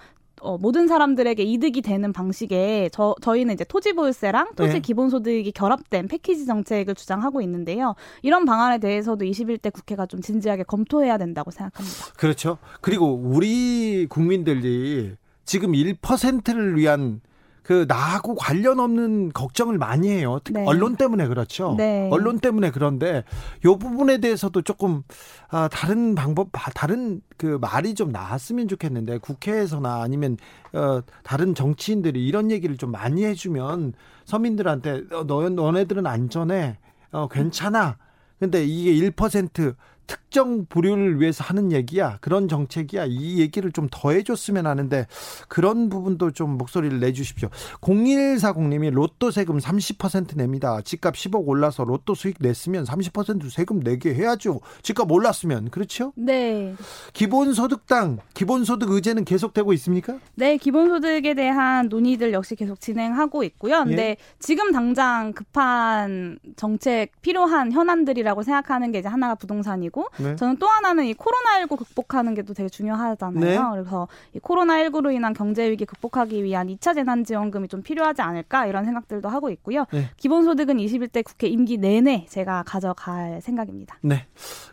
어, 0.42 0.58
모든 0.58 0.88
사람들에게 0.88 1.44
이득이 1.44 1.82
되는 1.82 2.12
방식의 2.12 2.90
저, 2.92 3.16
저희는 3.22 3.54
이제 3.54 3.64
토지 3.64 3.94
보유세랑 3.94 4.54
토지 4.56 4.74
네. 4.74 4.80
기본소득이 4.80 5.52
결합된 5.52 6.08
패키지 6.08 6.46
정책을 6.46 6.96
주장하고 6.96 7.42
있는데요. 7.42 7.96
이런 8.22 8.46
방안에 8.46 8.80
대해서도 8.80 9.26
21대 9.26 9.72
국회가 9.72 10.06
좀 10.06 10.22
진지하게 10.22 10.64
검토해야 10.64 11.18
된다고 11.18 11.52
생각합니다. 11.52 12.14
그렇죠. 12.18 12.58
그리고 12.82 13.14
우리 13.14 14.08
국민들이 14.10 15.16
지금 15.46 15.74
1%를 15.74 16.78
위한 16.78 17.22
그 17.63 17.86
나하고 17.88 18.36
관련 18.36 18.80
없는 18.80 19.32
걱정을 19.32 19.78
많이 19.78 20.10
해요. 20.10 20.39
네. 20.52 20.65
언론 20.65 20.97
때문에 20.97 21.28
그렇죠. 21.28 21.76
네. 21.78 22.10
언론 22.12 22.39
때문에 22.39 22.71
그런데 22.71 23.23
요 23.63 23.78
부분에 23.78 24.17
대해서도 24.17 24.62
조금 24.63 25.04
아, 25.49 25.69
다른 25.69 26.13
방법, 26.13 26.49
다른 26.76 27.21
그 27.38 27.58
말이 27.62 27.95
좀 27.95 28.12
나왔으면 28.12 28.67
좋겠는데 28.67 29.19
국회에서나 29.19 30.02
아니면 30.02 30.38
어, 30.73 31.02
다른 31.23 31.56
정치인들이 31.56 32.26
이런 32.26 32.52
얘기를 32.52 32.76
좀 32.76 32.91
많이 32.91 33.23
해주면 33.23 33.93
서민들한테 34.26 35.04
어, 35.12 35.26
너, 35.26 35.47
너네들은 35.49 36.06
안전해, 36.06 36.78
어, 37.12 37.28
괜찮아. 37.30 37.97
근데 38.39 38.65
이게 38.65 39.10
1% 39.10 39.76
특정 40.08 40.66
부류를 40.66 41.22
위해서 41.22 41.44
하는 41.44 41.72
얘기야. 41.72 42.18
그런 42.20 42.48
정책이야. 42.48 43.06
이 43.08 43.39
얘기를 43.39 43.72
좀 43.72 43.84
더 43.94 44.12
해줬으면 44.12 44.66
하는데 44.66 45.06
그런 45.48 45.89
부분도 45.89 46.32
좀 46.32 46.58
목소리를 46.58 47.00
내주십시오. 47.00 47.50
0140님이 47.82 48.92
로또 48.92 49.30
세금 49.30 49.60
30% 49.60 50.36
냅니다. 50.36 50.82
집값 50.82 51.13
10억 51.13 51.48
올라서 51.48 51.84
로또 51.84 52.16
수익 52.16 52.38
냈으면 52.39 52.86
30% 52.86 53.52
세금 53.52 53.82
내게 53.82 54.16
해야죠. 54.16 54.62
집값 54.82 55.12
올랐으면 55.12 55.70
그렇죠? 55.70 56.12
네. 56.16 56.74
기본소득당 57.13 58.18
기본소득 58.34 58.89
의제는 58.89 59.26
계속되고 59.26 59.74
있습니까? 59.74 60.18
네, 60.36 60.58
기본소득에 60.58 61.36
대한 61.36 61.88
논의들 61.88 62.34
역시 62.34 62.56
계속 62.56 62.80
진행하고 62.80 63.44
있고요. 63.44 63.84
근데 63.84 64.10
예. 64.10 64.18
지금 64.39 64.72
당장 64.72 65.34
급한 65.34 66.39
정책 66.56 67.12
필요한 67.22 67.72
현안들이라고 67.72 68.42
생각하는 68.44 68.92
게 68.92 69.00
이제 69.00 69.08
하나가 69.08 69.36
부동산이고 69.36 69.93
문제고 69.94 70.10
네. 70.18 70.36
저는 70.36 70.58
또 70.58 70.68
하나는 70.68 71.06
이 71.06 71.14
코로나19 71.14 71.78
극복하는 71.78 72.34
게 72.34 72.44
또 72.44 72.54
되게 72.54 72.68
중요하잖아요. 72.68 73.40
네. 73.40 73.58
그래서 73.72 74.10
이 74.34 74.40
코로나19로 74.40 75.14
인한 75.14 75.34
경제 75.34 75.70
위기 75.70 75.86
극복하기 75.86 76.44
위한 76.44 76.68
2차 76.68 76.94
재난 76.94 77.24
지원금이 77.24 77.70
좀 77.70 77.82
필요하지 77.82 78.22
않을까 78.22 78.66
이런 78.66 78.84
생각들도 78.84 79.30
하고 79.30 79.50
있고요. 79.52 79.86
네. 79.94 80.10
기본소득은 80.18 80.78
21대 80.78 81.24
국회 81.24 81.48
임기 81.48 81.78
내내 81.78 82.26
제가 82.28 82.64
가져갈 82.64 83.40
생각입니다. 83.42 83.98
네. 84.02 84.26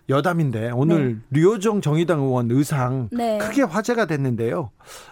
여담인데 0.08 0.70
오늘 0.72 1.14
네. 1.30 1.40
류호정 1.40 1.80
정의당 1.80 2.20
의원 2.20 2.50
의상 2.50 3.08
네. 3.12 3.38
크게 3.38 3.62
화제가 3.62 4.06
됐는데요. 4.06 4.70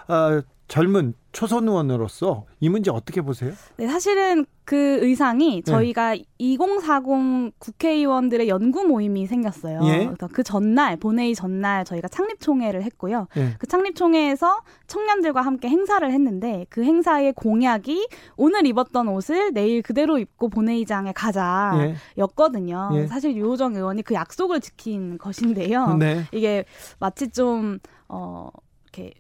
어, 0.09 0.43
젊은 0.67 1.15
초선 1.39 1.69
의원으로서 1.69 2.47
이 2.59 2.69
문제 2.69 2.91
어떻게 2.91 3.21
보세요? 3.21 3.53
네, 3.77 3.87
사실은 3.87 4.45
그 4.65 4.99
의상이 5.05 5.63
네. 5.65 5.71
저희가 5.71 6.15
네. 6.15 6.25
2040 6.39 7.53
국회의원들의 7.61 8.49
연구 8.49 8.83
모임이 8.83 9.29
생겼어요. 9.29 9.79
예? 9.85 9.99
그러니까 9.99 10.27
그 10.33 10.43
전날 10.43 10.97
본회의 10.97 11.37
전날 11.37 11.85
저희가 11.85 12.09
창립 12.09 12.41
총회를 12.41 12.83
했고요. 12.83 13.29
예. 13.37 13.55
그 13.61 13.69
창립 13.69 13.95
총회에서 13.95 14.63
청년들과 14.89 15.41
함께 15.43 15.69
행사를 15.69 16.11
했는데 16.11 16.67
그 16.71 16.83
행사의 16.83 17.35
공약이 17.35 18.09
오늘 18.37 18.67
입었던 18.67 19.07
옷을 19.07 19.53
내일 19.55 19.83
그대로 19.83 20.19
입고 20.19 20.49
본회의장에 20.49 21.13
가자였거든요. 21.13 22.91
예. 22.95 23.07
사실 23.07 23.37
유호정 23.37 23.77
의원이 23.77 24.03
그 24.03 24.15
약속을 24.15 24.59
지킨 24.59 25.19
것인데요. 25.19 25.95
네. 25.95 26.25
이게 26.33 26.65
마치 26.99 27.29
좀 27.31 27.79
어. 28.09 28.51
이렇게 28.93 29.13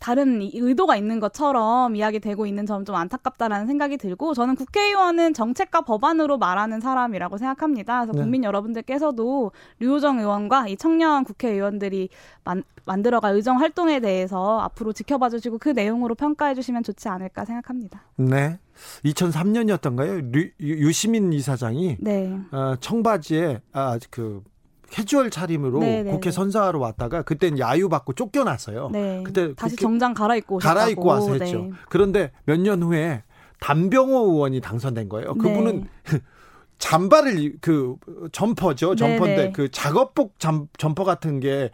다른 0.00 0.40
의도가 0.42 0.96
있는 0.96 1.20
것처럼 1.20 1.94
이야기되고 1.94 2.46
있는 2.46 2.66
점 2.66 2.80
좀 2.90 2.96
안타깝다라는 2.96 3.66
생각이 3.66 3.98
들고 3.98 4.34
저는 4.34 4.56
국회의원은 4.56 5.34
정책과 5.34 5.82
법안으로 5.82 6.38
말하는 6.38 6.80
사람이라고 6.80 7.36
생각합니다. 7.36 8.00
그래서 8.00 8.12
네. 8.14 8.22
국민 8.22 8.42
여러분들께서도 8.42 9.52
류호정 9.78 10.18
의원과 10.18 10.68
이 10.68 10.76
청년 10.76 11.22
국회의원들이 11.24 12.08
만, 12.42 12.64
만들어갈 12.86 13.34
의정 13.34 13.60
활동에 13.60 14.00
대해서 14.00 14.60
앞으로 14.60 14.92
지켜봐 14.92 15.28
주시고 15.28 15.58
그 15.58 15.68
내용으로 15.68 16.14
평가해 16.14 16.54
주시면 16.54 16.82
좋지 16.82 17.08
않을까 17.08 17.44
생각합니다. 17.44 18.02
네. 18.16 18.58
2003년이었던가요? 19.04 20.32
류, 20.32 20.48
유시민 20.60 21.32
이사장이 21.32 21.98
네. 22.00 22.38
어, 22.50 22.74
청바지에 22.80 23.60
아, 23.72 23.98
그 24.10 24.42
캐주얼 24.90 25.30
차림으로 25.30 25.78
네네네. 25.80 26.02
네, 26.04 26.10
국회 26.10 26.30
네. 26.30 26.34
선서하러 26.34 26.78
왔다가 26.78 27.22
그땐 27.22 27.58
야유 27.58 27.88
받고 27.88 28.12
쫓겨났어요. 28.14 28.90
네. 28.92 29.22
그때 29.24 29.54
다시 29.54 29.76
정장 29.76 30.14
갈아입고 30.14 30.58
갈아입고 30.58 31.06
와서 31.06 31.32
했죠. 31.34 31.62
네. 31.62 31.70
그런데 31.88 32.32
몇 32.44 32.58
년 32.60 32.82
후에 32.82 33.22
단병호 33.60 34.32
의원이 34.32 34.60
당선된 34.60 35.08
거예요. 35.08 35.34
그분은 35.34 35.86
네. 36.04 36.18
잠바를 36.78 37.54
그 37.60 37.96
점퍼죠. 38.32 38.96
점퍼인데 38.96 39.36
네네. 39.36 39.52
그 39.52 39.70
작업복 39.70 40.38
잠, 40.38 40.66
점퍼 40.78 41.04
같은 41.04 41.38
게 41.40 41.70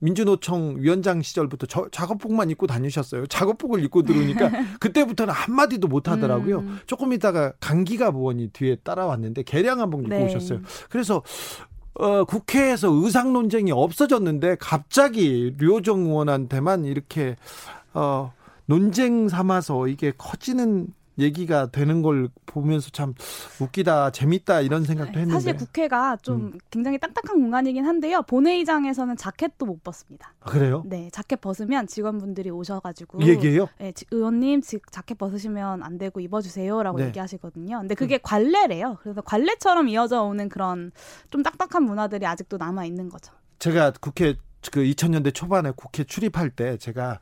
민주노총 0.00 0.74
위원장 0.78 1.22
시절부터 1.22 1.66
저, 1.66 1.88
작업복만 1.92 2.50
입고 2.50 2.66
다니셨어요. 2.66 3.26
작업복을 3.28 3.84
입고 3.84 4.02
들어오니까 4.02 4.50
그때부터는 4.80 5.32
한마디도 5.32 5.86
못 5.86 6.08
하더라고요. 6.08 6.58
음. 6.58 6.78
조금 6.86 7.12
있다가 7.12 7.52
강기갑 7.60 8.10
의원이 8.10 8.48
뒤에 8.48 8.76
따라왔는데 8.82 9.44
개량 9.44 9.80
한복 9.80 10.02
입고 10.02 10.14
네. 10.16 10.24
오셨어요. 10.24 10.58
그래서 10.90 11.22
어, 11.94 12.24
국회에서 12.24 12.88
의상 12.90 13.32
논쟁이 13.32 13.70
없어졌는데 13.72 14.56
갑자기 14.58 15.54
류호정 15.58 16.06
의원한테만 16.06 16.84
이렇게 16.84 17.36
어, 17.92 18.32
논쟁 18.66 19.28
삼아서 19.28 19.88
이게 19.88 20.12
커지는 20.16 20.88
얘기가 21.18 21.70
되는 21.70 22.02
걸 22.02 22.28
보면서 22.46 22.90
참 22.90 23.14
웃기다, 23.60 24.10
재밌다 24.10 24.60
이런 24.60 24.84
생각도 24.84 25.18
했는데 25.18 25.32
사실 25.32 25.56
국회가 25.56 26.16
좀 26.16 26.46
음. 26.46 26.58
굉장히 26.70 26.98
딱딱한 26.98 27.40
공간이긴 27.40 27.84
한데요. 27.84 28.22
본회의장에서는 28.22 29.16
자켓도 29.16 29.66
못 29.66 29.82
벗습니다. 29.84 30.34
아, 30.40 30.50
그래요? 30.50 30.82
네, 30.86 31.10
자켓 31.12 31.40
벗으면 31.40 31.86
직원분들이 31.86 32.50
오셔가지고 32.50 33.22
얘기해요? 33.22 33.68
네, 33.78 33.92
의원님 34.10 34.62
자켓 34.90 35.18
벗으시면 35.18 35.82
안 35.82 35.98
되고 35.98 36.20
입어주세요라고 36.20 36.98
네. 36.98 37.06
얘기하시거든요. 37.06 37.80
근데 37.80 37.94
그게 37.94 38.16
음. 38.16 38.20
관례래요. 38.22 38.98
그래서 39.02 39.20
관례처럼 39.20 39.88
이어져 39.88 40.22
오는 40.22 40.48
그런 40.48 40.92
좀 41.30 41.42
딱딱한 41.42 41.82
문화들이 41.82 42.26
아직도 42.26 42.56
남아 42.56 42.84
있는 42.84 43.08
거죠. 43.08 43.32
제가 43.58 43.92
국회 44.00 44.34
그 44.70 44.80
2000년대 44.80 45.34
초반에 45.34 45.72
국회 45.74 46.04
출입할 46.04 46.50
때 46.50 46.76
제가 46.76 47.20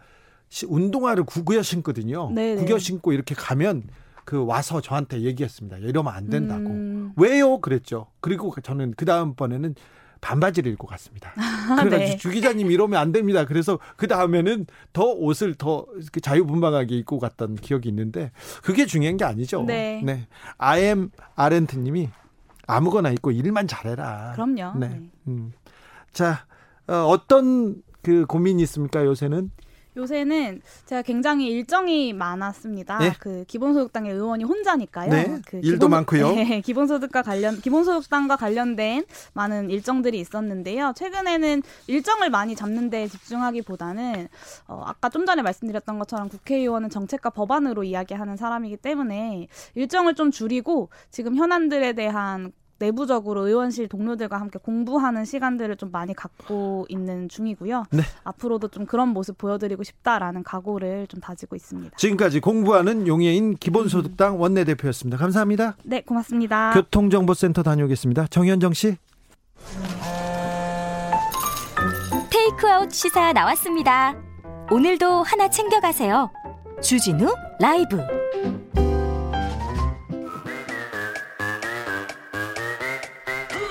운동화를 0.66 1.24
구겨 1.24 1.62
신거든요. 1.62 2.30
네네. 2.32 2.60
구겨 2.60 2.78
신고 2.78 3.12
이렇게 3.12 3.34
가면 3.34 3.84
그 4.24 4.44
와서 4.44 4.80
저한테 4.80 5.22
얘기했습니다. 5.22 5.78
이러면 5.78 6.12
안 6.12 6.28
된다고. 6.28 6.70
음. 6.70 7.12
왜요? 7.16 7.60
그랬죠. 7.60 8.06
그리고 8.20 8.54
저는 8.62 8.94
그 8.96 9.04
다음번에는 9.04 9.74
반바지를 10.20 10.70
입고 10.72 10.86
갔습니다. 10.86 11.32
그래가지고 11.80 11.98
네. 11.98 12.16
주 12.16 12.30
기자님 12.30 12.70
이러면 12.70 13.00
안 13.00 13.10
됩니다. 13.10 13.46
그래서 13.46 13.78
그 13.96 14.06
다음에는 14.06 14.66
더 14.92 15.04
옷을 15.04 15.54
더 15.54 15.86
자유분방하게 16.20 16.96
입고 16.98 17.18
갔던 17.18 17.56
기억이 17.56 17.88
있는데 17.88 18.30
그게 18.62 18.86
중요한 18.86 19.16
게 19.16 19.24
아니죠. 19.24 19.62
네. 19.62 20.02
네. 20.04 20.26
아엠 20.58 21.10
아렌트님이 21.36 22.10
아무거나 22.66 23.10
입고 23.10 23.30
일만 23.30 23.66
잘해라. 23.66 24.32
그럼요. 24.34 24.78
네. 24.78 24.88
네. 24.88 25.10
음. 25.28 25.52
자, 26.12 26.44
어, 26.86 27.06
어떤 27.08 27.82
그 28.02 28.26
고민이 28.26 28.62
있습니까 28.64 29.04
요새는? 29.04 29.50
요새는 29.96 30.62
제가 30.86 31.02
굉장히 31.02 31.48
일정이 31.48 32.12
많았습니다. 32.12 32.98
네? 32.98 33.12
그 33.18 33.44
기본소득당의 33.46 34.12
의원이 34.12 34.44
혼자니까요. 34.44 35.10
네? 35.10 35.40
그 35.46 35.56
일도 35.58 35.86
기본, 35.86 35.90
많고요. 35.90 36.32
네, 36.34 36.60
기본소득과 36.60 37.22
관련 37.22 37.60
기본소득당과 37.60 38.36
관련된 38.36 39.04
많은 39.32 39.70
일정들이 39.70 40.20
있었는데요. 40.20 40.92
최근에는 40.96 41.62
일정을 41.88 42.30
많이 42.30 42.54
잡는 42.54 42.90
데 42.90 43.08
집중하기보다는 43.08 44.28
어, 44.68 44.82
아까 44.86 45.08
좀 45.08 45.26
전에 45.26 45.42
말씀드렸던 45.42 45.98
것처럼 45.98 46.28
국회의원은 46.28 46.90
정책과 46.90 47.30
법안으로 47.30 47.84
이야기하는 47.84 48.36
사람이기 48.36 48.76
때문에 48.76 49.48
일정을 49.74 50.14
좀 50.14 50.30
줄이고 50.30 50.90
지금 51.10 51.36
현안들에 51.36 51.94
대한 51.94 52.52
내부적으로 52.80 53.46
의원실 53.46 53.88
동료들과 53.88 54.40
함께 54.40 54.58
공부하는 54.60 55.24
시간들을 55.24 55.76
좀 55.76 55.92
많이 55.92 56.14
갖고 56.14 56.86
있는 56.88 57.28
중이고요. 57.28 57.84
네. 57.92 58.02
앞으로도 58.24 58.68
좀 58.68 58.86
그런 58.86 59.10
모습 59.10 59.38
보여드리고 59.38 59.84
싶다라는 59.84 60.42
각오를 60.42 61.06
좀 61.06 61.20
다지고 61.20 61.54
있습니다. 61.54 61.96
지금까지 61.96 62.40
공부하는 62.40 63.06
용해인 63.06 63.54
기본소득당 63.54 64.34
음. 64.34 64.40
원내대표였습니다. 64.40 65.18
감사합니다. 65.18 65.76
네, 65.84 66.00
고맙습니다. 66.00 66.72
교통정보센터 66.74 67.62
다녀오겠습니다. 67.62 68.26
정현정 68.28 68.72
씨. 68.72 68.96
테이크아웃 72.30 72.90
시사 72.92 73.32
나왔습니다. 73.32 74.14
오늘도 74.70 75.22
하나 75.22 75.48
챙겨가세요. 75.48 76.30
주진우 76.80 77.34
라이브. 77.60 77.98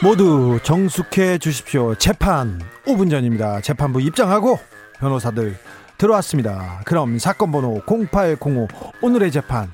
모두 0.02 0.60
정숙해 0.64 1.38
주십시오. 1.40 1.94
재판 1.96 2.62
5분 2.86 3.10
전입니다. 3.12 3.60
재판부 3.60 4.00
입장하고 4.00 4.58
변호사들 5.00 5.58
들어왔습니다. 5.98 6.82
그럼 6.86 7.20
사건 7.20 7.52
번호 7.52 7.82
0805 7.86 8.68
오늘의 9.02 9.30
재판 9.32 9.74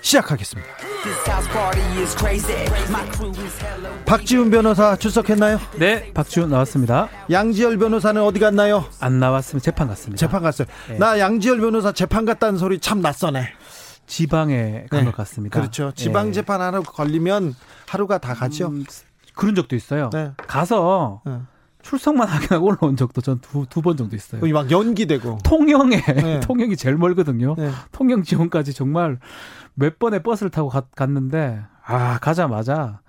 시작하겠습니다. 0.00 0.70
박지훈 4.06 4.50
변호사 4.50 4.94
출석했나요? 4.94 5.58
네, 5.76 6.12
박지훈 6.12 6.50
나왔습니다. 6.50 7.08
양지열 7.30 7.76
변호사는 7.78 8.22
어디 8.22 8.38
갔나요? 8.38 8.84
안 9.00 9.18
나왔습니다. 9.18 9.64
재판 9.64 9.88
갔습니다. 9.88 10.18
재판 10.20 10.42
갔어요. 10.42 10.68
네. 10.88 10.98
나 10.98 11.18
양지열 11.18 11.58
변호사 11.58 11.90
재판 11.90 12.24
갔다는 12.24 12.58
소리 12.58 12.78
참 12.78 13.00
낯서네. 13.02 13.48
지방에 14.06 14.86
간것 14.90 15.04
네. 15.06 15.12
같습니다. 15.12 15.58
그렇죠. 15.58 15.92
지방 15.96 16.26
네. 16.26 16.32
재판 16.32 16.60
하나 16.60 16.80
걸리면 16.80 17.54
하루가 17.88 18.18
다 18.18 18.34
가죠. 18.34 18.68
음, 18.68 18.84
그런 19.34 19.54
적도 19.54 19.76
있어요. 19.76 20.10
네. 20.12 20.32
가서 20.36 21.22
네. 21.26 21.38
출석만 21.82 22.26
하게 22.28 22.46
하고 22.54 22.66
올라온 22.68 22.96
적도 22.96 23.20
전 23.20 23.38
두 23.40 23.66
두 23.66 23.82
번 23.82 23.96
정도 23.96 24.16
있어요. 24.16 24.40
막 24.52 24.70
연기되고 24.70 25.38
통영에 25.44 26.00
네. 26.00 26.40
통영이 26.46 26.76
제일 26.76 26.96
멀거든요. 26.96 27.54
네. 27.58 27.70
통영 27.92 28.22
지원까지 28.22 28.72
정말 28.72 29.18
몇 29.74 29.98
번의 29.98 30.22
버스를 30.22 30.50
타고 30.50 30.68
가, 30.68 30.82
갔는데 30.94 31.60
아 31.84 32.18
가자마자 32.20 33.00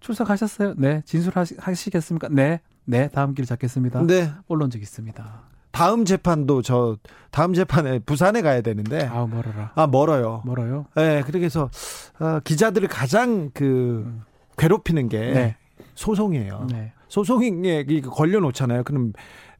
출석하셨어요? 0.00 0.74
네. 0.76 1.02
진술하시겠습니까? 1.06 2.28
네. 2.30 2.60
네. 2.84 3.08
다음 3.08 3.34
길 3.34 3.46
잡겠습니다. 3.46 4.02
네. 4.06 4.30
올라온 4.48 4.70
적 4.70 4.80
있습니다. 4.82 5.42
다음 5.70 6.04
재판도 6.04 6.62
저 6.62 6.96
다음 7.30 7.54
재판에 7.54 7.98
부산에 8.00 8.42
가야 8.42 8.62
되는데 8.62 9.06
아 9.06 9.26
멀어라. 9.26 9.72
아 9.74 9.86
멀어요. 9.86 10.42
멀어요. 10.44 10.86
네, 10.96 11.22
그래서 11.24 11.70
어, 12.18 12.40
기자들을 12.42 12.88
가장 12.88 13.50
그 13.54 14.02
음. 14.06 14.22
괴롭히는 14.56 15.08
게 15.08 15.18
네. 15.20 15.56
소송이에요. 15.98 16.68
네. 16.70 16.92
소송에 17.08 17.84
걸려 18.02 18.38
놓잖아요. 18.38 18.84
그럼 18.84 19.12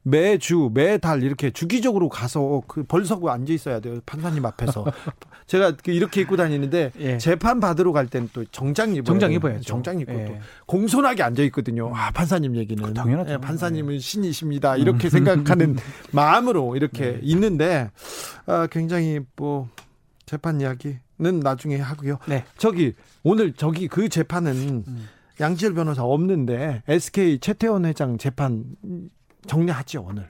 매주 0.03 0.71
매달 0.73 1.23
이렇게 1.23 1.51
주기적으로 1.51 2.07
가서 2.07 2.61
그 2.67 2.83
벌서고 2.83 3.29
앉아 3.29 3.51
있어야 3.51 3.81
돼요 3.81 3.99
판사님 4.05 4.45
앞에서 4.45 4.85
제가 5.45 5.75
그 5.75 5.91
이렇게 5.91 6.21
입고 6.21 6.37
다니는데 6.37 6.93
예. 6.99 7.17
재판 7.17 7.59
받으러 7.59 7.91
갈 7.91 8.07
때는 8.07 8.29
또 8.31 8.45
정장 8.45 8.91
입어야 8.95 9.03
정장 9.03 9.33
입어야죠 9.33 9.61
정장 9.61 9.99
입고 9.99 10.13
예. 10.13 10.25
또 10.25 10.37
공손하게 10.67 11.21
앉아 11.23 11.43
있거든요 11.43 11.91
아 11.93 12.11
판사님 12.11 12.55
얘기는 12.55 12.81
그 12.81 12.93
당연하죠 12.93 13.33
예, 13.33 13.37
판사님은 13.39 13.95
예. 13.95 13.99
신이십니다 13.99 14.77
이렇게 14.77 15.09
생각하는 15.09 15.75
마음으로 16.13 16.77
이렇게 16.77 17.11
네. 17.11 17.19
있는데 17.23 17.91
아, 18.45 18.67
굉장히 18.71 19.19
뭐 19.35 19.67
재판 20.25 20.61
이야기는 20.61 21.01
나중에 21.43 21.77
하고요 21.77 22.19
네. 22.25 22.45
저기 22.57 22.93
오늘 23.23 23.51
저기 23.51 23.89
그 23.89 24.07
재판은 24.07 24.85
음. 24.87 25.09
양지열 25.39 25.73
변호사 25.73 26.03
없는데 26.03 26.83
SK 26.87 27.39
최태원 27.39 27.85
회장 27.85 28.17
재판 28.17 28.65
정리하죠 29.47 30.05
오늘. 30.07 30.29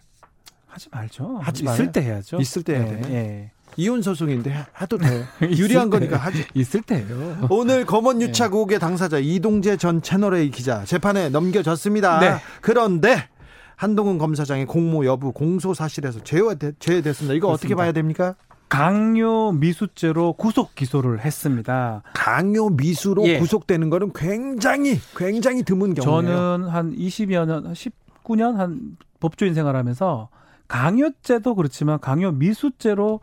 하지 0.68 0.88
말죠. 0.92 1.40
하지 1.42 1.64
있을 1.64 1.66
말아요? 1.66 1.92
때 1.92 2.02
해야죠. 2.04 2.38
있을 2.40 2.64
때 2.64 2.76
해야 2.76 2.86
네, 2.86 3.02
돼. 3.02 3.10
네. 3.10 3.52
이혼 3.76 4.02
소송인데 4.02 4.66
해도 4.80 4.98
돼. 4.98 5.26
유리한 5.42 5.90
거니까 5.90 6.18
하지. 6.18 6.46
있을 6.54 6.82
때요. 6.82 7.48
오늘 7.50 7.86
검언 7.86 8.22
유착 8.22 8.54
의혹의 8.54 8.80
당사자 8.80 9.18
이동재 9.18 9.78
전 9.78 10.02
채널A 10.02 10.52
기자 10.52 10.86
재판에 10.86 11.30
넘겨졌습니다. 11.30 12.20
네. 12.20 12.36
그런데 12.62 13.30
한동훈 13.76 14.18
검사장의 14.18 14.66
공모 14.66 15.06
여부 15.06 15.32
공소 15.32 15.74
사실에서 15.74 16.24
제외됐, 16.24 16.76
습니다 16.82 17.34
이거 17.34 17.48
그렇습니다. 17.48 17.54
어떻게 17.54 17.76
봐야 17.76 17.92
됩니까? 17.94 18.36
강요 18.70 19.52
미수죄로 19.54 20.34
구속 20.34 20.76
기소를 20.76 21.22
했습니다. 21.22 22.04
강요 22.14 22.70
미수로 22.70 23.28
예. 23.28 23.40
구속되는 23.40 23.90
거는 23.90 24.12
굉장히 24.14 25.00
굉장히 25.18 25.64
드문 25.64 25.96
경우예요. 25.96 26.22
저는 26.22 26.70
한 26.70 26.96
20여 26.96 27.46
년, 27.46 27.74
19년 27.74 28.56
한 28.56 28.96
법조인 29.20 29.56
생활하면서 29.56 30.30
강요죄도 30.68 31.56
그렇지만 31.56 32.00
강요 32.00 32.32
미수죄로 32.32 33.22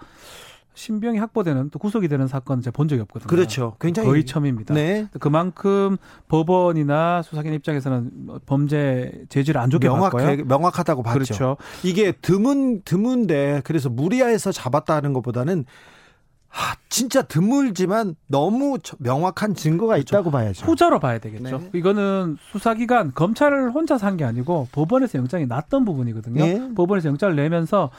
신병이 0.76 1.18
확보되는 1.18 1.70
또 1.70 1.78
구속이 1.78 2.06
되는 2.06 2.28
사건 2.28 2.60
제가 2.60 2.74
본 2.76 2.86
적이 2.86 3.00
없거든요. 3.02 3.28
그렇죠. 3.28 3.76
굉장히 3.80 4.08
거의 4.08 4.24
처음입니다. 4.26 4.74
네. 4.74 5.08
그만큼 5.18 5.96
법원이나 6.28 7.22
수사기관 7.22 7.54
입장에서는 7.56 8.10
범죄 8.44 9.24
재질을 9.30 9.58
안 9.60 9.70
좋게 9.70 9.88
명확해, 9.88 10.26
봤고요. 10.26 10.44
명확하다고 10.44 11.02
봤죠. 11.02 11.14
그렇죠. 11.14 11.56
이게 11.82 12.12
드문 12.12 12.82
드문데 12.84 13.62
그래서 13.64 13.88
무리해서 13.88 14.52
잡았다는 14.52 15.14
것보다는 15.14 15.64
아, 16.58 16.74
진짜 16.88 17.20
드물지만 17.20 18.14
너무 18.28 18.78
명확한 18.98 19.54
증거가 19.54 19.94
그렇죠. 19.94 20.16
있다고 20.16 20.30
봐야죠. 20.30 20.64
후자로 20.64 21.00
봐야 21.00 21.18
되겠죠. 21.18 21.58
네. 21.58 21.70
이거는 21.74 22.38
수사기관 22.50 23.12
검찰을 23.12 23.72
혼자 23.72 23.98
산 23.98 24.16
게 24.16 24.24
아니고 24.24 24.68
법원에서 24.72 25.18
영장이 25.18 25.44
났던 25.46 25.84
부분이거든요. 25.84 26.42
네. 26.44 26.74
법원에서 26.74 27.08
영장을 27.10 27.36
내면서 27.36 27.90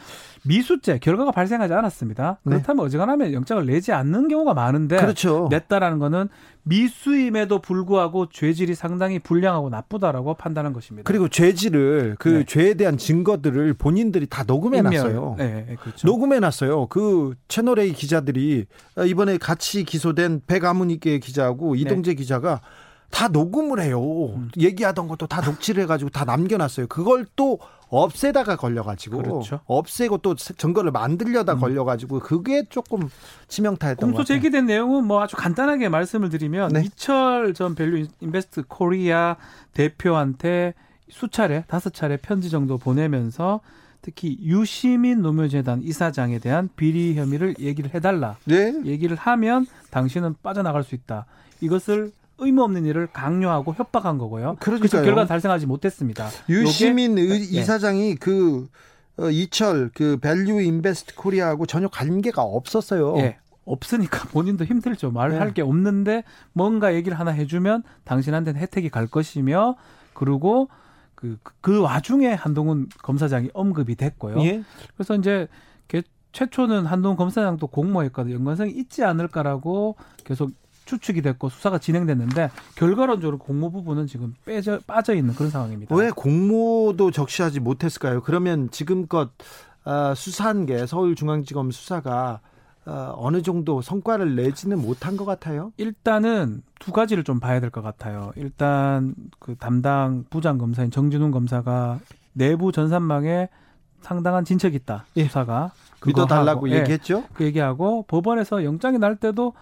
미수죄 0.48 1.00
결과가 1.00 1.32
발생하지 1.32 1.74
않았습니다. 1.74 2.40
네. 2.44 2.52
그렇다면 2.52 2.84
네. 2.84 2.88
어지간하면 2.88 3.34
영장을 3.34 3.66
내지 3.66 3.92
않는 3.92 4.28
경우가 4.28 4.54
많은데 4.54 4.98
그렇죠. 4.98 5.48
냈다라는 5.52 6.00
거는 6.00 6.30
미수임에도 6.64 7.60
불구하고 7.60 8.30
죄질이 8.30 8.76
상당히 8.76 9.20
불량하고 9.20 9.70
나쁘다라고 9.70 10.34
판단한 10.36 10.74
것입니다. 10.74 11.08
그리고 11.08 11.28
죄질을 11.28 12.16
그 12.20 12.30
네. 12.30 12.46
죄에 12.46 12.74
대한 12.74 12.98
증거들을 12.98 13.74
본인들이 13.74 14.28
다 14.28 14.44
녹음해 14.46 14.82
놨어요. 14.82 15.36
네, 15.38 15.76
그렇죠. 15.82 16.08
녹음해 16.08 16.40
놨어요. 16.40 16.88
그 16.88 17.36
채널 17.48 17.80
A 17.80 17.94
기자들이 17.94 18.66
이번에 19.06 19.38
같이 19.38 19.84
기소된 19.84 20.42
백아문이계 20.48 21.20
기자하고 21.20 21.76
네. 21.76 21.82
이동재 21.82 22.16
기자가 22.16 22.62
다 23.10 23.30
녹음을 23.30 23.82
해요. 23.82 24.02
음. 24.36 24.50
얘기하던 24.58 25.08
것도 25.08 25.28
다 25.28 25.42
녹취를 25.42 25.84
해가지고 25.84 26.10
다 26.10 26.26
남겨놨어요. 26.26 26.88
그걸 26.88 27.26
또 27.36 27.60
없애다가 27.90 28.56
걸려가지고 28.56 29.18
그렇죠. 29.18 29.62
없애고 29.66 30.20
또 30.20 30.36
증거를 30.36 30.92
만들려다 30.92 31.54
음. 31.54 31.60
걸려가지고 31.60 32.20
그게 32.20 32.64
조금 32.70 33.10
치명타였던 33.48 34.12
공소 34.12 34.24
제기된 34.24 34.66
내용은 34.66 35.06
뭐 35.06 35.22
아주 35.22 35.36
간단하게 35.36 35.90
말씀을 35.90 36.30
드리면 36.30 36.74
네. 36.74 36.84
이철 36.84 37.54
전 37.54 37.76
밸류 37.76 38.08
인베스트 38.20 38.64
코리아 38.68 39.38
대표한테 39.74 40.74
수차례 41.10 41.64
다섯 41.68 41.94
차례 41.94 42.18
편지 42.18 42.50
정도 42.50 42.78
보내면서 42.78 43.62
특히 44.02 44.38
유시민 44.42 45.22
노무현재단 45.22 45.82
이사장에 45.82 46.40
대한 46.40 46.70
비리 46.76 47.16
혐의를 47.18 47.56
얘기를 47.60 47.94
해달라. 47.94 48.38
네. 48.46 48.74
얘기를 48.86 49.18
하면 49.18 49.66
당신은 49.92 50.36
빠져나갈 50.44 50.84
수 50.84 50.96
있다. 50.96 51.26
이것을 51.62 52.12
의무 52.40 52.64
없는 52.64 52.86
일을 52.86 53.08
강요하고 53.08 53.74
협박한 53.74 54.18
거고요. 54.18 54.58
그래서 54.60 55.02
결과 55.02 55.26
달성하지 55.26 55.66
못했습니다. 55.66 56.30
유시민 56.50 57.18
의, 57.18 57.28
네. 57.28 57.38
이사장이 57.38 58.16
그 58.16 58.68
어, 59.18 59.30
이철 59.30 59.90
그 59.94 60.18
밸류 60.18 60.62
인베스트 60.62 61.16
코리아하고 61.16 61.66
전혀 61.66 61.88
관계가 61.88 62.42
없었어요. 62.42 63.18
예. 63.18 63.38
없으니까 63.66 64.28
본인도 64.30 64.66
힘들죠. 64.66 65.12
말할 65.12 65.48
네. 65.48 65.54
게 65.54 65.62
없는데 65.62 66.24
뭔가 66.54 66.94
얘기를 66.94 67.20
하나 67.20 67.32
해주면 67.32 67.84
당신한테는 68.06 68.60
혜택이 68.62 68.90
갈 68.90 69.08
것이며 69.08 69.76
그리고 70.14 70.70
그, 71.16 71.38
그 71.62 71.82
와중에 71.82 72.34
한동훈 72.34 72.88
검사장이 73.02 73.50
언급이 73.54 73.96
됐고요. 73.96 74.40
예. 74.44 74.64
그래서 74.96 75.16
이제 75.16 75.48
최초는 76.38 76.86
한동훈 76.86 77.18
검사장도 77.18 77.66
공모했거나 77.66 78.32
연관성이 78.32 78.72
있지 78.74 79.04
않을까라고 79.04 79.96
계속 80.24 80.52
추측이 80.88 81.22
됐고 81.22 81.50
수사가 81.50 81.78
진행됐는데 81.78 82.50
결과론적으로 82.76 83.38
공모 83.38 83.70
부분은 83.70 84.08
지금 84.08 84.34
빼져 84.46 84.80
빠져 84.88 85.14
있는 85.14 85.36
그런 85.36 85.52
상황입니다. 85.52 85.96
왜 85.96 86.10
공모도 86.10 87.12
적시하지 87.12 87.60
못했을까요? 87.60 88.22
그러면 88.24 88.70
지금껏 88.72 89.30
어, 89.86 90.14
수사한 90.16 90.66
게 90.66 90.86
서울중앙지검 90.88 91.70
수사가 91.72 92.40
어, 92.86 93.14
어느 93.18 93.42
정도 93.42 93.82
성과를 93.82 94.36
내지는 94.36 94.82
못한 94.82 95.18
것 95.18 95.26
같아요? 95.26 95.72
일단은 95.78 96.64
두 96.80 96.92
가지를 96.94 97.24
좀 97.26 97.40
봐야 97.40 97.60
될 97.60 97.70
것 97.70 97.82
같아요. 97.82 98.32
일단 98.38 99.14
그 99.40 99.56
담당 99.56 100.24
부장 100.30 100.58
검사인 100.58 100.90
정진훈 100.90 101.32
검사가 101.32 102.00
내부 102.34 102.72
전산망에 102.72 103.50
상당한 104.02 104.46
진척이 104.46 104.76
있다. 104.78 105.06
예. 105.18 105.26
수사가 105.26 105.72
믿어달라고 106.06 106.70
예. 106.70 106.80
얘기했죠. 106.80 107.18
예, 107.18 107.28
그 107.34 107.44
얘기하고 107.44 108.04
법원에서 108.08 108.64
영장이 108.64 109.00
날 109.00 109.18
때도 109.18 109.54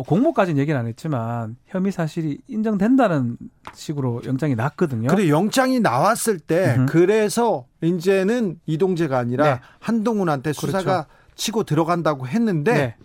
뭐 0.00 0.06
공모까지는 0.06 0.58
얘기는 0.58 0.78
안 0.80 0.86
했지만 0.86 1.56
혐의 1.66 1.92
사실이 1.92 2.38
인정된다는 2.48 3.36
식으로 3.74 4.22
영장이 4.24 4.54
났거든요. 4.54 5.08
그래 5.08 5.28
영장이 5.28 5.80
나왔을 5.80 6.38
때 6.38 6.74
으흠. 6.74 6.86
그래서 6.86 7.66
이제는 7.82 8.58
이동재가 8.64 9.18
아니라 9.18 9.44
네. 9.44 9.60
한동훈한테 9.78 10.54
수사가 10.54 11.04
그렇죠. 11.04 11.08
치고 11.34 11.64
들어간다고 11.64 12.26
했는데 12.26 12.72
네. 12.72 12.96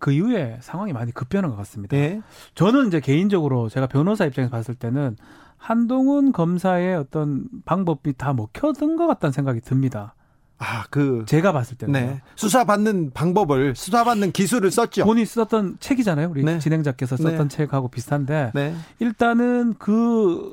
그 0.00 0.10
이후에 0.10 0.58
상황이 0.60 0.92
많이 0.92 1.12
급변한 1.12 1.52
것 1.52 1.56
같습니다. 1.58 1.96
네. 1.96 2.20
저는 2.56 2.88
이제 2.88 2.98
개인적으로 2.98 3.68
제가 3.68 3.86
변호사 3.86 4.24
입장에서 4.24 4.50
봤을 4.50 4.74
때는 4.74 5.16
한동훈 5.56 6.32
검사의 6.32 6.96
어떤 6.96 7.44
방법이 7.64 8.12
다 8.14 8.32
먹혀든 8.32 8.96
것 8.96 9.06
같다는 9.06 9.32
생각이 9.32 9.60
듭니다. 9.60 10.16
아, 10.58 10.84
그 10.90 11.24
제가 11.26 11.52
봤을 11.52 11.76
때는 11.76 11.92
네. 11.92 12.22
수사 12.36 12.64
받는 12.64 13.10
방법을 13.12 13.74
수사 13.74 14.04
받는 14.04 14.32
기술을 14.32 14.70
썼죠. 14.70 15.04
본인이 15.04 15.26
썼던 15.26 15.78
책이잖아요. 15.80 16.28
우리 16.30 16.44
네. 16.44 16.58
진행자께서 16.58 17.16
썼던 17.16 17.48
네. 17.48 17.56
책하고 17.56 17.88
비슷한데 17.88 18.52
네. 18.54 18.74
일단은 19.00 19.74
그 19.78 20.52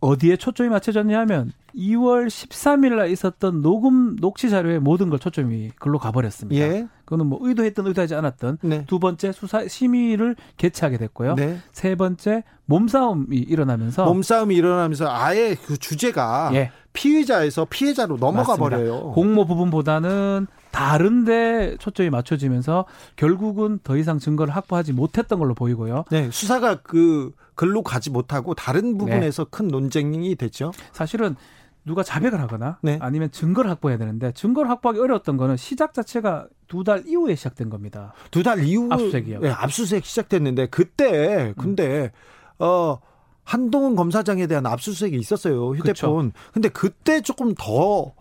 어디에 0.00 0.36
초점이 0.36 0.70
맞춰졌냐면 0.70 1.52
2월 1.76 2.26
13일 2.26 2.96
날 2.96 3.10
있었던 3.10 3.62
녹음 3.62 4.16
녹취 4.16 4.50
자료의 4.50 4.80
모든 4.80 5.10
걸 5.10 5.18
초점이 5.18 5.70
글로 5.78 5.98
가버렸습니다. 5.98 6.60
예. 6.60 6.86
그거는 7.04 7.26
뭐 7.26 7.38
의도했던 7.42 7.86
의도하지 7.86 8.14
않았던 8.14 8.58
네. 8.62 8.84
두 8.86 8.98
번째 8.98 9.32
수사 9.32 9.66
심의를 9.66 10.36
개최하게 10.56 10.96
됐고요. 10.98 11.34
네. 11.34 11.58
세 11.72 11.94
번째 11.94 12.44
몸싸움이 12.66 13.36
일어나면서 13.36 14.04
몸싸움이 14.06 14.54
일어나면서 14.54 15.06
아예 15.08 15.54
그 15.54 15.76
주제가 15.76 16.50
예. 16.54 16.70
피의자에서 16.92 17.66
피해자로 17.68 18.16
넘어가 18.16 18.56
맞습니다. 18.56 18.76
버려요. 18.76 19.12
공모 19.12 19.44
부분보다는 19.44 20.46
다른데 20.70 21.76
초점이 21.78 22.10
맞춰지면서 22.10 22.84
결국은 23.16 23.78
더 23.82 23.96
이상 23.96 24.18
증거를 24.18 24.54
확보하지 24.54 24.92
못했던 24.92 25.38
걸로 25.38 25.54
보이고요. 25.54 26.04
네, 26.10 26.30
수사가 26.30 26.82
그 26.82 27.32
글로 27.54 27.82
가지 27.82 28.10
못하고 28.10 28.54
다른 28.54 28.96
부분에서 28.96 29.44
네. 29.44 29.50
큰 29.50 29.68
논쟁이 29.68 30.34
됐죠. 30.36 30.72
사실은 30.92 31.36
누가 31.84 32.02
자백을 32.02 32.40
하거나 32.40 32.78
네. 32.82 32.98
아니면 33.00 33.30
증거를 33.30 33.70
확보해야 33.70 33.98
되는데 33.98 34.32
증거를 34.32 34.70
확보하기 34.70 35.00
어려웠던 35.00 35.36
거는 35.36 35.56
시작 35.56 35.94
자체가 35.94 36.46
두 36.68 36.84
달 36.84 37.02
이후에 37.06 37.34
시작된 37.34 37.68
겁니다. 37.68 38.12
두 38.30 38.42
달 38.42 38.62
이후 38.64 38.88
압수수색이요. 38.90 39.40
네, 39.40 39.50
압수수색 39.50 40.04
시작됐는데 40.04 40.66
그때 40.66 41.52
근데 41.58 42.12
음. 42.58 42.64
어 42.64 42.98
한동훈 43.44 43.96
검사장에 43.96 44.46
대한 44.46 44.66
압수수색이 44.66 45.16
있었어요. 45.16 45.70
휴대폰. 45.74 46.30
그렇 46.30 46.52
근데 46.52 46.68
그때 46.68 47.20
조금 47.22 47.54
더 47.58 48.12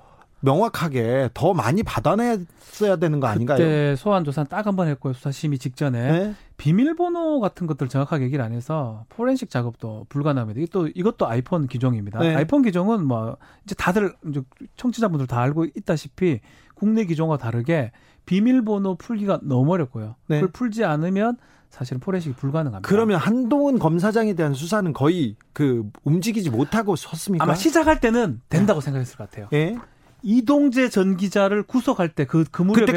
명확하게 0.41 1.29
더 1.33 1.53
많이 1.53 1.83
받아냈어야 1.83 2.95
되는 2.95 3.19
거 3.19 3.27
아닌가요? 3.27 3.57
그때 3.57 3.95
소환 3.95 4.23
조사 4.23 4.43
딱한 4.43 4.75
번 4.75 4.87
했고요. 4.87 5.13
수사 5.13 5.31
심의 5.31 5.59
직전에 5.59 6.11
네? 6.11 6.35
비밀번호 6.57 7.39
같은 7.39 7.67
것들 7.67 7.89
정확하게 7.89 8.25
얘기를 8.25 8.43
안 8.43 8.53
해서 8.53 9.05
포렌식 9.09 9.49
작업도 9.49 10.05
불가능합니다. 10.09 10.61
이것도 10.61 10.87
이것도 10.95 11.27
아이폰 11.27 11.67
기종입니다. 11.67 12.19
네. 12.19 12.35
아이폰 12.35 12.61
기종은 12.61 13.05
뭐 13.05 13.37
이제 13.65 13.75
다들 13.75 14.13
이제 14.29 14.41
청취자분들 14.75 15.27
다 15.27 15.41
알고 15.41 15.65
있다시피 15.75 16.39
국내 16.73 17.05
기종과 17.05 17.37
다르게 17.37 17.91
비밀번호 18.25 18.95
풀기가 18.95 19.39
너무 19.43 19.73
어렵고요. 19.73 20.15
네. 20.27 20.37
그걸 20.37 20.51
풀지 20.51 20.85
않으면 20.85 21.37
사실은 21.69 21.99
포렌식이 21.99 22.35
불가능합니다. 22.35 22.87
그러면 22.87 23.19
한동훈 23.19 23.79
검사장에 23.79 24.33
대한 24.33 24.53
수사는 24.53 24.91
거의 24.93 25.35
그 25.53 25.89
움직이지 26.03 26.49
못하고 26.49 26.95
섰습니까? 26.95 27.43
아마 27.43 27.53
시작할 27.53 27.99
때는 27.99 28.41
된다고 28.49 28.79
네. 28.79 28.85
생각했을 28.85 29.17
것 29.17 29.29
같아요. 29.29 29.47
예? 29.53 29.77
이동재 30.22 30.89
전 30.89 31.17
기자를 31.17 31.63
구속할 31.63 32.09
때 32.09 32.26
그 32.26 32.45
그 32.51 32.61
무렵에는 32.61 32.88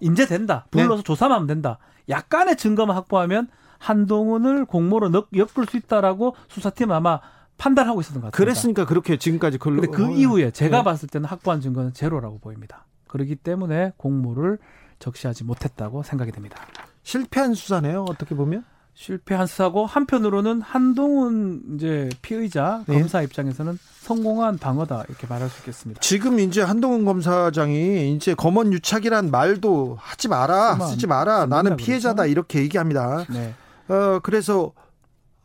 이제 0.00 0.26
된다. 0.26 0.66
불러서 0.70 0.96
네. 0.96 1.02
조사만 1.02 1.36
하면 1.36 1.46
된다. 1.46 1.78
약간의 2.08 2.56
증거만 2.56 2.94
확보하면 2.96 3.48
한동훈을 3.78 4.64
공모로 4.64 5.10
엮을 5.34 5.66
수 5.68 5.76
있다라고 5.76 6.34
수사팀은 6.48 6.94
아마 6.94 7.20
판단하고 7.58 8.00
있었던 8.00 8.20
것 8.22 8.30
같습니다. 8.32 8.36
그랬으니까 8.36 8.84
그렇게 8.86 9.16
지금까지 9.18 9.58
걸로. 9.58 9.80
근데 9.80 9.96
그 9.96 10.06
어, 10.06 10.10
이후에 10.10 10.50
제가 10.50 10.78
네. 10.78 10.84
봤을 10.84 11.08
때는 11.08 11.28
확보한 11.28 11.60
증거는 11.60 11.92
제로라고 11.92 12.38
보입니다. 12.38 12.84
그렇기 13.08 13.36
때문에 13.36 13.92
공모를 13.96 14.58
적시하지 14.98 15.44
못했다고 15.44 16.02
생각이 16.02 16.32
됩니다. 16.32 16.56
실패한 17.02 17.54
수사네요. 17.54 18.04
어떻게 18.08 18.34
보면. 18.34 18.64
실패한 18.94 19.46
수사고 19.48 19.86
한편으로는 19.86 20.60
한동훈 20.60 21.62
이제 21.74 22.08
피의자 22.22 22.84
네. 22.86 22.98
검사 22.98 23.22
입장에서는 23.22 23.76
성공한 24.00 24.56
방어다 24.56 25.04
이렇게 25.08 25.26
말할 25.26 25.48
수 25.48 25.58
있겠습니다. 25.60 26.00
지금 26.00 26.38
이제 26.38 26.62
한동훈 26.62 27.04
검사장이 27.04 28.14
이제 28.14 28.34
검언 28.34 28.72
유착이란 28.72 29.30
말도 29.30 29.98
하지 30.00 30.28
마라 30.28 30.78
쓰지 30.86 31.06
마라 31.08 31.46
나는 31.46 31.76
피해자다 31.76 32.22
그렇죠? 32.22 32.30
이렇게 32.30 32.60
얘기합니다. 32.60 33.24
네. 33.28 33.54
어 33.88 34.20
그래서 34.22 34.72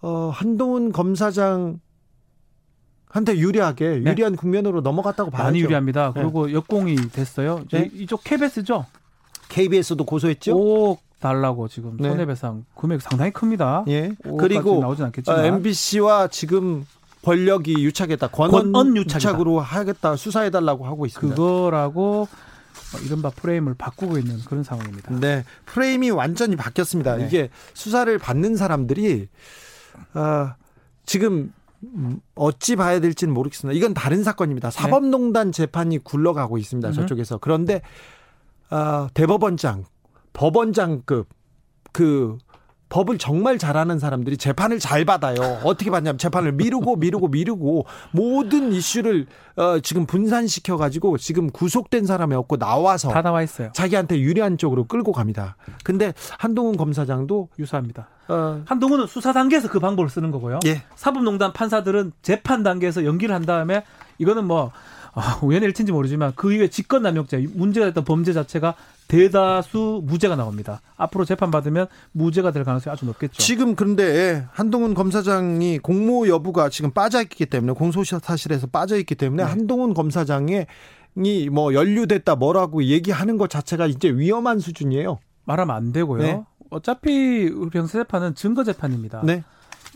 어 0.02 0.30
한동훈 0.34 0.92
검사장 0.92 1.80
한테 3.10 3.36
유리하게 3.36 4.02
네. 4.04 4.12
유리한 4.12 4.36
국면으로 4.36 4.82
넘어갔다고 4.82 5.32
봐야죠. 5.32 5.44
많이 5.46 5.62
유리합니다. 5.62 6.14
네. 6.14 6.22
그리고 6.22 6.54
역공이 6.54 6.96
됐어요. 7.12 7.66
네. 7.72 7.90
이쪽 7.94 8.24
KBS죠. 8.24 8.86
KBS도 9.50 10.06
고소했죠. 10.06 10.56
5억 10.56 11.09
달라고 11.20 11.68
지금 11.68 11.98
네. 11.98 12.10
손해배상 12.10 12.66
금액 12.76 13.02
상당히 13.02 13.32
큽니다. 13.32 13.84
예. 13.88 14.16
그리고 14.38 14.80
나오진 14.80 15.06
않겠지만 15.06 15.40
어, 15.40 15.44
MBC와 15.44 16.28
지금 16.30 16.86
권력이 17.24 17.74
유착했다. 17.74 18.28
권언, 18.30 18.72
권언. 18.72 18.96
유착으로 18.98 19.60
하겠다. 19.60 20.16
수사해 20.16 20.50
달라고 20.50 20.86
하고 20.86 21.06
있습니다. 21.06 21.36
그거라고 21.36 22.28
뭐 22.92 23.02
이른바 23.06 23.30
프레임을 23.30 23.76
바꾸고 23.76 24.18
있는 24.18 24.40
그런 24.46 24.64
상황입니다. 24.64 25.14
네, 25.20 25.44
프레임이 25.66 26.10
완전히 26.12 26.56
바뀌었습니다. 26.56 27.18
네. 27.18 27.26
이게 27.26 27.50
수사를 27.74 28.18
받는 28.18 28.56
사람들이 28.56 29.28
어, 30.14 30.54
지금 31.06 31.54
어찌 32.36 32.76
봐야 32.76 33.00
될지는 33.00 33.34
모르겠습니다. 33.34 33.78
이건 33.78 33.94
다른 33.94 34.24
사건입니다. 34.24 34.70
네. 34.70 34.82
사법농단 34.82 35.52
재판이 35.52 36.00
굴러가고 36.00 36.58
있습니다. 36.58 36.92
저쪽에서 36.94 37.38
그런데 37.38 37.82
어, 38.72 39.08
대법원장, 39.14 39.86
법원장급 40.34 41.28
그 41.92 42.38
법을 42.90 43.20
정말 43.20 43.60
잘하는 43.60 44.00
사람들이 44.00 44.38
재판을 44.38 44.80
잘 44.80 45.06
받아요. 45.06 45.36
어떻게 45.64 45.92
받냐면 45.92 46.18
재판을 46.18 46.52
미루고 46.52 46.96
미루고 46.96 47.28
미루고 47.28 47.86
모든 48.12 48.74
이슈를 48.74 49.28
어, 49.56 49.80
지금 49.80 50.06
분산시켜 50.08 50.76
가지고 50.76 51.18
지금 51.20 51.52
구속된 51.52 52.06
사람이 52.06 52.34
없고 52.34 52.58
나와서 52.58 53.10
다 53.10 53.22
나와 53.22 53.44
있어요. 53.44 53.70
자기한테 53.74 54.20
유리한 54.20 54.58
쪽으로 54.58 54.86
끌고 54.86 55.12
갑니다. 55.12 55.56
근데 55.84 56.14
한동훈 56.40 56.78
검사장도 56.78 57.50
유사합니다. 57.60 58.08
어. 58.28 58.64
한동훈은 58.66 59.06
수사 59.06 59.34
단계에서 59.34 59.70
그 59.70 59.80
방법을 59.80 60.10
쓰는 60.10 60.32
거고요. 60.32 60.60
예. 60.66 60.82
사법농단 60.96 61.54
판사들은 61.54 62.14
재판 62.24 62.64
단계에서 62.64 63.06
연기를 63.06 63.36
한 63.36 63.46
다음에 63.46 63.84
이거는 64.18 64.46
뭐 64.46 64.72
아, 65.14 65.40
우연의 65.42 65.68
일치인지 65.68 65.92
모르지만 65.92 66.34
그 66.36 66.54
이후에 66.54 66.70
직권남용죄 66.70 67.50
문제가 67.54 67.88
됐던 67.88 68.04
범죄 68.04 68.34
자체가 68.34 68.76
대다수 69.10 70.02
무죄가 70.06 70.36
나옵니다. 70.36 70.82
앞으로 70.96 71.26
재판 71.26 71.50
받으면 71.52 71.88
무죄가 72.12 72.52
될 72.52 72.64
가능성이 72.64 72.94
아주 72.94 73.06
높겠죠. 73.06 73.42
지금 73.42 73.76
그런데 73.76 74.46
한동훈 74.52 74.94
검사장이 74.94 75.80
공모 75.80 76.28
여부가 76.28 76.70
지금 76.70 76.92
빠져 76.92 77.22
있기 77.24 77.48
때문에 77.48 77.74
공소사실에서 77.74 78.68
빠져 78.68 78.98
있기 78.98 79.16
때문에 79.16 79.44
네. 79.44 79.50
한동훈 79.50 79.96
검사장이 79.96 80.66
뭐 81.52 81.74
연루됐다 81.74 82.36
뭐라고 82.36 82.84
얘기하는 82.84 83.38
것 83.38 83.50
자체가 83.50 83.88
이제 83.88 84.10
위험한 84.10 84.60
수준이에요. 84.60 85.18
말하면 85.44 85.76
안 85.76 85.92
되고요. 85.92 86.22
네. 86.22 86.44
어차피 86.70 87.50
우리 87.50 87.78
형사 87.78 87.98
재판은 87.98 88.36
증거 88.36 88.64
재판입니다. 88.64 89.22
네. 89.24 89.44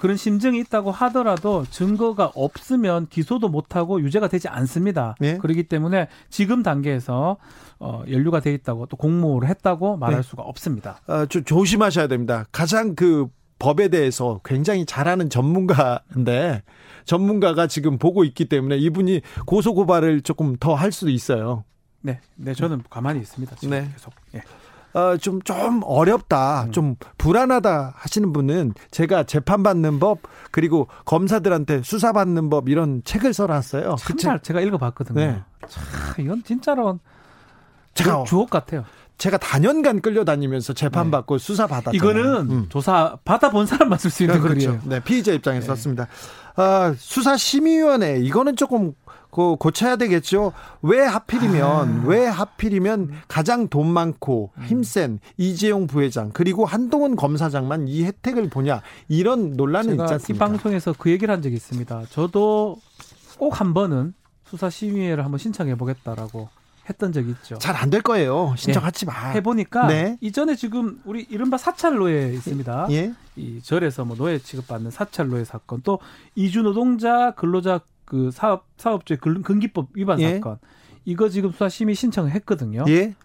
그런 0.04 0.18
심증이 0.18 0.60
있다고 0.60 0.92
하더라도 0.92 1.66
증거가 1.72 2.30
없으면 2.36 3.08
기소도 3.08 3.48
못하고 3.48 4.02
유죄가 4.02 4.28
되지 4.28 4.50
않습니다. 4.50 5.16
네. 5.22 5.38
그렇기 5.38 5.64
때문에 5.64 6.10
지금 6.30 6.62
단계에서 6.62 7.38
어, 7.80 8.04
연루가 8.12 8.42
돼 8.42 8.54
있다고 8.54 8.88
또 8.88 8.98
공모를 8.98 9.48
했다고 9.48 9.96
말할 9.96 10.18
네. 10.18 10.22
수가 10.28 10.44
없습니다. 10.44 11.00
아, 11.08 11.26
좀 11.26 11.46
조심하셔야 11.46 12.08
됩니다. 12.08 12.44
가장 12.52 12.96
그 12.96 13.28
법에 13.60 13.88
대해서 13.88 14.42
굉장히 14.44 14.86
잘하는 14.86 15.30
전문가인데 15.30 16.64
전문가가 17.06 17.68
지금 17.68 17.98
보고 17.98 18.26
있기 18.26 18.44
때문에 18.50 18.76
이분이 18.80 19.22
고소 19.46 19.74
고발을 19.74 20.20
조금 20.20 20.58
더 20.58 20.76
할 20.76 20.92
수도 20.92 21.12
있어요. 21.12 21.64
네, 22.02 22.20
네 22.36 22.54
저는 22.54 22.84
가만히 22.90 23.22
있습니다. 23.22 23.56
지금 23.56 23.70
네. 23.80 23.90
계속. 23.94 24.14
예. 24.36 24.42
어, 24.94 25.18
좀, 25.18 25.42
좀 25.42 25.82
어렵다, 25.84 26.66
음. 26.66 26.72
좀 26.72 26.96
불안하다 27.18 27.94
하시는 27.96 28.32
분은 28.32 28.74
제가 28.92 29.24
재판받는 29.24 30.00
법, 30.00 30.20
그리고 30.52 30.88
검사들한테 31.06 31.82
수사받는 31.84 32.50
법 32.50 32.70
이런 32.70 33.02
책을 33.04 33.34
써놨어요. 33.34 33.96
그 34.06 34.16
책. 34.16 34.44
제가 34.44 34.62
읽어봤거든요. 34.62 35.20
네. 35.20 35.42
참, 35.68 35.84
이건 36.20 36.44
진짜로 36.44 37.00
제가 37.96 38.24
주옥 38.26 38.50
같아요. 38.50 38.86
제가 39.18 39.38
다년간 39.38 40.02
끌려다니면서 40.02 40.74
재판받고 40.74 41.38
네. 41.38 41.44
수사받았잖아요. 41.46 41.96
이거는 41.96 42.52
음. 42.52 42.66
조사 42.70 43.18
받아본 43.24 43.66
사람만 43.66 43.98
쓸 44.00 44.12
수 44.12 44.24
있는 44.24 44.36
네, 44.36 44.42
그렇죠. 44.42 44.72
글이에요. 44.72 44.82
네, 44.86 45.00
피의자 45.04 45.32
입장에서 45.32 45.62
네. 45.62 45.68
썼습니다. 45.68 46.08
아, 46.56 46.94
수사심의위원회 46.98 48.20
이거는 48.20 48.56
조금 48.56 48.94
그 49.34 49.56
고쳐야 49.56 49.96
되겠죠. 49.96 50.54
왜 50.84 51.02
하필이면 51.02 51.64
아. 51.64 52.04
왜 52.06 52.26
하필이면 52.28 53.12
가장 53.28 53.68
돈 53.68 53.88
많고 53.88 54.52
힘센 54.66 55.20
이재용 55.38 55.88
부회장 55.88 56.30
그리고 56.34 56.66
한동훈 56.66 57.16
검사장만 57.16 57.88
이 57.88 58.04
혜택을 58.06 58.50
보냐 58.50 58.82
이런 59.08 59.54
논란은 59.58 59.94
있지 60.00 60.14
않습니까? 60.14 60.46
이 60.46 60.50
방송에서 60.50 60.94
그 60.98 61.10
얘기를 61.10 61.34
한 61.34 61.42
적이 61.42 61.56
있습니다. 61.56 62.04
저도 62.12 62.78
꼭 63.40 63.60
한 63.60 63.74
번은 63.74 64.14
수사 64.46 64.70
심의회를 64.70 65.24
한번 65.24 65.40
신청해 65.40 65.76
보겠다라고 65.76 66.50
했던 66.90 67.12
적이 67.14 67.32
있죠. 67.32 67.58
잘 67.60 67.76
안 67.78 67.90
될 67.90 68.02
거예요. 68.02 68.54
신청하지 68.58 69.06
네. 69.06 69.12
마. 69.12 69.30
해보니까 69.30 69.88
네. 69.88 70.18
이전에 70.22 70.56
지금 70.56 71.00
우리 71.06 71.26
이른바 71.30 71.58
사찰 71.58 71.96
노예 71.96 72.32
있습니다. 72.34 72.88
예. 72.92 73.14
이 73.36 73.62
절에서 73.64 74.06
뭐 74.06 74.16
노예 74.18 74.38
취급받는 74.38 74.92
사찰 74.92 75.30
노예 75.30 75.44
사건 75.44 75.82
또 75.84 76.00
이주 76.36 76.62
노동자 76.62 77.32
근로자 77.32 77.80
그 78.06 78.32
사업 78.32 78.66
사업주의 78.78 79.18
근기법 79.18 79.90
위반 79.94 80.20
예. 80.20 80.36
사건 80.36 80.58
이거 81.06 81.30
지금 81.30 81.52
수사 81.52 81.70
심의 81.70 81.96
신청을 81.96 82.32
했거든요. 82.32 82.86
예. 82.88 83.16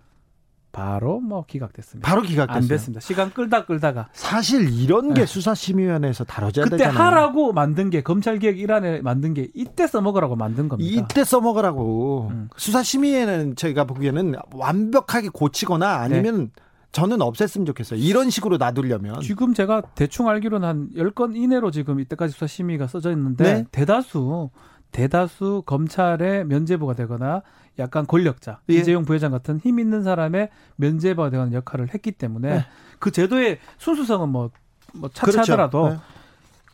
바로 0.70 1.18
뭐 1.18 1.44
기각됐습니다. 1.46 2.08
바로 2.08 2.22
기각됐어요. 2.22 2.62
안 2.62 2.68
됐습니다. 2.68 3.00
시간 3.00 3.32
끌다 3.32 3.64
끌다가 3.64 4.08
사실 4.12 4.68
이런 4.72 5.14
게 5.14 5.22
네. 5.22 5.26
수사심의위원회에서 5.26 6.24
다뤄져야 6.24 6.64
그때 6.66 6.76
되잖아요. 6.76 7.02
하라고 7.02 7.52
만든 7.52 7.90
게 7.90 8.02
검찰개혁 8.02 8.58
일환에 8.58 9.00
만든 9.00 9.34
게 9.34 9.48
이때 9.54 9.86
써먹으라고 9.86 10.36
만든 10.36 10.68
겁니다. 10.68 10.90
이때 11.02 11.24
써먹으라고 11.24 12.28
음. 12.30 12.48
수사심의회는 12.56 13.56
저희가 13.56 13.84
보기에는 13.84 14.34
완벽하게 14.52 15.30
고치거나 15.30 15.96
아니면 15.96 16.50
네. 16.54 16.62
저는 16.98 17.18
없앴으면 17.18 17.66
좋겠어요. 17.66 18.00
이런 18.00 18.30
식으로 18.30 18.56
놔두려면. 18.56 19.20
지금 19.20 19.54
제가 19.54 19.82
대충 19.94 20.28
알기로는 20.28 20.68
한 20.68 20.90
10건 20.94 21.36
이내로 21.36 21.70
지금 21.70 22.00
이때까지 22.00 22.32
수사 22.32 22.46
심의가 22.46 22.86
써져 22.86 23.12
있는데 23.12 23.44
네? 23.44 23.64
대다수 23.70 24.50
대다수 24.90 25.62
검찰의 25.66 26.46
면제부가 26.46 26.94
되거나 26.94 27.42
약간 27.78 28.06
권력자 28.06 28.60
예. 28.70 28.74
이재용 28.74 29.04
부회장 29.04 29.30
같은 29.30 29.58
힘 29.58 29.78
있는 29.78 30.02
사람의 30.02 30.48
면제부가 30.76 31.30
되는 31.30 31.52
역할을 31.52 31.94
했기 31.94 32.10
때문에 32.10 32.54
네. 32.54 32.66
그 32.98 33.12
제도의 33.12 33.58
순수성은 33.76 34.28
뭐, 34.30 34.50
뭐 34.94 35.08
차치하더라도 35.12 35.82
그렇죠. 35.82 35.96
네. 35.96 36.17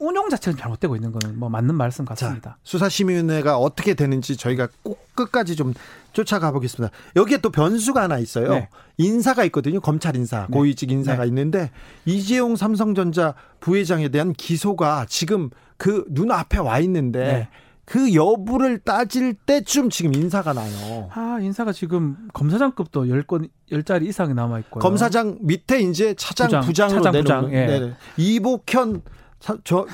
운용 0.06 0.28
자체는 0.28 0.58
잘못되고 0.58 0.96
있는 0.96 1.12
거는 1.12 1.38
뭐 1.38 1.48
맞는 1.48 1.74
말씀 1.74 2.04
같습니다. 2.04 2.50
자, 2.50 2.56
수사심의위원회가 2.62 3.56
어떻게 3.56 3.94
되는지 3.94 4.36
저희가 4.36 4.68
꼭 4.82 4.98
끝까지 5.14 5.56
좀 5.56 5.72
쫓아가 6.12 6.52
보겠습니다. 6.52 6.94
여기에 7.16 7.38
또 7.38 7.50
변수가 7.50 8.02
하나 8.02 8.18
있어요. 8.18 8.50
네. 8.54 8.68
인사가 8.98 9.44
있거든요. 9.44 9.80
검찰 9.80 10.16
인사, 10.16 10.42
네. 10.42 10.46
고위직 10.52 10.90
인사가 10.90 11.22
네. 11.22 11.28
있는데 11.28 11.70
이재용 12.04 12.56
삼성전자 12.56 13.34
부회장에 13.60 14.08
대한 14.08 14.32
기소가 14.32 15.06
지금 15.08 15.50
그 15.76 16.04
눈앞에 16.08 16.58
와 16.58 16.78
있는데 16.80 17.20
네. 17.20 17.48
그 17.84 18.14
여부를 18.14 18.78
따질 18.78 19.34
때쯤 19.34 19.90
지금 19.90 20.14
인사가 20.14 20.52
나요. 20.54 21.10
아, 21.12 21.38
인사가 21.40 21.72
지금 21.72 22.16
검사장급도 22.32 23.04
10건 23.04 23.50
10자리 23.70 24.06
이상이 24.06 24.32
남아 24.34 24.60
있고요. 24.60 24.80
검사장 24.80 25.38
밑에 25.42 25.80
이제 25.80 26.14
차장 26.14 26.46
부장, 26.46 26.62
부장으로 26.62 27.02
차장 27.02 27.22
부장, 27.22 27.52
예. 27.52 27.66
네. 27.66 27.92
이복현 28.16 29.02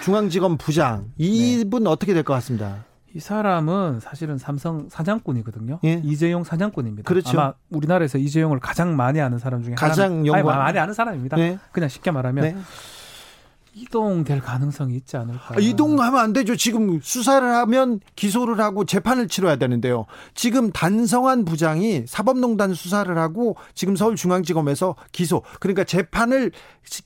중앙지검 0.01 0.57
부장 0.59 1.13
이분 1.19 1.85
네. 1.85 1.91
어떻게 1.91 2.15
될 2.15 2.23
것 2.23 2.35
같습니다. 2.35 2.85
이 3.13 3.19
사람은 3.19 3.99
사실은 3.99 4.39
삼성 4.39 4.89
사장꾼이거든요. 4.89 5.81
예? 5.85 6.01
이재용 6.05 6.45
사장꾼입니다. 6.45 7.09
그렇죠. 7.09 7.41
아마 7.41 7.55
우리나라에서 7.71 8.19
이재용을 8.19 8.61
가장 8.61 8.95
많이 8.97 9.21
아는 9.21 9.39
사람 9.39 9.65
중에 9.65 9.75
가장 9.75 10.25
영 10.29 10.45
많이 10.45 10.79
아는 10.79 10.95
사람입니다. 10.95 11.37
네. 11.37 11.59
그냥 11.73 11.89
쉽게 11.89 12.13
말하면 12.13 12.45
네. 12.45 12.57
이동될 13.75 14.41
가능성이 14.41 14.97
있지 14.97 15.17
않을까. 15.17 15.55
아, 15.55 15.61
이동하면 15.61 16.21
안 16.21 16.33
되죠. 16.33 16.57
지금 16.57 17.01
수사를 17.01 17.47
하면 17.47 18.01
기소를 18.17 18.61
하고 18.61 18.85
재판을 18.85 19.29
치러야 19.29 19.57
되는데요. 19.57 20.07
지금 20.35 20.73
단성한 20.73 21.45
부장이 21.45 22.05
사법농단 22.07 22.75
수사를 22.75 23.17
하고 23.17 23.57
지금 23.75 23.97
서울중앙지검에서 23.97 24.97
기소. 25.13 25.43
그러니까 25.61 25.85
재판을 25.85 26.51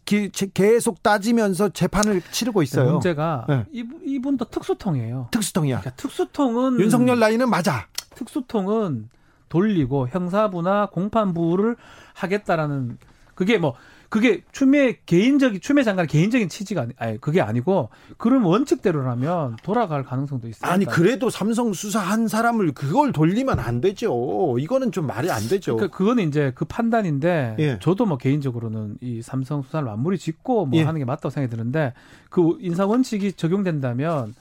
기, 0.05 0.31
계속 0.31 1.03
따지면서 1.03 1.69
재판을 1.69 2.23
치르고 2.31 2.63
있어요. 2.63 2.93
문제가 2.93 3.45
네. 3.49 3.67
이분, 3.73 4.37
도 4.37 4.45
특수통이에요. 4.47 5.29
특수통이야. 5.31 5.81
그러니까 5.81 6.03
특수통은 6.03 6.81
윤석열 6.81 7.19
라인은 7.19 7.51
맞아. 7.51 7.87
특수통은 8.15 9.11
돌리고 9.49 10.09
형사부나 10.09 10.87
공판부를 10.87 11.77
하겠다라는 12.15 12.99
그게 13.35 13.59
뭐 13.59 13.75
그게 14.15 14.43
추미애 14.53 14.99
개인적인 15.07 15.61
추미애 15.61 15.83
장관 15.83 16.07
개인적인 16.07 16.49
취지가 16.49 16.83
아니, 16.83 16.93
아니 16.99 17.21
그게 17.21 17.41
아니고 17.41 17.89
그런 18.17 18.45
원칙대로라면 18.45 19.57
돌아갈 19.65 20.05
가능성도 20.05 20.47
있습니다. 20.47 20.73
아니 20.73 20.85
그래도 20.85 21.31
삼성 21.31 21.73
수사한 21.73 22.29
사람을 22.29 22.75
그걸 22.75 23.11
돌리면 23.11 23.59
안 23.59 23.81
되죠. 23.81 24.55
이거는 24.61 24.93
좀 24.93 25.09
말이 25.09 25.33
안 25.33 25.49
되죠. 25.49 25.75
그러니까 25.75 25.97
그거는 25.97 26.29
이제 26.29 26.53
그 26.55 26.65
판단인데 26.65 27.57
예. 27.59 27.79
저도 27.81 28.07
뭐 28.07 28.17
개인적으로는 28.17 28.99
이 29.01 29.21
삼성 29.21 29.63
수사를 29.63 29.85
마무리 29.85 30.17
짓고 30.17 30.67
뭐 30.67 30.79
예. 30.79 30.85
하는 30.85 31.01
게 31.01 31.05
맞다고 31.05 31.31
생각이 31.31 31.51
드는데 31.51 31.93
그 32.31 32.57
인사 32.61 32.87
원칙이 32.87 33.33
적용된다면 33.33 34.33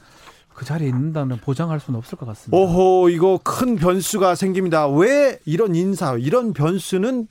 그 0.53 0.65
자리에 0.65 0.87
있는다는 0.87 1.37
보장할 1.37 1.79
수는 1.79 1.97
없을 1.97 2.17
것 2.17 2.25
같습니다. 2.27 2.55
오호, 2.55 3.09
이거 3.09 3.39
큰 3.43 3.75
변수가 3.75 4.35
생깁니다. 4.35 4.87
왜 4.87 5.39
이런 5.45 5.75
인사, 5.75 6.15
이런 6.15 6.53
변수는 6.53 7.27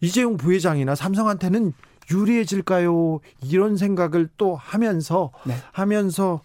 이재용 0.00 0.36
부회장이나 0.36 0.94
삼성한테는 0.94 1.72
유리해질까요? 2.10 3.20
이런 3.42 3.76
생각을 3.76 4.28
또 4.36 4.56
하면서 4.56 5.30
네. 5.44 5.54
하면서 5.72 6.42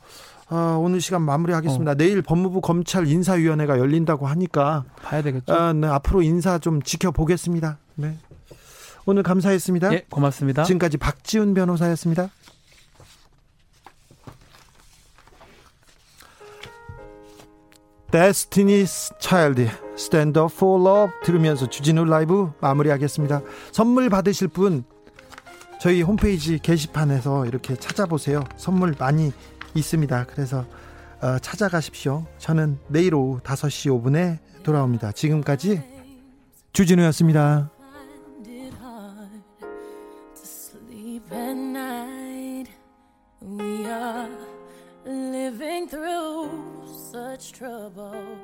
어, 0.50 0.80
오늘 0.82 1.00
시간 1.02 1.22
마무리하겠습니다. 1.22 1.92
어. 1.92 1.96
내일 1.96 2.22
법무부 2.22 2.62
검찰 2.62 3.08
인사위원회가 3.08 3.78
열린다고 3.78 4.26
하니까 4.28 4.86
봐야 5.04 5.22
되겠죠. 5.22 5.54
어, 5.54 5.74
네, 5.74 5.88
앞으로 5.88 6.22
인사 6.22 6.58
좀 6.58 6.82
지켜보겠습니다. 6.82 7.78
네. 7.96 8.18
오늘 9.06 9.24
감사했습니다. 9.24 9.94
예, 9.94 10.06
고맙습니다. 10.10 10.64
지금까지 10.64 10.98
박지훈 10.98 11.54
변호사였습니다. 11.54 12.30
데스티니스 18.12 19.14
차일드 19.20 19.68
스탠드 19.96 20.40
for 20.52 20.82
love 20.82 21.14
들으면서 21.24 21.70
주진우 21.70 22.06
라이브 22.06 22.52
마무리하겠습니다. 22.60 23.42
선물 23.72 24.10
받으실 24.10 24.48
분 24.48 24.84
저희 25.80 26.02
홈페이지 26.02 26.58
게시판에서 26.58 27.46
이렇게 27.46 27.76
찾아보세요. 27.76 28.44
선물 28.58 28.96
많이 28.98 29.32
있습니다. 29.76 30.26
그래서 30.26 30.66
어, 31.22 31.38
찾아가십시오. 31.40 32.26
저는 32.38 32.80
내일 32.88 33.14
오후 33.14 33.40
5시 33.42 33.92
5분에 34.02 34.40
돌아옵니다. 34.64 35.12
지금까지 35.12 35.84
주진우였습니다. 36.74 37.70
living 45.50 45.88
through 45.88 46.69
such 47.12 47.54
troubled 47.54 48.38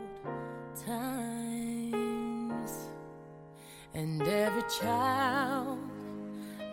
times, 0.87 2.71
and 3.93 4.23
every 4.23 4.63
child 4.81 5.77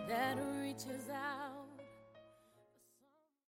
that 0.07 0.39
reaches. 0.59 1.02